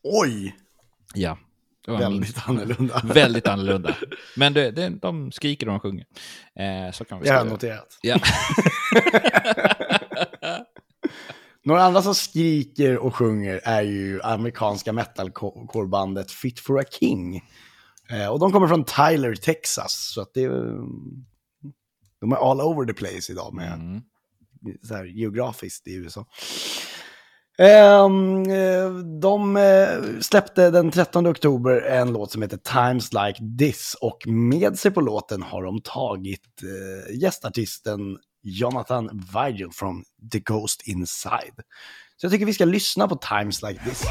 Oj, 0.02 0.56
Ja. 1.14 1.38
Väldigt 1.86 2.48
annorlunda. 2.48 3.02
Väldigt 3.04 3.46
annorlunda. 3.46 3.96
Men 4.36 4.52
det, 4.52 4.70
det, 4.70 4.88
de 4.88 5.32
skriker 5.32 5.66
och 5.68 5.72
de 5.72 5.80
sjunger. 5.80 6.06
Eh, 6.58 6.92
så 6.92 7.04
kan 7.04 7.20
vi 7.20 7.28
har 7.28 7.34
jag 7.36 7.42
säga. 7.42 7.52
noterat. 7.52 7.98
Ja. 8.02 8.18
Några 11.64 11.82
andra 11.82 12.02
som 12.02 12.14
skriker 12.14 12.98
och 12.98 13.16
sjunger 13.16 13.60
är 13.64 13.82
ju 13.82 14.22
amerikanska 14.22 14.92
metalcore-bandet 14.92 16.30
Fit 16.30 16.60
for 16.60 16.80
a 16.80 16.84
King. 17.00 17.36
Eh, 18.10 18.28
och 18.28 18.38
de 18.38 18.52
kommer 18.52 18.68
från 18.68 18.84
Tyler, 18.84 19.34
Texas. 19.34 20.10
Så 20.14 20.20
att 20.20 20.34
det 20.34 20.42
är... 20.42 20.50
De 22.20 22.32
är 22.32 22.50
all 22.50 22.60
over 22.60 22.86
the 22.86 22.92
place 22.94 23.32
idag 23.32 23.54
med 23.54 23.72
Mm. 23.72 24.02
så 24.82 24.94
här, 24.94 25.04
geografiskt 25.04 25.86
i 25.86 25.94
USA. 25.94 26.26
Ehm, 27.58 28.50
eh, 28.50 28.90
de 29.20 29.56
eh, 29.56 30.20
släppte 30.20 30.70
den 30.70 30.90
13 30.90 31.26
oktober 31.26 31.80
en 31.80 32.12
låt 32.12 32.32
som 32.32 32.42
heter 32.42 32.56
Times 32.56 33.12
Like 33.12 33.40
This 33.58 33.96
och 34.00 34.26
med 34.26 34.78
sig 34.78 34.90
på 34.90 35.00
låten 35.00 35.42
har 35.42 35.62
de 35.62 35.80
tagit 35.80 36.62
eh, 36.62 37.16
gästartisten 37.16 38.18
Jonathan 38.42 39.22
Vigil 39.34 39.70
från 39.72 40.04
The 40.32 40.38
Ghost 40.38 40.82
Inside. 40.82 41.62
Så 42.16 42.24
jag 42.24 42.32
tycker 42.32 42.46
vi 42.46 42.54
ska 42.54 42.64
lyssna 42.64 43.08
på 43.08 43.16
Times 43.16 43.62
Like 43.62 43.80
This. 43.84 44.02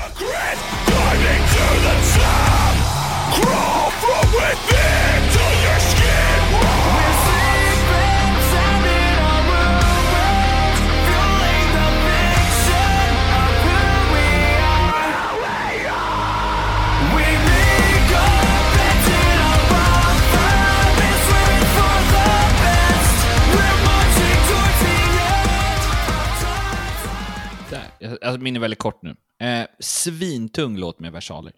Där. 4.71 5.52
Alltså, 28.33 28.43
min 28.43 28.55
är 28.55 28.59
väldigt 28.59 28.79
kort 28.79 29.01
nu. 29.01 29.15
Eh, 29.47 29.67
svintung 29.79 30.77
låt 30.77 30.99
med 30.99 31.11
versaler. 31.11 31.53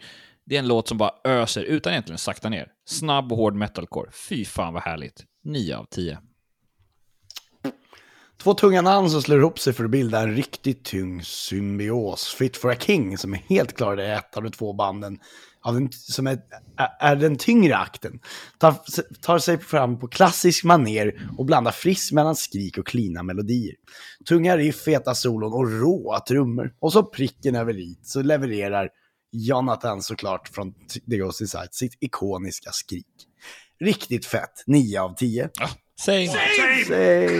Det 0.45 0.55
är 0.55 0.59
en 0.59 0.67
låt 0.67 0.87
som 0.87 0.97
bara 0.97 1.11
öser 1.23 1.63
utan 1.63 1.93
egentligen 1.93 2.17
sakta 2.17 2.49
ner. 2.49 2.67
Snabb 2.85 3.31
och 3.31 3.37
hård 3.37 3.55
metalcore. 3.55 4.11
Fy 4.29 4.45
fan 4.45 4.73
vad 4.73 4.83
härligt. 4.83 5.23
9 5.43 5.77
av 5.77 5.85
10. 5.85 6.19
Två 8.43 8.53
tunga 8.53 8.81
namn 8.81 9.09
som 9.09 9.21
slår 9.21 9.39
ihop 9.39 9.59
sig 9.59 9.73
för 9.73 9.83
att 9.83 9.91
bilda 9.91 10.21
en 10.21 10.35
riktigt 10.35 10.85
tung 10.85 11.23
symbios. 11.23 12.33
Fit 12.33 12.57
for 12.57 12.71
a 12.71 12.75
King, 12.79 13.17
som 13.17 13.33
är 13.33 13.37
helt 13.37 13.77
klart 13.77 13.99
är 13.99 14.13
ett 14.13 14.37
av 14.37 14.43
de 14.43 14.51
två 14.51 14.73
banden 14.73 15.19
av 15.65 15.73
den, 15.73 15.91
som 15.91 16.27
är, 16.27 16.39
är 16.99 17.15
den 17.15 17.35
tyngre 17.35 17.77
akten. 17.77 18.19
Tar, 18.57 18.75
tar 19.21 19.39
sig 19.39 19.57
fram 19.59 19.99
på 19.99 20.07
klassisk 20.07 20.63
maner 20.63 21.29
och 21.37 21.45
blandar 21.45 21.71
friskt 21.71 22.11
mellan 22.11 22.35
skrik 22.35 22.77
och 22.77 22.87
klina 22.87 23.23
melodier. 23.23 23.75
Tunga 24.27 24.57
riff, 24.57 24.81
feta 24.83 25.15
solon 25.15 25.53
och 25.53 25.71
råa 25.71 26.19
trummor. 26.19 26.73
Och 26.79 26.91
så 26.93 27.03
pricken 27.03 27.55
över 27.55 27.77
i 27.79 27.99
så 28.03 28.21
levererar 28.21 28.89
Jonathan 29.31 30.01
såklart 30.01 30.47
från 30.47 30.73
The 31.09 31.17
Ghost 31.17 31.41
Inside 31.41 31.73
sitt 31.73 31.97
ikoniska 32.03 32.71
skrik. 32.71 33.07
Riktigt 33.79 34.25
fett, 34.25 34.63
9 34.67 35.01
av 35.01 35.15
10. 35.15 35.49
Ah, 35.61 35.69
säg. 36.01 36.27
Säg. 36.87 37.39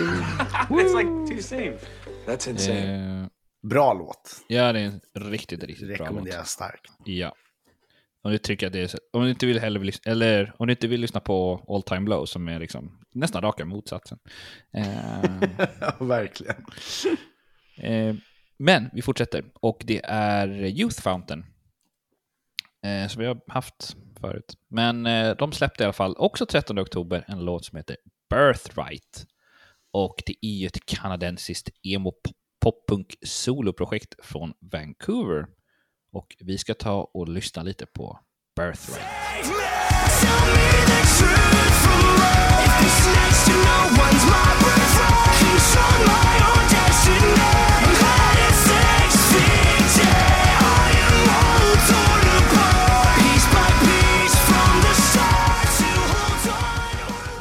It's 0.68 0.98
like 0.98 1.34
two 1.36 1.42
same. 1.42 1.76
That's 2.26 2.50
insane. 2.50 3.22
Eh, 3.22 3.28
Bra 3.70 3.92
låt. 3.94 4.44
ja, 4.48 4.72
det 4.72 4.80
är 4.80 4.84
en 4.84 5.00
riktigt, 5.30 5.64
riktigt 5.64 5.88
bra 5.88 5.96
låt. 5.96 6.00
Rekommenderar 6.00 6.44
starkt. 6.44 6.92
Ja. 7.04 7.34
Om 8.26 8.32
du 8.32 8.38
tycker 8.38 8.66
att 8.66 8.72
det 8.72 8.94
är 8.94 8.98
om 9.12 9.22
du 9.22 9.30
inte 9.30 9.46
vill 9.46 9.60
heller 9.60 9.80
lys- 9.80 10.00
eller 10.04 10.54
om 10.58 10.66
du 10.66 10.72
inte 10.72 10.88
vill 10.88 11.00
lyssna 11.00 11.20
på 11.20 11.64
All 11.68 11.82
Time 11.82 12.10
Low 12.10 12.24
som 12.24 12.48
är 12.48 12.58
liksom 12.58 12.98
nästan 13.12 13.42
raka 13.42 13.64
motsatsen. 13.64 14.18
Eh, 14.72 15.22
Ja, 15.80 15.96
verkligen. 16.00 16.64
Eh, 17.78 18.14
men 18.58 18.90
vi 18.92 19.02
fortsätter 19.02 19.44
och 19.54 19.82
det 19.86 20.00
är 20.04 20.48
Youth 20.48 21.02
Fountain. 21.02 21.44
Eh, 22.84 23.08
som 23.08 23.20
vi 23.20 23.26
har 23.26 23.40
haft 23.46 23.96
förut. 24.20 24.54
Men 24.68 25.06
eh, 25.06 25.36
de 25.36 25.52
släppte 25.52 25.82
i 25.82 25.84
alla 25.84 25.92
fall 25.92 26.14
också 26.18 26.46
13 26.46 26.78
oktober 26.78 27.24
en 27.28 27.44
låt 27.44 27.64
som 27.64 27.76
heter 27.76 27.96
Birthright. 28.30 29.26
Och 29.92 30.22
det 30.26 30.34
är 30.46 30.54
ju 30.58 30.66
ett 30.66 30.86
kanadensiskt 30.86 31.68
emo 31.82 32.12
poppunk 32.60 33.14
soloprojekt 33.22 34.14
från 34.22 34.52
Vancouver. 34.72 35.46
Och 36.12 36.36
vi 36.40 36.58
ska 36.58 36.74
ta 36.74 37.10
och 37.14 37.28
lyssna 37.28 37.62
lite 37.62 37.86
på 37.86 38.18
Birthright. 38.56 39.26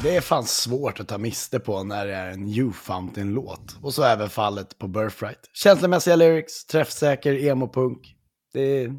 Det 0.05 0.15
är 0.15 0.21
fan 0.21 0.45
svårt 0.45 0.99
att 0.99 1.07
ta 1.07 1.17
miste 1.17 1.59
på 1.59 1.83
när 1.83 2.05
det 2.05 2.13
är 2.13 2.31
en 2.31 2.47
You 2.47 2.71
Fountain-låt. 2.73 3.77
Och 3.81 3.93
så 3.93 4.03
även 4.03 4.29
fallet 4.29 4.77
på 4.77 4.87
Birthright. 4.87 5.39
Känslomässiga 5.53 6.15
lyrics, 6.15 6.65
träffsäker 6.65 7.33
emo-punk. 7.33 8.14
Det, 8.55 8.91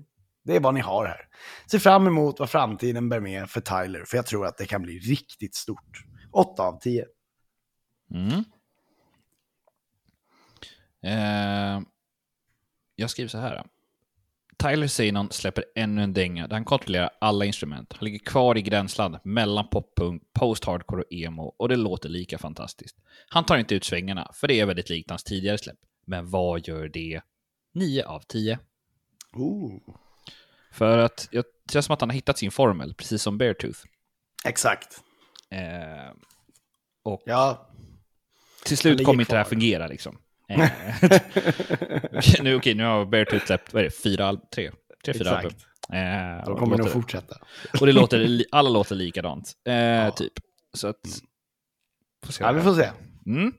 det 0.45 0.57
är 0.57 0.61
vad 0.61 0.75
ni 0.75 0.81
har 0.81 1.07
här. 1.07 1.21
Se 1.67 1.79
fram 1.79 2.07
emot 2.07 2.41
vad 2.41 2.51
framtiden 2.51 3.09
bär 3.09 3.21
med 3.21 3.51
för 3.51 3.61
Tyler, 3.61 4.05
för 4.05 4.17
jag 4.17 4.27
tror 4.27 4.47
att 4.47 4.59
det 4.59 4.67
kan 4.67 4.83
bli 4.83 4.99
riktigt 4.99 5.55
stort. 5.55 6.05
8 6.33 6.63
av 6.63 6.79
10. 6.81 7.05
Mm. 8.11 8.45
Eh, 11.03 11.83
jag 12.97 13.11
skriver 13.11 13.29
så 13.29 13.39
här. 13.39 13.65
Tyler 14.59 14.87
Sinon 14.87 15.31
släpper 15.31 15.65
ännu 15.75 16.03
en 16.03 16.13
dänga 16.13 16.47
där 16.47 16.55
han 16.55 16.65
kontrollerar 16.65 17.11
alla 17.21 17.45
instrument. 17.45 17.93
Han 17.93 18.05
ligger 18.05 18.19
kvar 18.19 18.59
i 18.59 18.63
gränsland 18.63 19.19
mellan 19.25 19.69
poppunk, 19.69 20.23
post-hardcore 20.33 21.03
och 21.03 21.13
emo 21.13 21.43
och 21.43 21.69
det 21.69 21.77
låter 21.77 22.09
lika 22.09 22.39
fantastiskt. 22.39 22.97
Han 23.29 23.45
tar 23.45 23.59
inte 23.59 23.75
ut 23.75 23.85
svängarna, 23.85 24.31
för 24.35 24.49
det 24.49 24.61
är 24.61 24.67
väldigt 24.67 24.91
likt 24.91 25.11
hans 25.11 25.25
tidigare 25.25 25.59
släpp. 25.59 25.79
Men 26.07 26.31
vad 26.31 26.69
gör 26.69 26.89
det? 26.89 27.21
9 27.75 28.05
av 28.05 28.21
10. 28.21 28.59
Ooh. 29.37 29.81
För 30.73 30.99
att 30.99 31.29
jag- 31.31 31.45
känns 31.73 31.87
som 31.87 31.93
att 31.93 32.01
han 32.01 32.11
har 32.11 32.15
hittat 32.15 32.39
sin 32.39 32.51
formel, 32.51 32.95
precis 32.95 33.23
som 33.23 33.39
Beartooth. 33.39 33.79
Exakt. 34.45 35.01
Eh, 35.51 36.13
och 37.05 37.23
Ja, 37.27 37.71
till 38.65 38.79
slut 38.79 39.05
kommer 39.05 39.23
inte 39.23 39.33
det 39.35 39.39
här 39.39 39.45
fungera 39.45 39.87
liksom. 39.87 40.19
Eh, 40.49 40.59
nu, 42.43 42.55
okej, 42.57 42.75
nu 42.75 42.85
har 42.85 43.05
Beartooth 43.07 43.47
släppt, 43.47 43.73
vad 43.73 43.81
är 43.81 43.85
det, 43.85 43.91
fyra, 43.91 44.37
tre, 44.55 44.71
tre 45.05 45.15
fyra 45.15 45.41
Exakt. 45.41 45.45
album. 45.45 45.59
Eh, 46.39 46.45
de 46.45 46.57
kommer 46.59 46.77
nog 46.79 46.91
fortsätta. 46.91 47.37
Och 47.81 47.87
det 47.87 47.93
låter, 47.93 48.45
alla 48.53 48.71
låter 48.71 48.95
likadant, 48.95 49.53
eh, 49.65 50.15
typ. 50.15 50.33
Så 50.75 50.89
att... 50.89 51.01
Ja, 52.41 52.53
vi 52.53 52.63
får 52.63 52.75
se. 52.75 52.91
Mm. 53.27 53.53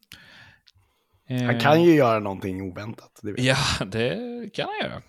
Eh, 1.29 1.41
Han 1.43 1.59
kan 1.59 1.83
ju 1.83 1.95
göra 1.95 2.19
någonting 2.19 2.61
oväntat. 2.61 3.19
Det. 3.23 3.41
Ja, 3.41 3.57
det 3.85 4.49
kan 4.53 4.67
han 4.69 4.89
göra. 4.89 5.01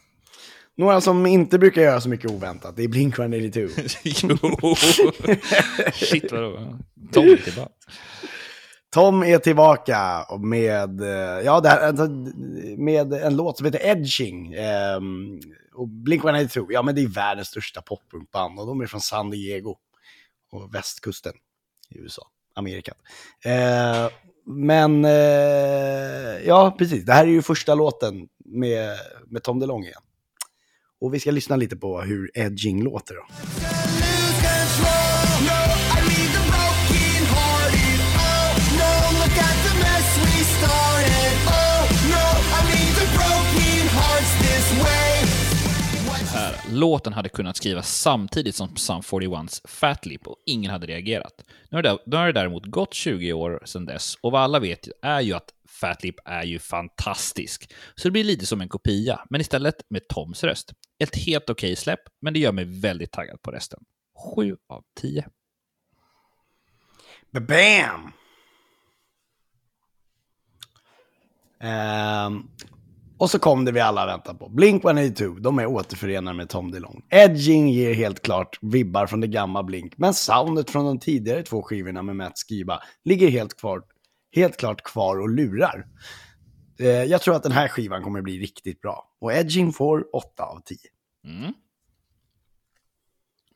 Några 0.78 1.00
som 1.00 1.26
inte 1.26 1.58
brukar 1.58 1.82
göra 1.82 2.00
så 2.00 2.08
mycket 2.08 2.30
oväntat, 2.30 2.76
det 2.76 2.84
är 2.84 2.88
Blink-182. 2.88 3.70
jo! 4.62 4.74
Shit, 5.92 6.32
vadå? 6.32 6.78
Tom 7.12 7.24
är 7.24 7.36
tillbaka. 7.36 7.72
Tom 8.90 9.22
är 9.22 9.38
tillbaka 9.38 10.26
med, 10.40 11.00
eh, 11.00 11.44
ja, 11.44 11.62
här, 11.64 11.80
alltså, 11.80 12.08
med 12.78 13.12
en 13.12 13.36
låt 13.36 13.56
som 13.56 13.66
heter 13.66 13.86
Edging. 13.86 14.56
Um, 14.96 15.40
och 15.74 15.88
Blink-182, 15.88 16.66
ja 16.70 16.82
men 16.82 16.94
det 16.94 17.02
är 17.02 17.08
världens 17.08 17.48
största 17.48 17.82
poppunkband 17.82 18.58
och 18.58 18.66
de 18.66 18.80
är 18.80 18.86
från 18.86 19.00
San 19.00 19.30
Diego 19.30 19.76
och 20.52 20.74
västkusten 20.74 21.32
i 21.90 21.98
USA, 21.98 22.22
Amerika. 22.54 22.94
Eh, 23.44 24.08
men, 24.46 25.04
eh, 25.04 26.46
ja 26.46 26.74
precis, 26.78 27.04
det 27.04 27.12
här 27.12 27.24
är 27.24 27.30
ju 27.30 27.42
första 27.42 27.74
låten 27.74 28.28
med, 28.44 28.96
med 29.26 29.42
Tom 29.42 29.58
DeLonge 29.58 29.88
igen. 29.88 30.02
Och 31.00 31.14
vi 31.14 31.20
ska 31.20 31.30
lyssna 31.30 31.56
lite 31.56 31.76
på 31.76 32.00
hur 32.00 32.30
Edging 32.34 32.82
låter 32.84 33.14
då. 33.14 33.26
Låten 46.70 47.12
hade 47.12 47.28
kunnat 47.28 47.56
skrivas 47.56 48.00
samtidigt 48.00 48.54
som 48.54 48.76
Sum 48.76 49.00
41s 49.00 49.68
Fat 49.68 50.06
Lip 50.06 50.26
och 50.26 50.36
ingen 50.46 50.70
hade 50.70 50.86
reagerat. 50.86 51.44
Nu 51.70 51.76
har, 51.78 51.82
det, 51.82 51.98
nu 52.06 52.16
har 52.16 52.26
det 52.26 52.32
däremot 52.32 52.66
gått 52.66 52.94
20 52.94 53.32
år 53.32 53.62
sedan 53.64 53.86
dess 53.86 54.14
och 54.20 54.32
vad 54.32 54.40
alla 54.40 54.58
vet 54.58 54.88
är 55.02 55.20
ju 55.20 55.34
att 55.34 55.48
Fat 55.80 56.02
Lip 56.02 56.14
är 56.24 56.42
ju 56.44 56.58
fantastisk. 56.58 57.72
Så 57.94 58.08
det 58.08 58.12
blir 58.12 58.24
lite 58.24 58.46
som 58.46 58.60
en 58.60 58.68
kopia, 58.68 59.20
men 59.30 59.40
istället 59.40 59.74
med 59.90 60.08
Toms 60.08 60.44
röst. 60.44 60.72
Ett 60.98 61.16
helt 61.16 61.50
okej 61.50 61.76
släpp, 61.76 62.00
men 62.22 62.32
det 62.34 62.40
gör 62.40 62.52
mig 62.52 62.64
väldigt 62.64 63.12
taggad 63.12 63.42
på 63.42 63.50
resten. 63.50 63.80
7 64.36 64.56
av 64.68 64.82
10. 65.00 65.28
Bam! 67.32 68.12
Um, 71.62 72.50
Och 73.18 73.30
så 73.30 73.38
kom 73.38 73.64
det 73.64 73.72
vi 73.72 73.80
alla 73.80 74.06
väntar 74.06 74.34
på. 74.34 74.48
Blink-182, 74.48 75.40
de 75.40 75.58
är 75.58 75.66
återförenade 75.66 76.36
med 76.36 76.48
Tom 76.48 76.70
DeLong. 76.70 77.02
Edging 77.10 77.68
ger 77.70 77.94
helt 77.94 78.22
klart 78.22 78.58
vibbar 78.62 79.06
från 79.06 79.20
det 79.20 79.26
gamla 79.26 79.62
Blink, 79.62 79.94
men 79.96 80.14
soundet 80.14 80.70
från 80.70 80.84
de 80.84 80.98
tidigare 80.98 81.42
två 81.42 81.62
skivorna 81.62 82.02
med 82.02 82.16
Matt 82.16 82.32
Skiba 82.48 82.82
ligger 83.04 83.28
helt, 83.30 83.56
kvar, 83.60 83.82
helt 84.32 84.56
klart 84.56 84.82
kvar 84.82 85.20
och 85.20 85.28
lurar. 85.28 85.86
Eh, 86.78 86.86
jag 86.86 87.22
tror 87.22 87.36
att 87.36 87.42
den 87.42 87.52
här 87.52 87.68
skivan 87.68 88.02
kommer 88.02 88.22
bli 88.22 88.38
riktigt 88.38 88.80
bra. 88.80 89.16
Och 89.18 89.32
Edging 89.32 89.72
får 89.72 90.16
8 90.16 90.42
av 90.42 90.60
10. 90.64 90.78
Mm. 91.24 91.52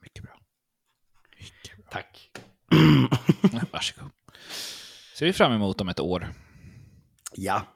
Mycket 0.00 0.22
bra. 0.22 0.32
Tack. 1.90 2.30
Varsågod. 3.72 4.10
Ser 5.18 5.26
vi 5.26 5.32
fram 5.32 5.52
emot 5.52 5.80
om 5.80 5.88
ett 5.88 6.00
år. 6.00 6.28
Ja, 7.34 7.66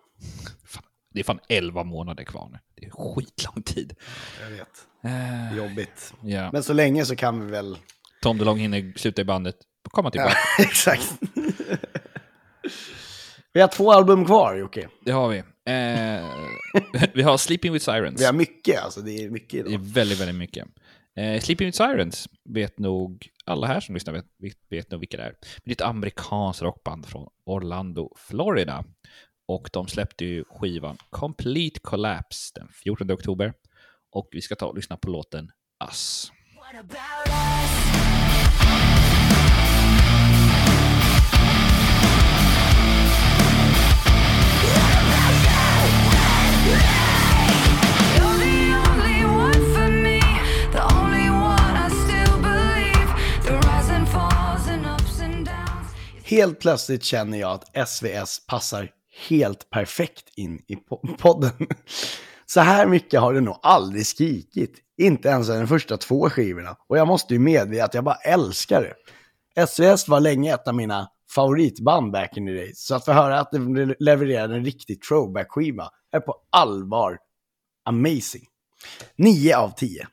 Fan, 0.65 0.83
det 1.15 1.21
är 1.21 1.25
fan 1.25 1.41
11 1.49 1.85
månader 1.85 2.25
kvar 2.25 2.49
nu. 2.53 2.59
Det 2.75 2.87
är 2.87 2.91
skitlång 2.91 3.63
tid. 3.63 3.95
jag 4.41 4.51
vet. 4.51 4.87
Eh, 5.05 5.57
Jobbigt. 5.57 6.15
ja. 6.23 6.51
Men 6.53 6.63
så 6.63 6.73
länge 6.73 7.05
så 7.05 7.17
kan 7.17 7.45
vi 7.45 7.51
väl... 7.51 7.79
Tom 8.23 8.39
DeLonge 8.39 8.63
hinner 8.63 8.93
sluta 8.99 9.23
i 9.23 9.25
bandet, 9.25 9.57
komma 9.91 10.11
tillbaka. 10.11 10.37
Exakt. 10.59 11.13
Vi 13.53 13.61
har 13.61 13.69
två 13.69 13.93
album 13.93 14.25
kvar, 14.25 14.57
Jocke. 14.57 14.89
Det 15.05 15.11
har 15.13 15.29
vi. 15.29 15.39
Eh, 15.39 17.05
vi 17.15 17.23
har 17.23 17.37
Sleeping 17.37 17.73
with 17.73 17.85
Sirens. 17.85 18.21
Vi 18.21 18.25
har 18.25 18.33
mycket, 18.33 18.83
alltså. 18.83 19.01
Det 19.01 19.25
är 19.25 19.31
mycket 19.31 19.65
Det 19.65 19.71
är 19.71 19.75
idag. 19.75 19.85
väldigt, 19.85 20.21
väldigt 20.21 20.37
mycket. 20.37 20.69
Eh, 21.17 21.41
Sleeping 21.41 21.67
with 21.67 21.77
Sirens 21.77 22.29
vet 22.49 22.79
nog 22.79 23.29
alla 23.45 23.67
här 23.67 23.81
som 23.81 23.95
lyssnar 23.95 24.13
vet, 24.15 24.25
vet, 24.39 24.57
vet 24.71 24.91
nog 24.91 25.01
vilka 25.01 25.17
det 25.17 25.23
är. 25.23 25.31
Men 25.41 25.63
det 25.65 25.71
är 25.71 25.75
ett 25.75 25.81
amerikanskt 25.91 26.63
rockband 26.63 27.07
från 27.07 27.29
Orlando, 27.47 28.13
Florida. 28.17 28.85
Och 29.49 29.71
de 29.73 29.89
släppte 29.89 30.25
ju 30.25 30.45
skivan 30.51 30.97
Complete 31.11 31.81
Collapse 31.81 32.53
den 32.55 32.69
14 32.69 33.11
oktober. 33.11 33.53
Och 34.13 34.29
vi 34.33 34.41
ska 34.43 34.55
ta 34.55 34.67
och 34.67 34.75
lyssna 34.77 34.97
på 34.97 35.11
låten 35.11 35.51
Us. 35.89 36.33
Helt 56.27 56.61
plötsligt 56.61 57.05
känner 57.05 57.39
jag 57.39 57.51
att 57.51 57.89
SVS 57.89 58.47
passar 58.47 58.91
helt 59.29 59.71
perfekt 59.71 60.33
in 60.37 60.63
i 60.69 60.75
po- 60.75 61.17
podden. 61.19 61.53
Så 62.47 62.61
här 62.61 62.87
mycket 62.87 63.21
har 63.21 63.35
det 63.35 63.41
nog 63.41 63.59
aldrig 63.63 64.07
skrikit. 64.07 64.75
Inte 64.99 65.29
ens 65.29 65.49
de 65.49 65.67
första 65.67 65.97
två 65.97 66.31
skivorna. 66.31 66.77
Och 66.89 66.99
jag 66.99 67.07
måste 67.09 67.35
ju 67.35 67.41
medge 67.41 67.85
att 67.85 67.95
jag 67.95 68.05
bara 68.05 68.15
älskar 68.15 68.83
det. 68.83 69.67
SVS 69.67 70.09
var 70.09 70.21
länge 70.21 70.55
ett 70.55 70.69
av 70.69 70.75
mina 70.75 71.09
favoritband 71.35 72.13
back 72.13 72.37
in 72.37 72.47
the 72.47 72.53
days. 72.53 72.87
Så 72.87 72.95
att 72.95 73.05
få 73.05 73.13
höra 73.13 73.41
att 73.41 73.53
de 73.53 73.95
levererade 73.99 74.55
en 74.57 74.65
riktig 74.65 75.03
throwback-skiva 75.03 75.91
är 76.13 76.21
på 76.21 76.35
allvar 76.51 77.19
amazing. 77.85 78.45
9 79.17 79.57
av 79.57 79.71
10. 79.71 80.07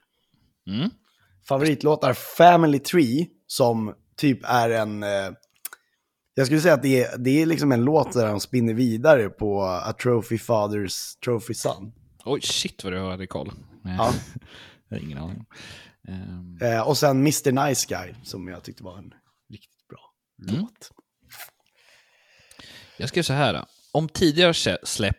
Mm. 0.67 0.89
Favoritlåtar 1.47 2.13
Family 2.13 2.79
Tree, 2.79 3.27
som 3.47 3.93
typ 4.17 4.39
är 4.43 4.69
en... 4.69 5.03
Eh, 5.03 5.31
jag 6.33 6.45
skulle 6.45 6.61
säga 6.61 6.73
att 6.73 6.81
det 6.81 7.03
är, 7.03 7.17
det 7.17 7.41
är 7.41 7.45
liksom 7.45 7.71
en 7.71 7.83
låt 7.85 8.13
där 8.13 8.27
de 8.27 8.39
spinner 8.39 8.73
vidare 8.73 9.29
på 9.29 9.61
A 9.63 9.93
Trophy 10.03 10.37
Fathers 10.37 11.15
Trophy 11.15 11.53
Son. 11.53 11.93
Oj, 12.25 12.41
shit 12.41 12.83
vad 12.83 12.93
du 12.93 12.99
hade 12.99 13.27
koll. 13.27 13.47
Eh, 13.85 13.95
Ja. 13.97 14.13
jag 14.89 14.97
har 14.97 15.03
ingen 15.03 15.17
aning. 15.17 15.45
Ehm, 16.07 16.57
Eh, 16.61 16.87
och 16.87 16.97
sen 16.97 17.17
Mr 17.17 17.67
Nice 17.67 17.85
Guy, 17.89 18.13
som 18.23 18.47
jag 18.47 18.63
tyckte 18.63 18.83
var 18.83 18.97
en 18.97 19.13
riktigt 19.49 19.87
bra 19.89 19.99
Mm. 20.49 20.61
låt. 20.61 20.91
Jag 22.97 23.09
skrev 23.09 23.23
så 23.23 23.33
här. 23.33 23.65
Om 23.91 24.09
tidigare 24.09 24.77
släpp 24.83 25.17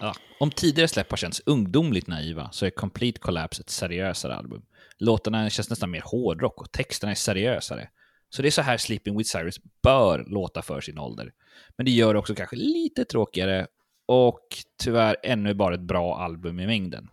Ja, 0.00 0.14
om 0.40 0.50
tidigare 0.50 0.88
släpp 0.88 1.10
har 1.10 1.16
känts 1.16 1.42
ungdomligt 1.46 2.06
naiva 2.06 2.48
så 2.52 2.66
är 2.66 2.70
Complete 2.70 3.18
Collapse 3.18 3.62
ett 3.62 3.70
seriösare 3.70 4.34
album. 4.36 4.62
Låtarna 4.98 5.50
känns 5.50 5.70
nästan 5.70 5.90
mer 5.90 6.02
hårdrock 6.04 6.60
och 6.60 6.72
texterna 6.72 7.10
är 7.10 7.14
seriösare. 7.16 7.88
Så 8.30 8.42
det 8.42 8.48
är 8.48 8.50
så 8.50 8.62
här 8.62 8.76
Sleeping 8.76 9.18
with 9.18 9.30
Cyrus 9.30 9.60
bör 9.82 10.24
låta 10.26 10.62
för 10.62 10.80
sin 10.80 10.98
ålder. 10.98 11.32
Men 11.76 11.86
det 11.86 11.92
gör 11.92 12.14
det 12.14 12.20
också 12.20 12.34
kanske 12.34 12.56
lite 12.56 13.04
tråkigare 13.04 13.66
och 14.06 14.46
tyvärr 14.82 15.16
ännu 15.22 15.54
bara 15.54 15.74
ett 15.74 15.80
bra 15.80 16.18
album 16.18 16.60
i 16.60 16.66
mängden. 16.66 17.10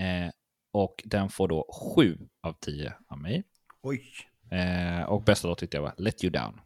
Eh, 0.00 0.30
och 0.72 1.02
den 1.04 1.28
får 1.28 1.48
då 1.48 1.66
7 1.96 2.18
av 2.42 2.52
10 2.60 2.92
av 3.08 3.18
mig. 3.18 3.44
Oj. 3.82 4.04
Eh, 4.50 5.02
och 5.02 5.22
bästa 5.22 5.48
låt 5.48 5.58
tyckte 5.58 5.76
jag 5.76 5.82
var 5.82 5.94
Let 5.96 6.24
You 6.24 6.30
Down. 6.30 6.60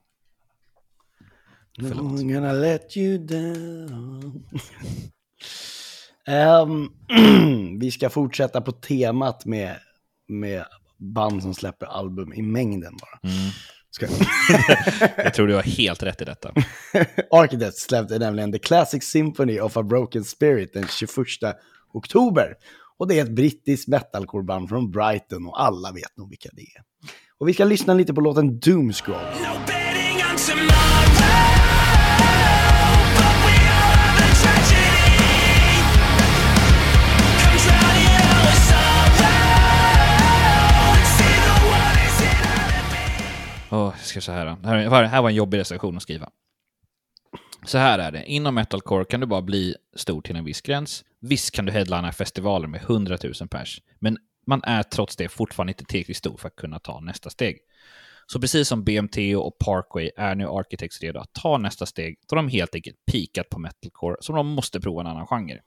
Förlåt. 1.76 1.96
I'm 1.96 2.34
gonna 2.34 2.52
let 2.52 2.96
you 2.96 3.18
down. 3.18 4.44
Ehm, 6.26 6.90
vi 7.78 7.90
ska 7.90 8.10
fortsätta 8.10 8.60
på 8.60 8.72
temat 8.72 9.44
med, 9.44 9.76
med 10.26 10.64
band 11.04 11.42
som 11.42 11.54
släpper 11.54 11.86
album 11.86 12.32
i 12.32 12.42
mängden 12.42 12.96
bara. 13.00 13.32
Mm. 13.32 13.50
Ska... 13.90 14.06
Jag 15.24 15.34
tror 15.34 15.46
du 15.46 15.54
har 15.54 15.62
helt 15.62 16.02
rätt 16.02 16.22
i 16.22 16.24
detta. 16.24 16.52
Architects 17.30 17.82
släppte 17.82 18.18
nämligen 18.18 18.52
The 18.52 18.58
Classic 18.58 19.04
Symphony 19.04 19.60
of 19.60 19.76
a 19.76 19.82
Broken 19.82 20.24
Spirit 20.24 20.72
den 20.72 20.86
21 20.88 21.10
oktober. 21.92 22.54
Och 22.98 23.08
det 23.08 23.18
är 23.18 23.24
ett 23.24 23.30
brittiskt 23.30 23.88
metalcoreband 23.88 24.68
från 24.68 24.90
Brighton 24.90 25.46
och 25.46 25.62
alla 25.62 25.92
vet 25.92 26.16
nog 26.16 26.30
vilka 26.30 26.48
det 26.52 26.62
är. 26.62 26.82
Och 27.38 27.48
vi 27.48 27.54
ska 27.54 27.64
lyssna 27.64 27.94
lite 27.94 28.14
på 28.14 28.20
låten 28.20 28.58
Doomscroll. 28.58 29.16
No 29.16 29.64
Så 44.20 44.32
här. 44.32 44.46
Det 44.46 44.68
här, 44.68 44.88
var- 44.88 45.02
här 45.04 45.22
var 45.22 45.28
en 45.28 45.34
jobbig 45.34 45.58
recension 45.58 45.96
att 45.96 46.02
skriva. 46.02 46.30
Så 47.66 47.78
här 47.78 47.98
är 47.98 48.12
det. 48.12 48.24
Inom 48.24 48.54
metalcore 48.54 49.04
kan 49.04 49.20
du 49.20 49.26
bara 49.26 49.42
bli 49.42 49.74
stor 49.96 50.20
till 50.22 50.36
en 50.36 50.44
viss 50.44 50.60
gräns. 50.60 51.04
Visst 51.20 51.50
kan 51.54 51.66
du 51.66 51.72
headlina 51.72 52.12
festivaler 52.12 52.68
med 52.68 52.80
100 52.80 53.18
000 53.40 53.48
pers, 53.48 53.80
men 53.98 54.18
man 54.46 54.60
är 54.64 54.82
trots 54.82 55.16
det 55.16 55.28
fortfarande 55.28 55.70
inte 55.70 55.84
tillräckligt 55.84 56.16
stor 56.16 56.36
för 56.36 56.48
att 56.48 56.56
kunna 56.56 56.78
ta 56.78 57.00
nästa 57.00 57.30
steg. 57.30 57.58
Så 58.26 58.40
precis 58.40 58.68
som 58.68 58.84
BMT 58.84 59.16
och 59.36 59.58
Parkway 59.58 60.10
är 60.16 60.34
nu 60.34 60.46
Architects 60.48 61.00
redo 61.00 61.20
att 61.20 61.32
ta 61.32 61.58
nästa 61.58 61.86
steg 61.86 62.18
då 62.28 62.36
de 62.36 62.48
helt 62.48 62.74
enkelt 62.74 62.96
pikat 63.12 63.48
på 63.48 63.58
metalcore 63.58 64.16
som 64.20 64.36
de 64.36 64.48
måste 64.48 64.80
prova 64.80 65.00
en 65.00 65.06
annan 65.06 65.26
genre. 65.26 65.60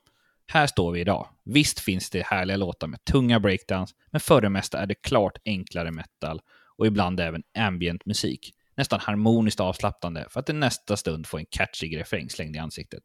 Här 0.51 0.67
står 0.67 0.91
vi 0.91 0.99
idag. 0.99 1.27
Visst 1.45 1.79
finns 1.79 2.09
det 2.09 2.25
härliga 2.25 2.57
låtar 2.57 2.87
med 2.87 3.05
tunga 3.05 3.39
breakdowns, 3.39 3.95
men 4.11 4.19
för 4.21 4.41
det 4.41 4.49
mesta 4.49 4.79
är 4.79 4.85
det 4.85 4.95
klart 4.95 5.37
enklare 5.45 5.91
metal 5.91 6.41
och 6.78 6.88
ibland 6.88 7.19
även 7.19 7.43
ambient 7.57 8.05
musik. 8.05 8.53
Nästan 8.75 8.99
harmoniskt 8.99 9.59
avslappnande 9.59 10.28
för 10.30 10.39
att 10.39 10.49
i 10.49 10.53
nästa 10.53 10.97
stund 10.97 11.28
få 11.28 11.38
en 11.38 11.45
catchig 11.45 11.97
refräng 11.97 12.30
slängd 12.30 12.55
i 12.55 12.59
ansiktet. 12.59 13.03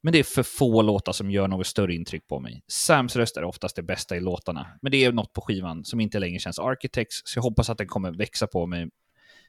Men 0.00 0.12
det 0.12 0.18
är 0.18 0.22
för 0.22 0.42
få 0.42 0.82
låtar 0.82 1.12
som 1.12 1.30
gör 1.30 1.48
något 1.48 1.66
större 1.66 1.94
intryck 1.94 2.26
på 2.26 2.40
mig. 2.40 2.62
Sams 2.68 3.16
röst 3.16 3.36
är 3.36 3.44
oftast 3.44 3.76
det 3.76 3.82
bästa 3.82 4.16
i 4.16 4.20
låtarna, 4.20 4.78
men 4.82 4.92
det 4.92 5.04
är 5.04 5.12
något 5.12 5.32
på 5.32 5.40
skivan 5.40 5.84
som 5.84 6.00
inte 6.00 6.18
längre 6.18 6.38
känns 6.38 6.58
Architects, 6.58 7.22
så 7.24 7.38
jag 7.38 7.42
hoppas 7.42 7.70
att 7.70 7.78
den 7.78 7.86
kommer 7.86 8.12
växa 8.12 8.46
på 8.46 8.66
mig. 8.66 8.90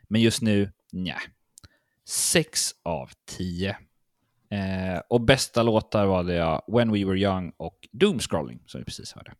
Men 0.08 0.22
just 0.22 0.42
nu, 0.42 0.72
nja. 0.92 1.18
6 2.06 2.72
av 2.84 3.10
10. 3.26 3.78
Eh, 4.50 5.02
och 5.10 5.22
bästa 5.22 5.64
låtar 5.64 6.06
valde 6.06 6.34
jag 6.34 6.64
When 6.68 6.92
We 6.92 7.06
Were 7.06 7.20
Young 7.20 7.54
och 7.58 7.88
Doomscrolling, 7.92 8.64
som 8.66 8.82
vi 8.82 8.86
precis 8.86 9.14
hörde. 9.14 9.34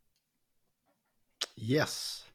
Yes. 1.56 2.27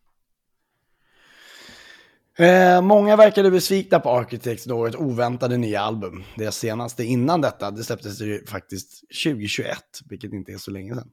Eh, 2.37 2.81
många 2.81 3.15
verkade 3.15 3.51
besvikna 3.51 3.99
på 3.99 4.09
Architects 4.09 4.67
något 4.67 4.95
oväntade 4.95 5.57
nya 5.57 5.81
album. 5.81 6.23
Deras 6.37 6.57
senaste 6.57 7.03
innan 7.03 7.41
detta, 7.41 7.71
det 7.71 7.83
släpptes 7.83 8.21
ju 8.21 8.45
faktiskt 8.45 9.03
2021, 9.23 9.77
vilket 10.09 10.33
inte 10.33 10.51
är 10.51 10.57
så 10.57 10.71
länge 10.71 10.95
sedan. 10.95 11.09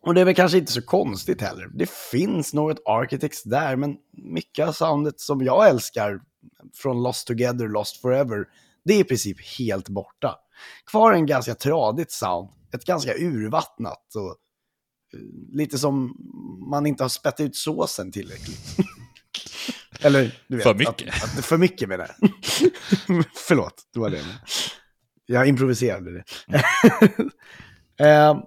Och 0.00 0.14
det 0.14 0.20
är 0.20 0.24
väl 0.24 0.34
kanske 0.34 0.58
inte 0.58 0.72
så 0.72 0.82
konstigt 0.82 1.40
heller. 1.40 1.70
Det 1.74 1.90
finns 1.90 2.54
något 2.54 2.82
Architects 2.84 3.42
där, 3.42 3.76
men 3.76 3.96
mycket 4.12 4.68
av 4.68 4.72
soundet 4.72 5.20
som 5.20 5.44
jag 5.44 5.68
älskar 5.68 6.20
från 6.74 7.02
Lost 7.02 7.26
Together, 7.26 7.68
Lost 7.68 8.00
Forever, 8.00 8.44
det 8.84 8.94
är 8.94 9.00
i 9.00 9.04
princip 9.04 9.36
helt 9.58 9.88
borta. 9.88 10.34
Kvar 10.90 11.12
en 11.12 11.26
ganska 11.26 11.54
tradigt 11.54 12.12
sound, 12.12 12.48
ett 12.74 12.84
ganska 12.84 13.14
urvattnat 13.14 14.14
och 14.14 14.36
eh, 15.14 15.20
lite 15.52 15.78
som 15.78 16.16
man 16.70 16.86
inte 16.86 17.04
har 17.04 17.08
spett 17.08 17.40
ut 17.40 17.56
såsen 17.56 18.12
tillräckligt. 18.12 18.76
Eller, 20.00 20.38
du 20.46 20.56
vet. 20.56 20.62
För 20.64 20.74
mycket. 20.74 21.08
Att, 21.08 21.38
att, 21.38 21.44
för 21.44 21.56
mycket 21.56 21.88
menar 21.88 22.10
jag. 22.18 22.30
Förlåt, 23.34 23.82
det 23.94 24.00
var 24.00 24.10
det. 24.10 24.24
Jag 25.26 25.48
improviserade 25.48 26.12
det. 26.12 26.24
Eh, 28.00 28.40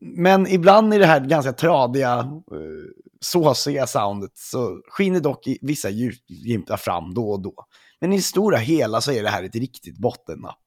men 0.00 0.46
ibland 0.46 0.94
i 0.94 0.98
det 0.98 1.06
här 1.06 1.20
ganska 1.20 1.52
tradiga, 1.52 2.18
eh, 2.52 2.90
såsiga 3.20 3.86
soundet 3.86 4.30
så 4.34 4.82
skiner 4.88 5.20
dock 5.20 5.46
i 5.46 5.58
vissa 5.62 5.90
ljusglimtar 5.90 6.76
fram 6.76 7.14
då 7.14 7.30
och 7.30 7.42
då. 7.42 7.54
Men 8.00 8.12
i 8.12 8.16
det 8.16 8.22
stora 8.22 8.56
hela 8.56 9.00
så 9.00 9.12
är 9.12 9.22
det 9.22 9.28
här 9.28 9.42
ett 9.42 9.54
riktigt 9.54 9.98
bottennapp. 9.98 10.62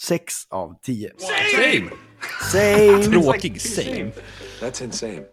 Sex 0.00 0.34
av 0.48 0.74
tio. 0.82 1.12
Same! 1.56 1.90
Same. 2.52 3.02
Tråkig 3.02 3.60
same. 3.60 4.12
That's 4.60 4.84
insane. 4.84 5.24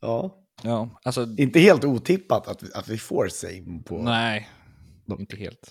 Ja. 0.00 0.34
Ja, 0.62 1.00
alltså, 1.04 1.26
Inte 1.38 1.60
helt 1.60 1.84
otippat 1.84 2.48
att 2.48 2.76
att 2.76 2.88
vi 2.88 2.98
får 2.98 3.28
same 3.28 3.82
på 3.82 4.02
nej. 4.02 4.48
Inte 5.18 5.36
helt. 5.36 5.70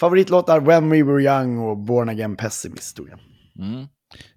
favoritlåtar 0.00 0.60
When 0.60 0.90
We 0.90 1.02
Were 1.02 1.22
Young 1.22 1.58
och 1.58 1.76
Born 1.78 2.08
Again 2.08 2.36
Pessimist. 2.36 2.96
Tror 2.96 3.08
jag. 3.08 3.18
Mm. 3.66 3.86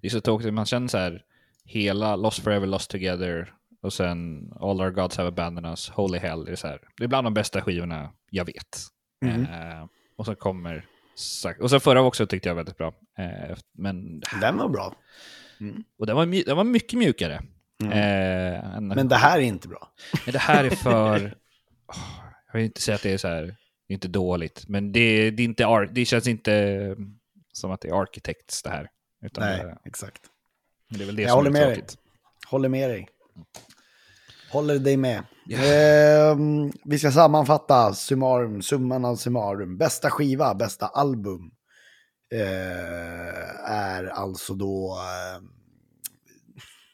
Det 0.00 0.06
är 0.06 0.10
så 0.10 0.20
tråkigt, 0.20 0.54
man 0.54 0.66
känner 0.66 0.88
så 0.88 0.98
här, 0.98 1.22
hela 1.64 2.16
Lost 2.16 2.38
Forever, 2.38 2.66
Lost 2.66 2.90
Together 2.90 3.54
och 3.82 3.92
sen 3.92 4.50
All 4.60 4.80
Our 4.80 4.90
Gods 4.90 5.16
Have 5.16 5.28
Abandoned 5.28 5.70
Us, 5.70 5.88
Holy 5.90 6.18
Hell, 6.18 6.44
det 6.44 6.52
är, 6.52 6.56
så 6.56 6.66
här, 6.66 6.80
det 6.96 7.04
är 7.04 7.08
bland 7.08 7.26
de 7.26 7.34
bästa 7.34 7.60
skivorna 7.62 8.10
jag 8.30 8.44
vet. 8.44 8.78
Mhm. 9.24 9.42
Eh, 9.42 9.86
och 10.16 10.24
så 10.26 10.34
kommer, 10.34 10.86
och 11.60 11.70
sen 11.70 11.80
förra 11.80 12.02
också 12.02 12.26
tyckte 12.26 12.48
jag 12.48 12.56
väldigt 12.56 12.76
bra. 12.76 12.94
Eh, 13.18 13.56
men, 13.74 14.20
Den 14.40 14.56
var 14.56 14.68
bra. 14.68 14.94
och 15.98 16.06
den 16.06 16.16
var, 16.16 16.44
den 16.46 16.56
var 16.56 16.64
mycket 16.64 16.98
mjukare. 16.98 17.42
Mm. 17.84 17.92
Eh, 17.92 18.80
Men 18.96 19.08
det 19.08 19.16
här 19.16 19.38
är 19.38 19.42
inte 19.42 19.68
bra. 19.68 19.88
Men 20.26 20.32
det 20.32 20.38
här 20.38 20.64
är 20.64 20.70
för... 20.70 21.34
Åh, 21.88 21.96
jag 22.46 22.58
vill 22.58 22.64
inte 22.64 22.80
säga 22.80 22.94
att 22.94 23.02
det 23.02 23.12
är 23.12 23.18
så 23.18 23.28
här, 23.28 23.42
det 23.42 23.92
är 23.92 23.94
inte 23.94 24.08
dåligt, 24.08 24.68
men 24.68 24.92
det, 24.92 25.30
det, 25.30 25.42
är 25.42 25.44
inte 25.44 25.66
ar- 25.66 25.88
det 25.92 26.04
känns 26.04 26.26
inte 26.26 26.52
mm, 26.54 27.14
som 27.52 27.70
att 27.70 27.80
det 27.80 27.88
är 27.88 28.02
Architects 28.02 28.62
det 28.62 28.70
här. 28.70 28.88
Nej, 29.38 29.58
det, 29.64 29.78
exakt. 29.84 30.22
det 30.90 31.02
är 31.02 31.06
väl 31.06 31.16
det 31.16 31.22
Jag 31.22 31.30
som 31.30 31.36
håller 31.38 31.50
är 31.50 31.52
med 31.52 31.68
dig. 31.68 31.74
tråkigt. 31.76 31.96
Håller 32.50 32.68
med 32.68 32.90
dig. 32.90 33.08
Håller 34.52 34.78
dig 34.78 34.96
med. 34.96 35.22
Ehm, 35.52 36.72
vi 36.84 36.98
ska 36.98 37.10
sammanfatta 37.12 37.94
summarum, 37.94 38.62
summan 38.62 39.04
av 39.04 39.16
summarum. 39.16 39.78
Bästa 39.78 40.10
skiva, 40.10 40.54
bästa 40.54 40.86
album 40.86 41.50
eh, 42.34 43.70
är 43.70 44.04
alltså 44.04 44.54
då 44.54 44.96
eh, 44.98 45.42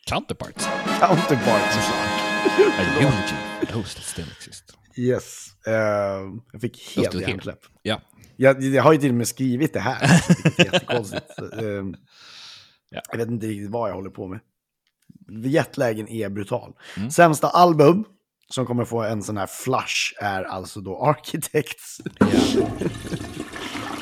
Counterparts. 0.07 0.67
Counterpart 1.01 1.73
såklart. 1.73 2.21
A 2.79 2.83
eulogy 3.01 3.73
those 3.73 3.95
that 3.95 4.05
still 4.05 4.27
exist. 4.37 4.65
Yes. 4.97 5.47
Ehm, 5.67 6.41
jag 6.53 6.61
fick 6.61 6.97
helt 6.97 7.15
hjärnsläpp. 7.15 7.61
Ja. 7.83 8.01
Jag, 8.37 8.63
jag 8.63 8.83
har 8.83 8.93
ju 8.93 8.99
till 8.99 9.09
och 9.11 9.15
med 9.15 9.29
skrivit 9.29 9.73
det 9.73 9.81
här. 9.81 10.23
vilket 10.45 10.59
är 10.59 10.65
Jättekonstigt. 10.73 11.39
Ehm, 11.63 11.97
Ja. 12.95 13.01
Jag 13.11 13.19
vet 13.19 13.29
inte 13.29 13.47
riktigt 13.47 13.71
vad 13.71 13.91
jag 13.91 13.95
håller 13.95 14.11
på 14.11 14.27
med. 14.29 14.41
Jetlagen 15.45 16.09
är 16.09 16.29
brutal. 16.29 16.73
Mm. 16.97 17.11
Sämsta 17.11 17.49
album 17.49 18.05
som 18.49 18.67
kommer 18.67 18.85
få 18.85 19.03
en 19.03 19.23
sån 19.23 19.37
här 19.37 19.47
flush 19.47 20.15
är 20.21 20.45
alltså 20.45 20.81
då 20.81 20.97
Architects. 20.97 22.01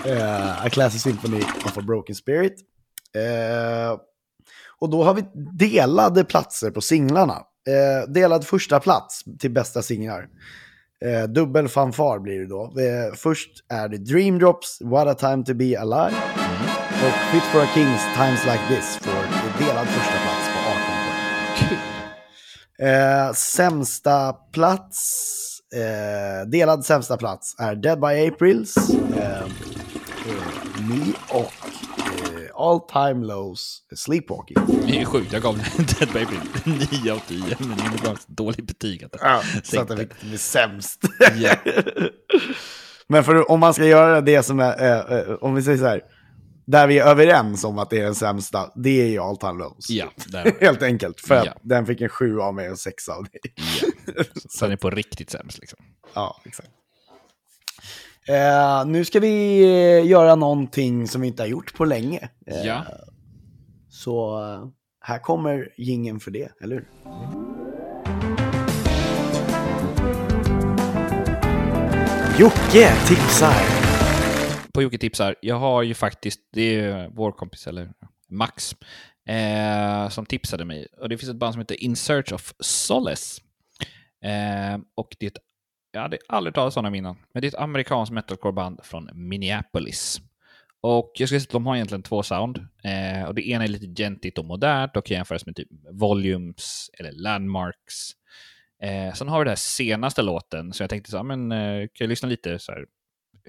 Eh, 0.07 0.65
a 0.67 0.71
Classic 0.71 1.03
Symphony 1.03 1.43
of 1.43 1.79
a 1.79 1.81
Broken 1.81 2.15
Spirit. 2.15 2.55
Eh, 3.17 3.99
och 4.83 4.91
då 4.91 5.05
har 5.05 5.15
vi 5.15 5.25
delade 5.53 6.25
platser 6.25 6.71
på 6.71 6.81
singlarna. 6.81 7.35
Eh, 7.69 8.13
delad 8.13 8.45
första 8.45 8.81
plats 8.81 9.25
till 9.39 9.51
bästa 9.51 9.83
singlar. 9.83 10.27
Eh, 11.05 11.29
dubbel 11.29 11.69
fanfar 11.69 12.19
blir 12.19 12.39
det 12.41 12.47
då. 12.47 12.65
Eh, 12.65 13.15
först 13.15 13.51
är 13.69 13.89
det 13.89 13.99
Dream 13.99 14.39
Drops, 14.39 14.79
What 14.81 15.09
a 15.09 15.15
time 15.15 15.45
to 15.45 15.55
be 15.55 15.81
alive. 15.81 16.17
Och 17.05 17.15
Fit 17.33 17.43
for 17.43 17.61
a 17.61 17.67
Kings, 17.75 18.01
Times 18.17 18.45
Like 18.45 18.63
This 18.69 18.97
får 18.97 19.65
delad 19.65 19.87
första 19.87 20.19
plats 20.25 20.49
på 20.53 20.59
18 20.71 20.83
poäng. 21.69 21.93
Eh, 22.89 23.33
sämsta 23.33 24.33
plats, 24.33 25.59
eh, 25.75 26.49
delad 26.49 26.85
sämsta 26.85 27.17
plats 27.17 27.55
är 27.59 27.75
Dead 27.75 28.01
by 28.01 28.29
Aprils, 28.29 28.77
eh, 29.17 29.47
Me 30.89 31.13
och 31.29 31.53
All 32.55 32.81
Time 32.81 33.27
Lows 33.27 33.83
Sleepwalking. 33.97 34.57
Det 34.87 35.01
är 35.01 35.05
sjukt, 35.05 35.33
jag 35.33 35.43
gav 35.43 35.57
Dead 35.77 36.13
Baby 36.13 36.37
9 37.03 37.13
av 37.13 37.19
10, 37.29 37.57
men 37.59 37.69
det 38.03 38.09
ett 38.11 38.29
dåligt 38.29 38.67
betyg. 38.67 39.05
Att 39.05 39.17
Ja, 39.21 39.43
så 39.65 39.81
att 39.81 39.89
det 39.89 39.97
fick 39.97 40.21
bli 40.21 40.39
sämst. 40.39 41.01
Ja. 41.37 41.55
Men 43.09 43.25
för, 43.25 43.51
om 43.51 43.61
man 43.61 43.75
ska 43.75 43.85
göra 43.87 44.21
det 44.21 44.43
som 44.43 44.61
är, 44.61 44.83
eh, 44.83 45.19
eh, 45.19 45.35
om 45.35 45.55
vi 45.55 45.63
säger 45.63 45.79
så 45.79 45.85
här, 45.87 46.01
där 46.67 46.87
vi 46.87 46.99
är 46.99 47.05
överens 47.07 47.65
om 47.65 47.79
att 47.79 47.91
det 47.91 47.99
är 47.99 48.05
den 48.05 48.15
sämsta, 48.15 48.71
det 48.75 49.03
är 49.03 49.07
ju 49.07 49.19
All 49.19 49.37
Time 49.37 49.59
Lows. 49.59 49.91
Ja. 49.91 50.07
Helt 50.61 50.83
enkelt, 50.83 51.21
för 51.21 51.35
att 51.35 51.47
Ja. 51.47 51.53
den 51.63 51.87
fick 51.87 52.01
en 52.01 52.09
sju 52.09 52.41
av 52.41 52.55
mig 52.55 52.71
och 52.71 52.79
sex 52.79 53.09
av 53.09 53.25
dig. 53.25 53.41
Så 54.49 54.65
den 54.65 54.73
är 54.73 54.77
på 54.77 54.91
riktigt 54.91 55.31
sämst 55.31 55.59
liksom. 55.59 55.79
Ja, 56.15 56.41
exakt. 56.45 56.69
Eh, 58.29 58.87
nu 58.87 59.05
ska 59.05 59.21
vi 59.21 59.63
eh, 59.63 60.07
göra 60.07 60.35
någonting 60.35 61.09
som 61.09 61.21
vi 61.21 61.27
inte 61.29 61.43
har 61.43 61.49
gjort 61.49 61.75
på 61.75 61.85
länge. 61.85 62.29
Eh, 62.47 62.67
Ja. 62.67 62.85
Så 63.89 64.45
eh, 64.45 64.69
här 65.01 65.19
kommer 65.19 65.69
gingen 65.77 66.21
för 66.21 66.31
det, 66.31 66.49
eller 66.63 66.77
hur? 66.77 66.89
Jocke 72.39 72.93
tipsar. 73.09 73.55
på 74.75 74.83
Jocke 74.83 74.99
tipsar, 74.99 75.35
jag 75.41 75.57
har 75.59 75.83
ju 75.83 75.95
faktiskt, 75.95 76.41
det 76.53 76.81
är 76.81 77.09
vår 77.15 77.33
kompis, 77.33 77.67
eller 77.67 77.93
Max, 78.29 78.77
eh, 79.29 80.09
som 80.09 80.27
tipsade 80.27 80.65
mig. 80.65 80.87
Och 81.01 81.09
det 81.09 81.19
finns 81.19 81.31
ett 81.31 81.37
band 81.37 81.55
som 81.55 81.61
heter 81.61 81.83
In 81.85 81.97
Search 81.97 82.33
of 82.33 82.55
Solace. 82.61 83.41
Eh, 84.25 84.81
och 84.95 85.17
det 85.19 85.27
är 85.27 85.31
ett, 85.31 85.39
jag 85.93 86.01
hade 86.01 86.19
aldrig 86.29 86.55
talat 86.55 86.77
om 86.77 86.85
dem 86.85 86.95
innan, 86.95 87.17
men 87.33 87.41
det 87.41 87.47
är 87.47 87.49
ett 87.49 87.55
amerikanskt 87.55 88.13
metalcoreband 88.13 88.81
från 88.83 89.11
Minneapolis. 89.15 90.21
Och 90.81 91.13
jag 91.15 91.29
skulle 91.29 91.41
säga 91.41 91.49
att 91.49 91.53
de 91.53 91.67
har 91.67 91.75
egentligen 91.75 92.03
två 92.03 92.23
sound. 92.23 92.67
Eh, 92.85 93.25
och 93.25 93.35
det 93.35 93.49
ena 93.49 93.65
är 93.65 93.69
lite 93.69 94.03
gentigt 94.03 94.39
och 94.39 94.45
modernt 94.45 94.97
och 94.97 95.07
kan 95.07 95.17
jämföras 95.17 95.47
med 95.47 95.57
typ 95.57 95.69
Volumes 95.91 96.91
eller 96.99 97.13
Landmarks. 97.13 98.11
Eh, 98.83 99.15
sen 99.15 99.29
har 99.29 99.39
vi 99.39 99.45
den 99.45 99.51
här 99.51 99.57
senaste 99.57 100.23
låten, 100.23 100.73
så 100.73 100.83
jag 100.83 100.91
tänkte 100.91 101.11
så 101.11 101.17
här, 101.17 101.25
men 101.25 101.53
eh, 101.53 101.81
kan 101.81 102.05
jag 102.05 102.09
lyssna 102.09 102.29
lite 102.29 102.59
så 102.59 102.73
här, 102.73 102.87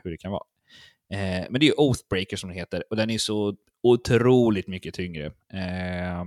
hur 0.03 0.11
det 0.11 0.17
kan 0.17 0.31
vara. 0.31 0.43
Eh, 1.13 1.45
men 1.49 1.59
det 1.59 1.65
är 1.65 1.67
ju 1.67 1.73
Oathbreaker 1.77 2.37
som 2.37 2.49
den 2.49 2.57
heter 2.57 2.83
och 2.89 2.95
den 2.95 3.09
är 3.09 3.17
så 3.17 3.55
otroligt 3.83 4.67
mycket 4.67 4.93
tyngre. 4.93 5.25
Eh, 5.53 6.23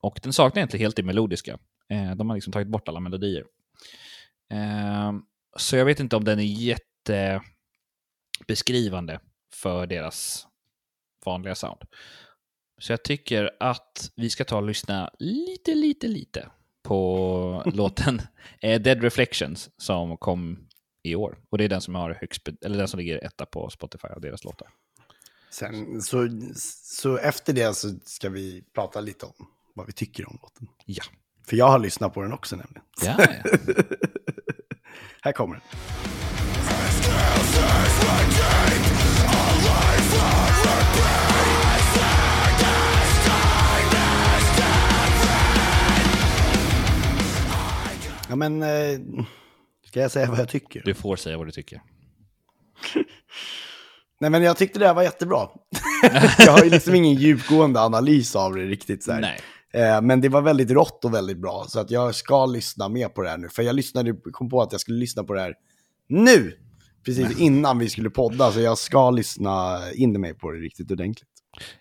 och 0.00 0.20
den 0.22 0.32
saknar 0.32 0.60
egentligen 0.60 0.84
helt 0.84 0.96
det 0.96 1.02
melodiska. 1.02 1.58
Eh, 1.88 2.14
de 2.14 2.28
har 2.28 2.36
liksom 2.36 2.52
tagit 2.52 2.68
bort 2.68 2.88
alla 2.88 3.00
melodier. 3.00 3.44
Ehm, 4.50 5.22
så 5.56 5.76
jag 5.76 5.84
vet 5.84 6.00
inte 6.00 6.16
om 6.16 6.24
den 6.24 6.38
är 6.38 6.76
jättebeskrivande 8.42 9.20
för 9.54 9.86
deras 9.86 10.46
vanliga 11.24 11.54
sound. 11.54 11.80
Så 12.78 12.92
jag 12.92 13.02
tycker 13.02 13.50
att 13.60 14.10
vi 14.16 14.30
ska 14.30 14.44
ta 14.44 14.56
och 14.56 14.62
lyssna 14.62 15.10
lite, 15.18 15.74
lite, 15.74 16.08
lite 16.08 16.48
på 16.82 17.62
låten 17.74 18.22
eh, 18.60 18.80
Dead 18.80 19.02
Reflections 19.02 19.70
som 19.76 20.16
kom 20.16 20.68
i 21.02 21.14
år. 21.14 21.38
Och 21.50 21.58
det 21.58 21.64
är 21.64 21.68
den 21.68 21.80
som 21.80 21.94
har 21.94 22.10
högst, 22.20 22.48
eller 22.64 22.78
den 22.78 22.88
som 22.88 22.98
ligger 22.98 23.24
etta 23.24 23.46
på 23.46 23.70
Spotify 23.70 24.08
av 24.08 24.20
deras 24.20 24.44
låtar. 24.44 24.68
Sen, 25.50 26.02
så, 26.02 26.28
så 26.82 27.18
efter 27.18 27.52
det 27.52 27.76
så 27.76 27.88
ska 28.04 28.28
vi 28.28 28.64
prata 28.74 29.00
lite 29.00 29.26
om 29.26 29.32
vad 29.74 29.86
vi 29.86 29.92
tycker 29.92 30.28
om 30.28 30.38
låten. 30.42 30.68
Ja. 30.84 31.04
För 31.46 31.56
jag 31.56 31.68
har 31.68 31.78
lyssnat 31.78 32.14
på 32.14 32.22
den 32.22 32.32
också 32.32 32.56
nämligen. 32.56 32.82
Ja, 33.02 33.16
ja. 33.18 33.50
Här 35.24 35.32
kommer 35.32 35.54
den. 35.54 35.62
Ja 48.28 48.36
men, 48.36 48.62
eh, 48.62 49.00
ska 49.86 50.00
jag 50.00 50.10
säga 50.10 50.30
vad 50.30 50.38
jag 50.38 50.48
tycker? 50.48 50.82
Du 50.84 50.94
får 50.94 51.16
säga 51.16 51.36
vad 51.38 51.46
du 51.46 51.52
tycker. 51.52 51.80
Nej 54.20 54.30
men 54.30 54.42
jag 54.42 54.56
tyckte 54.56 54.78
det 54.78 54.86
här 54.86 54.94
var 54.94 55.02
jättebra. 55.02 55.48
jag 56.38 56.52
har 56.52 56.64
ju 56.64 56.70
liksom 56.70 56.94
ingen 56.94 57.14
djupgående 57.14 57.80
analys 57.80 58.36
av 58.36 58.54
det 58.54 58.64
riktigt 58.64 59.04
så 59.04 59.12
här. 59.12 59.20
Nej. 59.20 59.40
Eh, 59.74 60.02
men 60.02 60.20
det 60.20 60.28
var 60.28 60.42
väldigt 60.42 60.70
rått 60.70 61.04
och 61.04 61.14
väldigt 61.14 61.38
bra. 61.38 61.64
Så 61.68 61.80
att 61.80 61.90
jag 61.90 62.14
ska 62.14 62.46
lyssna 62.46 62.88
mer 62.88 63.08
på 63.08 63.22
det 63.22 63.28
här 63.30 63.38
nu. 63.38 63.48
För 63.48 63.62
jag 63.62 63.76
lyssnade, 63.76 64.12
kom 64.32 64.48
på 64.48 64.62
att 64.62 64.72
jag 64.72 64.80
skulle 64.80 64.98
lyssna 64.98 65.24
på 65.24 65.34
det 65.34 65.40
här 65.40 65.54
nu. 66.08 66.52
Precis 67.04 67.38
innan 67.40 67.78
vi 67.78 67.88
skulle 67.88 68.10
podda. 68.10 68.52
Så 68.52 68.60
jag 68.60 68.78
ska 68.78 69.10
lyssna 69.10 69.78
in 69.94 70.20
mig 70.20 70.34
på 70.34 70.50
det 70.50 70.58
riktigt 70.58 70.90
ordentligt. 70.90 71.28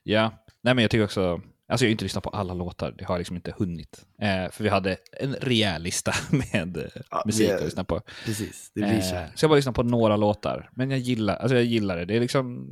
Ja, 0.03 0.43
nej 0.61 0.73
men 0.75 0.81
jag 0.81 0.91
tycker 0.91 1.03
också, 1.03 1.41
alltså 1.67 1.85
jag 1.85 1.89
har 1.89 1.91
inte 1.91 2.05
lyssnat 2.05 2.23
på 2.23 2.29
alla 2.29 2.53
låtar, 2.53 2.95
det 2.97 3.05
har 3.05 3.13
jag 3.15 3.19
liksom 3.19 3.35
inte 3.35 3.53
hunnit. 3.57 4.05
Eh, 4.21 4.51
för 4.51 4.63
vi 4.63 4.69
hade 4.69 4.97
en 5.19 5.33
rejäl 5.35 5.81
lista 5.81 6.11
med 6.53 6.77
eh, 6.77 6.83
Ja, 7.11 7.23
musik 7.25 7.49
vi- 7.49 7.53
att 7.53 7.63
lyssna 7.63 7.83
på. 7.83 8.01
Precis, 8.25 8.71
det 8.75 8.81
blir 8.81 9.01
så. 9.01 9.15
Eh, 9.15 9.21
så 9.35 9.43
jag 9.43 9.49
bara 9.49 9.55
lyssnat 9.55 9.75
på 9.75 9.83
några 9.83 10.17
låtar, 10.17 10.69
men 10.75 10.89
jag 10.91 10.99
gillar, 10.99 11.35
alltså 11.35 11.55
jag 11.55 11.63
gillar 11.65 11.97
det. 11.97 12.05
Det 12.05 12.15
är 12.15 12.19
liksom, 12.19 12.67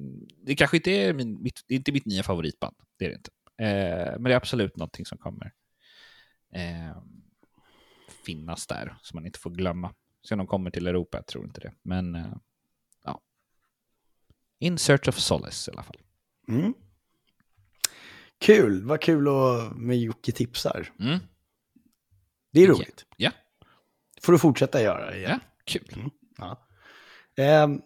det 0.46 0.56
kanske 0.56 0.78
inte 0.78 0.92
är 0.92 1.14
min, 1.14 1.44
mitt, 1.44 1.62
det 1.68 1.74
är 1.74 1.78
inte 1.78 1.92
mitt 1.92 2.06
nya 2.06 2.24
favoritband, 2.24 2.76
det 3.00 3.06
är 3.06 3.10
det 3.10 3.16
inte. 3.16 3.30
Eh, 3.62 4.12
men 4.12 4.24
det 4.24 4.32
är 4.32 4.38
absolut 4.38 4.78
någonting 4.78 5.05
som 5.05 5.18
kommer 5.18 5.53
eh, 6.53 6.97
finnas 8.26 8.68
där, 8.68 8.95
som 9.01 9.18
man 9.18 9.26
inte 9.26 9.39
får 9.39 9.49
glömma. 9.49 9.93
Sen 10.28 10.38
de 10.38 10.47
kommer 10.47 10.72
till 10.72 10.88
Europa, 10.88 11.18
jag 11.18 11.28
tror 11.28 11.45
inte 11.45 11.62
det. 11.62 11.74
Men 11.82 12.16
eh, 12.16 12.34
ja. 13.03 13.22
In 14.59 14.78
search 14.78 15.07
of 15.07 15.20
solace 15.20 15.72
i 15.72 15.74
alla 15.74 15.84
fall. 15.84 15.97
Mm. 16.47 16.74
Kul, 18.38 18.84
vad 18.84 19.01
kul 19.01 19.28
att, 19.28 19.78
med 19.78 19.97
Jocke 19.99 20.32
tipsar. 20.32 20.93
Mm. 20.99 21.20
Det 22.51 22.64
är 22.64 22.68
roligt. 22.68 23.05
Ja, 23.18 23.32
får 24.22 24.32
du 24.32 24.39
fortsätta 24.39 24.82
göra 24.82 25.16
igen. 25.16 25.32
ja, 25.32 25.39
kul. 25.64 26.09
Ja. 26.38 26.68
Ehm, 27.36 27.82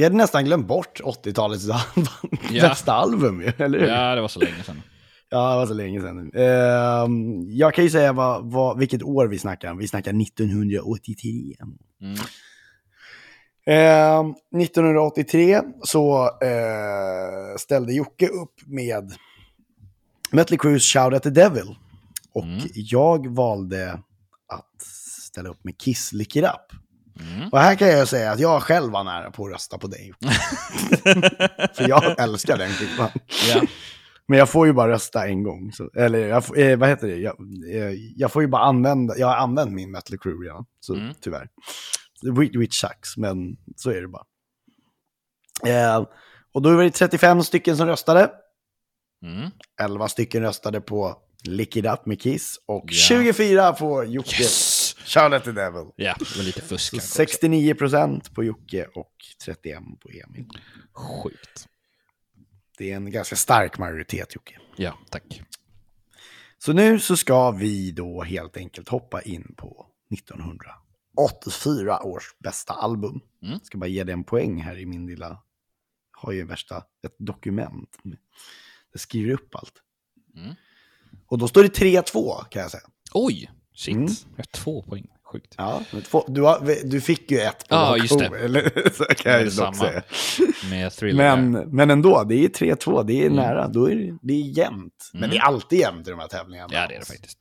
vi 0.00 0.04
hade 0.04 0.16
nästan 0.16 0.44
glömt 0.44 0.66
bort 0.66 1.00
80-talets 1.00 1.64
Ja. 2.50 2.68
bästa 2.68 2.92
album, 2.92 3.40
ju, 3.42 3.52
eller 3.58 3.78
hur? 3.78 3.86
Ja, 3.86 4.14
det 4.14 4.20
var 4.20 4.28
så 4.28 4.40
länge 4.40 4.62
sedan. 4.64 4.82
Ja, 5.32 5.50
det 5.50 5.56
var 5.56 5.66
så 5.66 5.74
länge 5.74 6.00
sedan. 6.00 6.30
Ehm, 6.34 7.42
jag 7.50 7.74
kan 7.74 7.84
ju 7.84 7.90
säga 7.90 8.12
vad, 8.12 8.50
vad, 8.52 8.78
vilket 8.78 9.02
år 9.02 9.26
vi 9.26 9.38
snackar. 9.38 9.74
Vi 9.74 9.88
snackar 9.88 10.22
1983. 10.22 11.56
Mm. 12.02 12.14
Ehm, 13.66 14.34
1983 14.60 15.60
så 15.82 16.24
eh, 16.24 17.56
ställde 17.58 17.92
Jocke 17.92 18.26
upp 18.28 18.54
med 18.66 19.12
Mötley 20.32 20.58
Crues 20.58 20.92
Shout 20.92 21.14
at 21.14 21.22
the 21.22 21.30
Devil. 21.30 21.74
Och 22.34 22.44
Mm. 22.44 22.60
jag 22.74 23.26
valde 23.34 23.92
att 24.48 24.82
ställa 25.26 25.48
upp 25.48 25.64
med 25.64 25.78
Kiss 25.78 26.12
Lick 26.12 26.36
It 26.36 26.44
Up. 26.44 26.76
Mm. 27.20 27.48
Och 27.48 27.58
här 27.58 27.74
kan 27.74 27.88
jag 27.88 28.08
säga 28.08 28.32
att 28.32 28.40
jag 28.40 28.62
själv 28.62 28.92
var 28.92 29.04
nära 29.04 29.30
på 29.30 29.46
att 29.46 29.52
rösta 29.52 29.78
på 29.78 29.86
dig. 29.86 30.12
För 31.74 31.88
jag 31.88 32.20
älskar 32.20 32.58
den 32.58 32.70
skivan. 32.70 33.08
Ja. 33.48 33.62
Men 34.28 34.38
jag 34.38 34.48
får 34.48 34.66
ju 34.66 34.72
bara 34.72 34.92
rösta 34.92 35.26
en 35.26 35.42
gång. 35.42 35.72
Så, 35.72 35.90
eller 35.96 36.18
jag, 36.18 36.58
eh, 36.70 36.78
vad 36.78 36.88
heter 36.88 37.06
det? 37.06 37.16
Jag, 37.16 37.36
eh, 37.74 37.92
jag 38.16 38.32
får 38.32 38.42
ju 38.42 38.48
bara 38.48 38.62
använda, 38.62 39.18
jag 39.18 39.26
har 39.26 39.36
använt 39.36 39.72
min 39.72 39.90
Metal 39.90 40.18
Crew 40.18 40.46
redan. 40.48 40.64
Så 40.80 40.94
Mm. 40.94 41.14
tyvärr. 41.20 41.48
Which, 42.38 42.56
which 42.56 42.74
sucks, 42.74 43.16
men 43.16 43.56
så 43.76 43.90
är 43.90 44.00
det 44.00 44.08
bara. 44.08 44.24
Eh, 45.66 46.06
och 46.52 46.62
då 46.62 46.76
var 46.76 46.82
det 46.82 46.90
35 46.90 47.42
stycken 47.42 47.76
som 47.76 47.86
röstade. 47.86 48.30
Mm. 49.24 49.50
11 49.82 50.08
stycken 50.08 50.42
röstade 50.42 50.80
på 50.80 51.16
Lick 51.44 51.76
It 51.76 51.84
Up 51.86 52.06
med 52.06 52.20
Kiss. 52.22 52.56
Och 52.66 52.84
Ja. 52.86 52.92
24 52.92 53.72
på 53.72 54.04
Jocke. 54.04 54.42
Yes! 54.42 54.79
Charlotte 55.04 55.44
the 55.44 55.52
Devil. 55.52 55.84
Ja, 55.96 56.14
var 56.36 56.42
lite 56.42 56.60
fusk. 56.60 56.84
Så 56.84 56.96
kanske 56.96 57.22
också. 57.22 57.36
69 57.36 57.74
procent 57.74 58.34
på 58.34 58.44
Jocke 58.44 58.84
och 58.94 59.14
31 59.44 59.78
på 60.00 60.08
Emil. 60.08 60.48
Sjukt. 60.92 61.66
Det 62.78 62.92
är 62.92 62.96
en 62.96 63.10
ganska 63.10 63.36
stark 63.36 63.78
majoritet 63.78 64.34
Jocke. 64.34 64.58
Ja, 64.76 64.98
tack. 65.10 65.42
Så 66.58 66.72
nu 66.72 67.00
så 67.00 67.16
ska 67.16 67.50
vi 67.50 67.90
då 67.90 68.22
helt 68.22 68.56
enkelt 68.56 68.88
hoppa 68.88 69.22
in 69.22 69.54
på 69.56 69.86
1984 70.12 72.02
års 72.02 72.34
bästa 72.38 72.72
album. 72.72 73.20
Mm. 73.42 73.60
Ska 73.62 73.78
bara 73.78 73.86
ge 73.86 74.04
dig 74.04 74.12
en 74.12 74.24
poäng 74.24 74.62
här 74.62 74.78
i 74.78 74.86
min 74.86 75.06
lilla, 75.06 75.42
har 76.12 76.32
ju 76.32 76.44
värsta, 76.44 76.76
ett 76.76 77.16
dokument. 77.18 77.98
Det 78.92 78.98
skriver 78.98 79.32
upp 79.32 79.54
allt. 79.54 79.74
Mm. 80.36 80.54
Och 81.26 81.38
då 81.38 81.48
står 81.48 81.62
det 81.62 81.78
3-2 81.78 82.48
kan 82.48 82.62
jag 82.62 82.70
säga. 82.70 82.82
Oj! 83.12 83.50
Shit. 83.80 83.94
Mm. 83.96 84.06
Jag 84.36 84.44
har 84.44 84.44
två 84.52 84.82
poäng. 84.82 85.06
Sjukt. 85.32 85.54
Ja, 85.58 85.82
men 85.92 86.02
två, 86.02 86.24
du, 86.28 86.42
har, 86.42 86.84
du 86.84 87.00
fick 87.00 87.30
ju 87.30 87.38
ett 87.38 87.58
på 87.68 87.74
Ja, 87.74 87.96
just 87.96 88.18
det. 88.18 88.26
Eller, 88.44 88.90
så 88.94 89.04
kan 89.04 89.32
jag 89.32 89.42
ju 89.42 89.50
samma. 89.50 89.66
dock 89.70 89.76
säga. 89.76 90.02
Med 90.70 90.92
thriller. 90.92 91.36
Men, 91.36 91.52
men 91.76 91.90
ändå, 91.90 92.24
det 92.24 92.34
är 92.44 92.48
3-2, 92.48 93.04
det 93.04 93.12
är 93.22 93.26
Mm. 93.26 93.36
nära, 93.36 93.68
då 93.68 93.90
är 93.90 93.94
det, 93.96 94.18
det 94.22 94.32
är 94.34 94.58
jämnt. 94.58 95.10
Men 95.12 95.20
Mm. 95.24 95.30
det 95.30 95.36
är 95.36 95.42
alltid 95.42 95.78
jämnt 95.78 96.06
i 96.08 96.10
de 96.10 96.18
här 96.20 96.28
tävlingarna. 96.28 96.68
Ja, 96.74 96.86
det 96.88 96.94
är 96.94 96.98
det 97.00 97.06
faktiskt. 97.06 97.40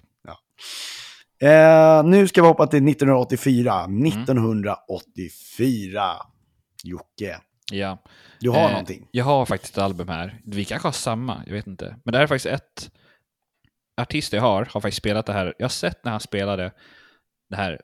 Eh, 1.42 2.04
nu 2.04 2.28
ska 2.28 2.42
vi 2.42 2.48
hoppa 2.48 2.68
till 2.68 2.84
1984. 2.90 3.84
Mm. 3.84 4.06
1984. 4.08 6.04
Jocke, 6.84 7.38
Ja. 7.72 7.98
du 8.40 8.50
har 8.50 8.66
Eh, 8.66 8.70
någonting. 8.72 9.08
Jag 9.12 9.26
har 9.26 9.46
faktiskt 9.46 9.74
ett 9.78 9.84
album 9.84 10.08
här. 10.08 10.42
Vi 10.46 10.66
kanske 10.66 10.88
har 10.88 10.94
samma, 10.94 11.44
jag 11.46 11.54
vet 11.54 11.68
inte. 11.68 11.96
Men 12.06 12.12
det 12.12 12.18
här 12.18 12.24
är 12.24 12.28
faktiskt 12.28 12.46
ett 12.46 12.92
artist 14.02 14.34
jag 14.34 14.42
har, 14.42 14.66
har 14.66 14.82
faktiskt 14.82 14.98
spelat 14.98 15.26
det 15.26 15.34
här. 15.34 15.54
Jag 15.58 15.64
har 15.64 15.70
sett 15.70 16.04
när 16.06 16.12
han 16.12 16.22
spelade 16.22 16.72
det 17.50 17.56
här 17.56 17.82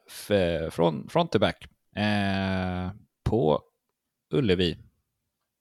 från 0.70 1.10
front 1.10 1.32
to 1.32 1.40
back. 1.40 1.68
Eh, 1.96 2.92
på 3.24 3.64
Ullevi. 4.34 4.78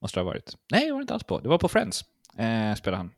Måste 0.00 0.20
det 0.20 0.24
ha 0.24 0.30
varit. 0.30 0.56
Nej, 0.72 0.86
det 0.86 0.92
var 0.92 0.98
det 0.98 1.02
inte 1.02 1.14
alls 1.14 1.24
på. 1.24 1.40
Det 1.40 1.48
var 1.48 1.58
på 1.58 1.68
Friends. 1.68 2.04
Eh, 2.38 2.74
spelade 2.74 2.96
han. 2.96 3.10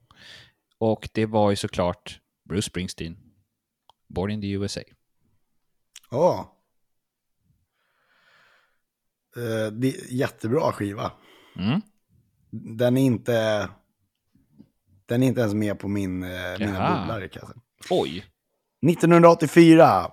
Och 0.78 1.08
det 1.12 1.26
var 1.26 1.50
ju 1.50 1.56
såklart 1.56 2.20
Bruce 2.48 2.62
Springsteen. 2.66 3.16
Born 4.08 4.30
in 4.30 4.40
the 4.40 4.50
USA. 4.50 4.80
Ja. 6.10 6.56
Eh, 9.36 9.72
det 9.72 9.88
är 9.88 10.12
jättebra 10.12 10.72
skiva. 10.72 11.12
Mm. 11.56 11.80
Den 12.50 12.96
är 12.96 13.02
inte... 13.02 13.68
Den 15.08 15.22
är 15.22 15.26
inte 15.26 15.40
ens 15.40 15.54
med 15.54 15.78
på 15.78 15.88
min, 15.88 16.22
eh, 16.22 16.28
mina 16.58 16.98
bubblare 17.00 17.28
kan 17.28 17.40
jag 17.42 17.48
säga. 17.50 17.60
Oj! 17.90 18.24
1984. 18.86 20.10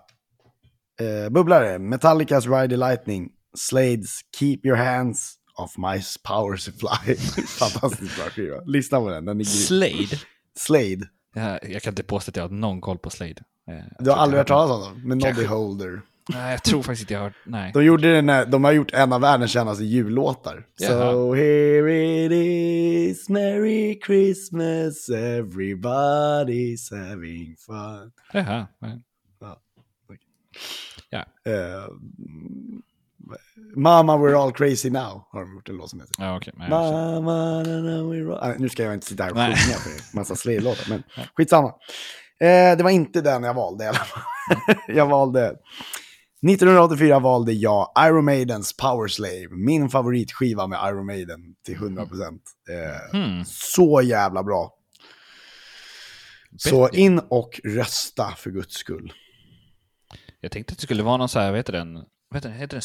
Eh, 1.01 1.29
bubblare. 1.29 1.79
Metallicas 1.79 2.45
Ride 2.45 2.67
the 2.69 2.77
Lightning. 2.77 3.29
Slades 3.57 4.19
Keep 4.39 4.57
Your 4.63 4.77
Hands 4.77 5.35
Off 5.57 5.77
My 5.77 6.01
Power 6.23 6.57
Supply. 6.57 7.15
Fantastiskt 7.59 8.15
bra 8.17 8.25
skiva. 8.29 8.61
Lyssna 8.65 8.99
på 8.99 9.09
den, 9.09 9.25
den 9.25 9.39
är 9.39 9.43
grym. 9.43 9.45
Slade. 9.45 10.21
Slade. 10.59 11.07
Jag, 11.35 11.71
jag 11.71 11.81
kan 11.81 11.91
inte 11.91 12.03
påstå 12.03 12.29
att 12.29 12.35
jag 12.35 12.43
har 12.43 12.49
någon 12.49 12.81
koll 12.81 12.97
på 12.97 13.09
Slade. 13.09 13.41
Eh, 13.69 13.75
Du 13.99 14.09
har 14.09 14.17
aldrig 14.17 14.37
hört 14.37 14.47
talas 14.47 14.87
om 14.87 14.93
dem? 14.93 15.01
Med 15.07 15.17
Noddy 15.17 15.21
Kanske. 15.33 15.45
Holder. 15.47 16.01
Nej, 16.29 16.51
jag 16.51 16.63
tror 16.63 16.83
faktiskt 16.83 17.01
inte 17.01 17.13
jag 17.13 17.19
har 17.21 17.25
hört. 17.25 17.35
Nej. 17.45 17.71
De, 17.73 17.85
gjorde 17.85 18.13
den 18.15 18.29
här, 18.29 18.45
de 18.45 18.63
har 18.63 18.71
gjort 18.71 18.93
en 18.93 19.13
av 19.13 19.21
världens 19.21 19.51
kändaste 19.51 19.83
jullåtar. 19.83 20.65
Jaha. 20.77 21.11
So 21.11 21.33
here 21.33 22.25
it 22.25 22.31
is, 22.31 23.29
Merry 23.29 23.99
Christmas, 24.05 25.09
everybody's 25.09 27.07
having 27.09 27.55
fun. 27.65 28.11
Jaha. 28.33 28.67
men- 28.79 29.03
Eh, 31.45 31.87
Mama 33.75 34.17
we're 34.17 34.35
all 34.43 34.51
crazy 34.51 34.89
now 34.89 35.27
har 35.31 35.41
de 35.41 35.53
gjort 35.53 35.69
en 35.69 35.75
låt 35.75 35.89
som 35.89 35.99
heter. 35.99 36.15
Ja, 36.17 36.37
okej. 36.37 36.53
Nej, 36.57 36.69
Mama, 36.69 37.63
na, 37.63 37.63
na, 37.81 37.91
we're 38.03 38.31
all... 38.37 38.51
Ah, 38.51 38.55
nu 38.57 38.69
ska 38.69 38.83
jag 38.83 38.93
inte 38.93 39.05
sitta 39.05 39.23
här 39.23 39.31
och 39.31 39.37
sjunga 39.37 39.55
för 39.55 39.89
en 39.89 39.95
massa 40.19 40.35
Slade-låtar, 40.35 40.85
men 40.89 41.03
skitsamma. 41.37 41.67
Eh, 42.39 42.77
det 42.77 42.83
var 42.83 42.89
inte 42.89 43.21
den 43.21 43.43
jag 43.43 43.53
valde 43.53 43.83
i 43.83 43.87
alla 43.87 43.97
fall. 43.97 44.23
jag 44.87 45.05
valde... 45.07 45.55
1984 46.49 47.19
valde 47.19 47.53
jag 47.53 47.91
Iron 48.07 48.25
Maidens 48.25 48.77
Power 48.77 49.07
Slave, 49.07 49.47
min 49.51 49.89
favoritskiva 49.89 50.67
med 50.67 50.79
Iron 50.89 51.05
Maiden 51.05 51.39
till 51.65 51.75
100%. 51.77 52.39
Eh, 52.69 53.19
Hmm. 53.19 53.45
Så 53.45 54.01
jävla 54.01 54.43
bra. 54.43 54.73
Så 56.57 56.89
in 56.89 57.19
och 57.29 57.61
rösta 57.63 58.31
för 58.37 58.49
guds 58.51 58.75
skull. 58.75 59.13
Jag 60.39 60.51
tänkte 60.51 60.71
att 60.71 60.77
det 60.77 60.83
skulle 60.83 61.03
vara 61.03 61.17
någon 61.17 61.29
så 61.29 61.39
här, 61.39 61.49
vad 61.51 61.59
heter 61.59 61.73
den? 61.73 61.93
Vad 61.93 62.37
heter 62.37 62.49
den? 62.49 62.57
Heter 62.59 62.75
den 62.77 62.81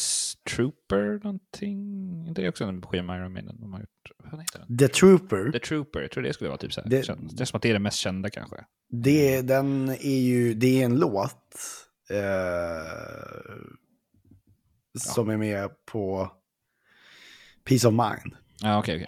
Trooper 0.55 1.19
någonting? 1.23 2.27
inte 2.27 2.41
det 2.41 2.49
också 2.49 2.63
en 2.63 2.81
skiva 2.81 3.03
med 3.03 3.19
Iron 3.19 3.33
Maiden 3.33 3.57
de 3.59 3.73
har 3.73 3.79
gjort? 3.79 4.11
Vad 4.31 4.41
heter 4.41 4.59
den? 4.67 4.77
The 4.77 4.87
Trooper, 4.87 5.51
The 5.51 5.59
Trooper, 5.59 5.99
jag 6.01 6.11
tror 6.11 6.23
det 6.23 6.33
skulle 6.33 6.47
vara 6.49 6.57
typ 6.57 6.73
så 6.73 6.81
här. 6.81 6.89
Det- 6.89 6.95
det 7.35 7.41
är 7.41 7.45
som 7.45 7.57
att 7.57 7.61
det 7.61 7.69
är 7.69 7.73
det 7.73 7.79
mest 7.79 7.97
kända 7.97 8.29
kanske. 8.29 8.55
det, 8.91 9.41
den 9.41 9.89
är 9.89 10.19
ju, 10.19 10.53
det 10.53 10.81
är 10.81 10.85
en 10.85 10.95
låt 10.95 11.55
eh, 12.09 13.55
som 14.99 15.29
är 15.29 15.37
med 15.37 15.69
på 15.85 16.31
Peace 17.67 17.87
of 17.87 17.93
Mind. 17.93 18.35
Ja, 18.61 18.79
okej, 18.79 18.95
okej. 18.95 19.07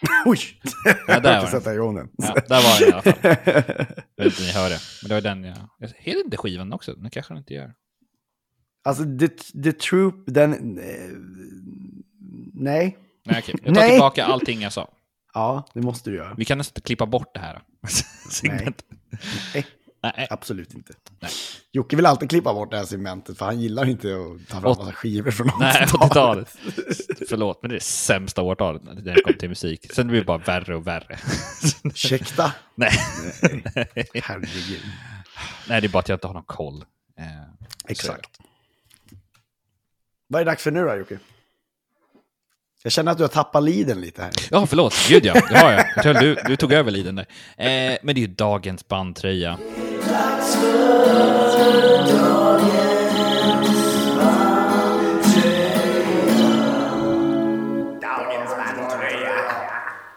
Oj! 0.26 0.38
Ja, 0.84 0.94
jag 1.08 1.22
där 1.22 1.34
har 1.34 1.42
var 1.42 1.50
sätta 1.50 1.74
igång 1.74 1.94
den. 1.94 2.08
Ja, 2.16 2.34
där 2.48 2.62
var 2.62 2.80
den 2.80 2.88
i 2.88 2.92
alla 2.92 3.02
fall. 3.02 3.14
Jag 4.16 4.24
vet 4.24 4.32
inte 4.32 4.42
om 4.42 4.46
ni 4.46 4.52
hör 4.52 4.70
det. 4.70 4.80
Men 5.02 5.08
det 5.08 5.14
var 5.14 5.20
den 5.20 5.44
jag... 5.44 5.56
jag 5.78 5.88
heter 5.96 6.24
inte 6.24 6.36
skivan 6.36 6.72
också? 6.72 6.92
Den 6.94 7.10
kanske 7.10 7.34
den 7.34 7.38
inte 7.38 7.54
gör. 7.54 7.74
alltså, 8.84 9.04
the, 9.18 9.28
the 9.62 9.72
Troop, 9.72 10.14
den... 10.26 10.78
Eh, 10.78 11.10
nej. 12.54 12.98
Nej, 13.24 13.38
okej. 13.42 13.54
Jag 13.64 13.74
tar 13.74 13.80
Nej. 13.82 13.90
tillbaka 13.90 14.24
allting 14.24 14.60
jag 14.62 14.72
sa. 14.72 14.90
Ja, 15.34 15.68
det 15.74 15.80
måste 15.80 16.10
du 16.10 16.16
göra. 16.16 16.34
Vi 16.36 16.44
kan 16.44 16.58
nästan 16.58 16.82
klippa 16.82 17.06
bort 17.06 17.34
det 17.34 17.40
här. 17.40 17.62
segmentet. 18.30 18.86
Nej, 19.54 19.66
Nej. 20.02 20.26
absolut 20.30 20.74
inte. 20.74 20.92
Nej. 21.20 21.30
Jocke 21.72 21.96
vill 21.96 22.06
alltid 22.06 22.30
klippa 22.30 22.54
bort 22.54 22.70
det 22.70 22.76
här 22.76 22.84
segmentet, 22.84 23.38
för 23.38 23.44
han 23.44 23.60
gillar 23.60 23.88
inte 23.88 24.08
att 24.08 24.48
ta 24.48 24.60
fram 24.60 24.62
massa 24.62 24.92
skivor 24.92 25.30
från 25.30 25.50
Nej, 25.60 25.84
80-talet. 25.86 26.12
80-talet. 26.12 26.56
Förlåt, 27.28 27.62
men 27.62 27.68
det 27.68 27.72
är 27.74 27.78
det 27.78 27.84
sämsta 27.84 28.42
årtalet 28.42 28.82
när 28.84 28.94
det 28.94 29.22
kommer 29.22 29.38
till 29.38 29.48
musik. 29.48 29.92
Sen 29.92 30.08
blir 30.08 30.18
det 30.18 30.24
bara 30.24 30.38
värre 30.38 30.76
och 30.76 30.86
värre. 30.86 31.18
Ursäkta? 31.84 32.52
Nej. 32.74 32.92
Herregud. 34.22 34.80
Nej, 35.68 35.80
det 35.80 35.86
är 35.86 35.88
bara 35.88 35.98
att 35.98 36.08
jag 36.08 36.16
inte 36.16 36.26
har 36.26 36.34
någon 36.34 36.42
koll. 36.44 36.84
Eh, 37.18 37.24
Exakt. 37.88 38.30
Vad 40.28 40.40
är 40.40 40.44
det 40.44 40.50
dags 40.50 40.62
för 40.62 40.70
nu 40.70 40.84
då, 40.84 40.96
Jocke? 40.96 41.18
Jag 42.82 42.92
känner 42.92 43.12
att 43.12 43.18
du 43.18 43.24
har 43.24 43.28
tappat 43.28 43.62
liden 43.62 44.00
lite 44.00 44.22
här. 44.22 44.32
Ja, 44.50 44.66
förlåt. 44.66 44.94
Gud 45.08 45.24
ja, 45.26 45.34
det 45.50 45.58
har 45.58 45.72
jag. 46.04 46.22
du, 46.22 46.34
du 46.46 46.56
tog 46.56 46.72
över 46.72 46.90
liden 46.90 47.14
där. 47.14 47.26
Eh, 47.56 47.98
men 48.02 48.14
det 48.14 48.18
är 48.20 48.22
ju 48.22 48.26
dagens 48.26 48.88
bandtröja. 48.88 49.58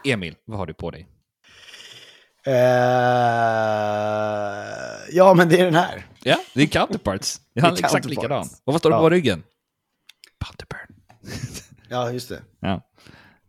Emil, 0.05 0.35
vad 0.45 0.57
har 0.59 0.65
du 0.65 0.73
på 0.73 0.91
dig? 0.91 1.07
Eh, 2.45 2.53
ja, 5.11 5.33
men 5.33 5.49
det 5.49 5.59
är 5.59 5.65
den 5.65 5.75
här. 5.75 6.05
Ja, 6.23 6.37
det 6.53 6.61
är 6.61 6.67
counterparts. 6.67 7.41
Jag 7.53 7.65
är 7.65 7.71
exakt 7.73 8.05
likadan. 8.05 8.41
Och 8.65 8.73
vad 8.73 8.79
står 8.79 8.89
det 8.89 8.97
på 8.97 9.05
Ja. 9.05 9.09
ryggen? 9.09 9.43
Bunterburn. 10.45 10.95
Ja, 11.89 12.11
just 12.11 12.29
det. 12.29 12.41
Ja. 12.59 12.81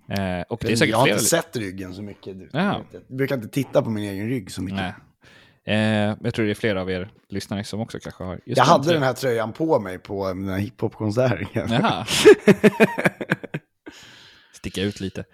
Eh, 0.08 0.42
och 0.48 0.58
det 0.62 0.72
är 0.72 0.76
säkert 0.76 0.90
jag 0.90 0.98
har 0.98 1.08
inte 1.08 1.24
sett 1.24 1.56
ryggen 1.56 1.94
så 1.94 2.02
mycket. 2.02 2.38
Du. 2.38 2.48
Jaha. 2.52 2.80
Jag 2.92 3.02
brukar 3.16 3.34
inte 3.34 3.48
titta 3.48 3.82
på 3.82 3.90
min 3.90 4.04
egen 4.04 4.28
rygg 4.28 4.52
så 4.52 4.62
mycket. 4.62 4.76
Nej. 4.80 4.94
Eh, 5.66 6.16
jag 6.22 6.34
tror 6.34 6.44
det 6.44 6.50
är 6.52 6.54
flera 6.54 6.80
av 6.80 6.90
er 6.90 7.10
lyssnare 7.28 7.64
som 7.64 7.80
också 7.80 7.98
kanske 8.00 8.24
har... 8.24 8.40
Jag 8.44 8.64
hade 8.64 8.84
tröjan. 8.84 9.00
den 9.00 9.06
här 9.08 9.14
tröjan 9.14 9.52
på 9.52 9.80
mig 9.80 9.98
på 9.98 10.28
den 10.28 10.48
här 10.48 10.58
hiphop-konserten. 10.58 11.46
Jaha. 11.72 12.06
Sticka 14.54 14.82
ut 14.82 15.00
lite. 15.00 15.24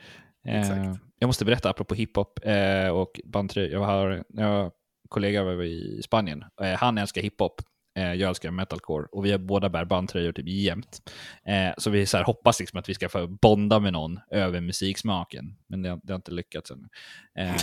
Eh, 0.47 0.95
jag 1.19 1.27
måste 1.29 1.45
berätta 1.45 1.71
apropå 1.71 1.95
hiphop 1.95 2.41
eh, 2.45 2.89
och 2.89 3.21
bandtröja. 3.25 3.69
Jag 3.73 3.85
har, 3.85 4.25
jag 4.29 4.47
har 4.47 4.71
kollega 5.09 5.43
var 5.45 5.63
i 5.63 6.01
Spanien. 6.05 6.45
Eh, 6.63 6.73
han 6.79 6.99
älskar 6.99 7.23
hiphop. 7.23 7.61
Eh, 7.99 8.15
jag 8.15 8.29
älskar 8.29 8.51
metalcore. 8.51 9.07
Och 9.13 9.25
vi 9.25 9.39
båda 9.39 9.69
bär 9.69 9.85
bandtröjor 9.85 10.33
typ 10.33 10.49
jämt. 10.49 11.11
Eh, 11.47 11.75
så 11.79 11.91
vi 11.91 12.07
så 12.07 12.17
här, 12.17 12.25
hoppas 12.25 12.61
liksom 12.61 12.79
att 12.79 12.89
vi 12.89 12.95
ska 12.95 13.09
få 13.09 13.27
bonda 13.27 13.79
med 13.81 13.93
någon 13.93 14.21
över 14.31 14.61
musiksmaken. 14.61 15.57
Men 15.69 15.83
det, 15.83 15.89
har- 15.89 16.01
det 16.03 16.13
har 16.13 16.17
inte 16.17 16.31
lyckats 16.33 16.71
ännu. 16.71 16.89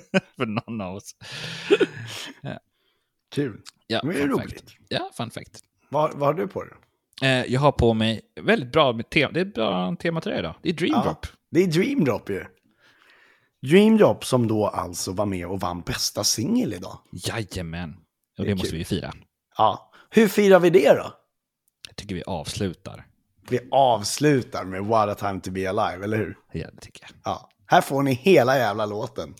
För 0.36 0.46
någon 0.46 0.80
av 0.80 0.94
oss. 0.94 1.14
Kul. 3.34 3.60
Ja, 3.86 4.00
Men 4.04 4.14
det 4.16 4.22
är 4.22 4.28
roligt. 4.28 4.52
fact. 4.52 4.76
Ja, 4.88 5.10
fun 5.16 5.30
fact. 5.30 5.60
Vad, 5.88 6.14
vad 6.14 6.26
har 6.28 6.34
du 6.34 6.48
på 6.48 6.64
dig? 6.64 6.72
Eh, 7.22 7.52
jag 7.52 7.60
har 7.60 7.72
på 7.72 7.94
mig 7.94 8.20
väldigt 8.40 8.72
bra 8.72 8.92
med 8.92 9.10
tema. 9.10 9.32
Det 9.32 9.40
är 9.40 9.44
bra 9.44 9.96
tematröja 9.96 10.38
idag. 10.38 10.54
Det 10.62 10.68
är 10.68 10.72
Dream 10.72 10.92
Ja. 10.94 11.02
Drop. 11.02 11.26
Det 11.50 11.60
är 11.62 11.66
Dream 11.66 12.04
Drop 12.04 12.30
ju. 12.30 12.44
Dream 13.66 13.96
Drop 13.96 14.24
som 14.24 14.48
då 14.48 14.66
alltså 14.66 15.12
var 15.12 15.26
med 15.26 15.46
och 15.46 15.60
vann 15.60 15.80
bästa 15.80 16.24
singel 16.24 16.72
idag. 16.74 16.98
Jajamän. 17.12 17.90
Och 18.38 18.44
Det 18.44 18.50
det, 18.50 18.54
måste 18.54 18.68
kul. 18.70 18.78
vi 18.78 18.84
fira. 18.84 19.12
Ja. 19.58 19.92
Hur 20.10 20.28
firar 20.28 20.60
vi 20.60 20.70
det 20.70 20.94
då? 20.94 21.12
Jag 21.88 21.96
tycker 21.96 22.14
vi 22.14 22.22
avslutar. 22.22 23.06
Vi 23.48 23.60
avslutar 23.70 24.64
med 24.64 24.84
What 24.84 25.08
a 25.08 25.14
time 25.28 25.40
to 25.40 25.50
be 25.50 25.70
alive, 25.70 26.04
eller 26.04 26.16
hur? 26.16 26.36
Ja, 26.52 26.66
det 26.72 26.80
tycker 26.80 27.02
jag. 27.08 27.10
Ja. 27.24 27.48
Här 27.72 27.80
får 27.80 28.02
ni 28.02 28.12
hela 28.12 28.58
jävla 28.58 28.86
låten. 28.86 29.34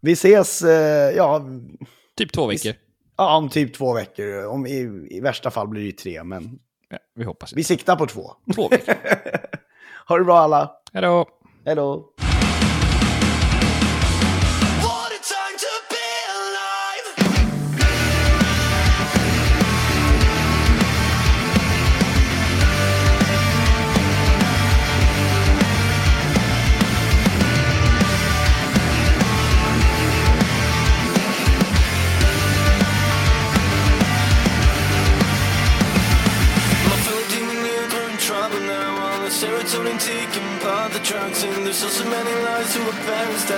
Vi 0.00 0.12
ses, 0.12 0.62
eh, 0.62 1.16
ja, 1.16 1.44
Typ 2.16 2.32
två 2.32 2.46
veckor. 2.46 2.72
ja, 3.16 3.36
om 3.36 3.48
typ 3.48 3.74
två 3.74 3.94
veckor. 3.94 4.46
Om, 4.46 4.66
i, 4.66 5.06
I 5.10 5.20
värsta 5.20 5.50
fall 5.50 5.68
blir 5.68 5.86
det 5.86 5.92
tre, 5.92 6.24
men 6.24 6.58
Ja, 6.90 6.98
vi 7.14 7.24
hoppas. 7.24 7.52
vi 7.52 7.64
siktar 7.64 7.96
på 7.96 8.06
två. 8.06 8.32
Två 8.54 8.68
veckor. 8.68 8.94
ha 10.08 10.18
det 10.18 10.24
bra 10.24 10.38
alla. 10.38 10.70
Hej 10.92 11.02
då! 11.02 11.28
Hej 11.64 11.74
då. 11.76 12.04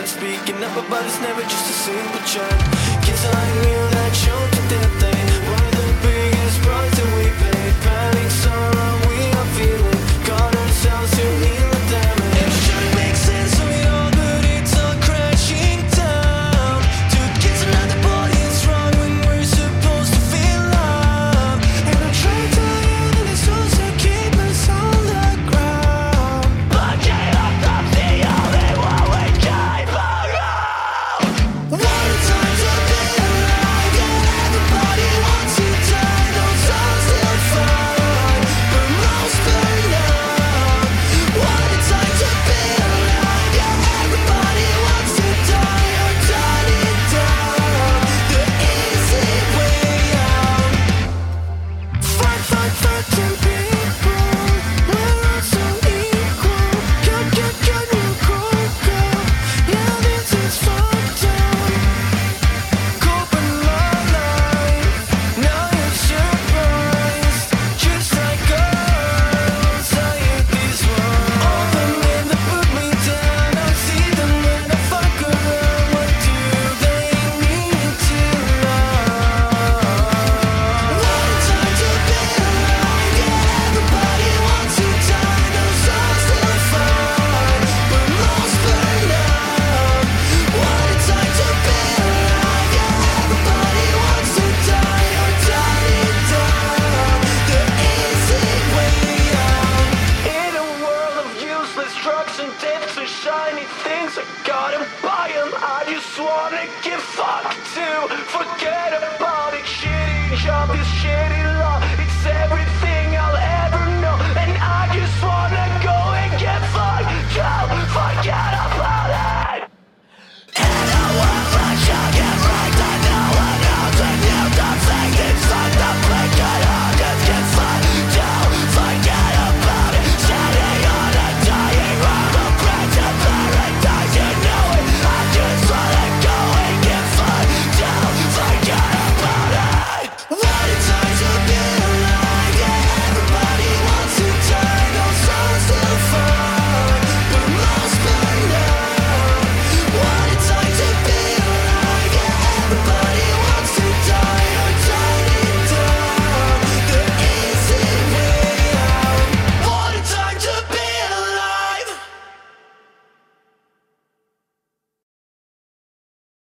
Speaking 0.07 0.63
up 0.65 0.77
about 0.77 1.05
it's 1.05 1.21
never 1.21 1.43
just 1.43 1.71
a 1.71 1.73
simple 1.73 2.21
chat. 2.27 2.59
Kids 3.05 3.25
like 3.25 3.69
you 3.71 3.82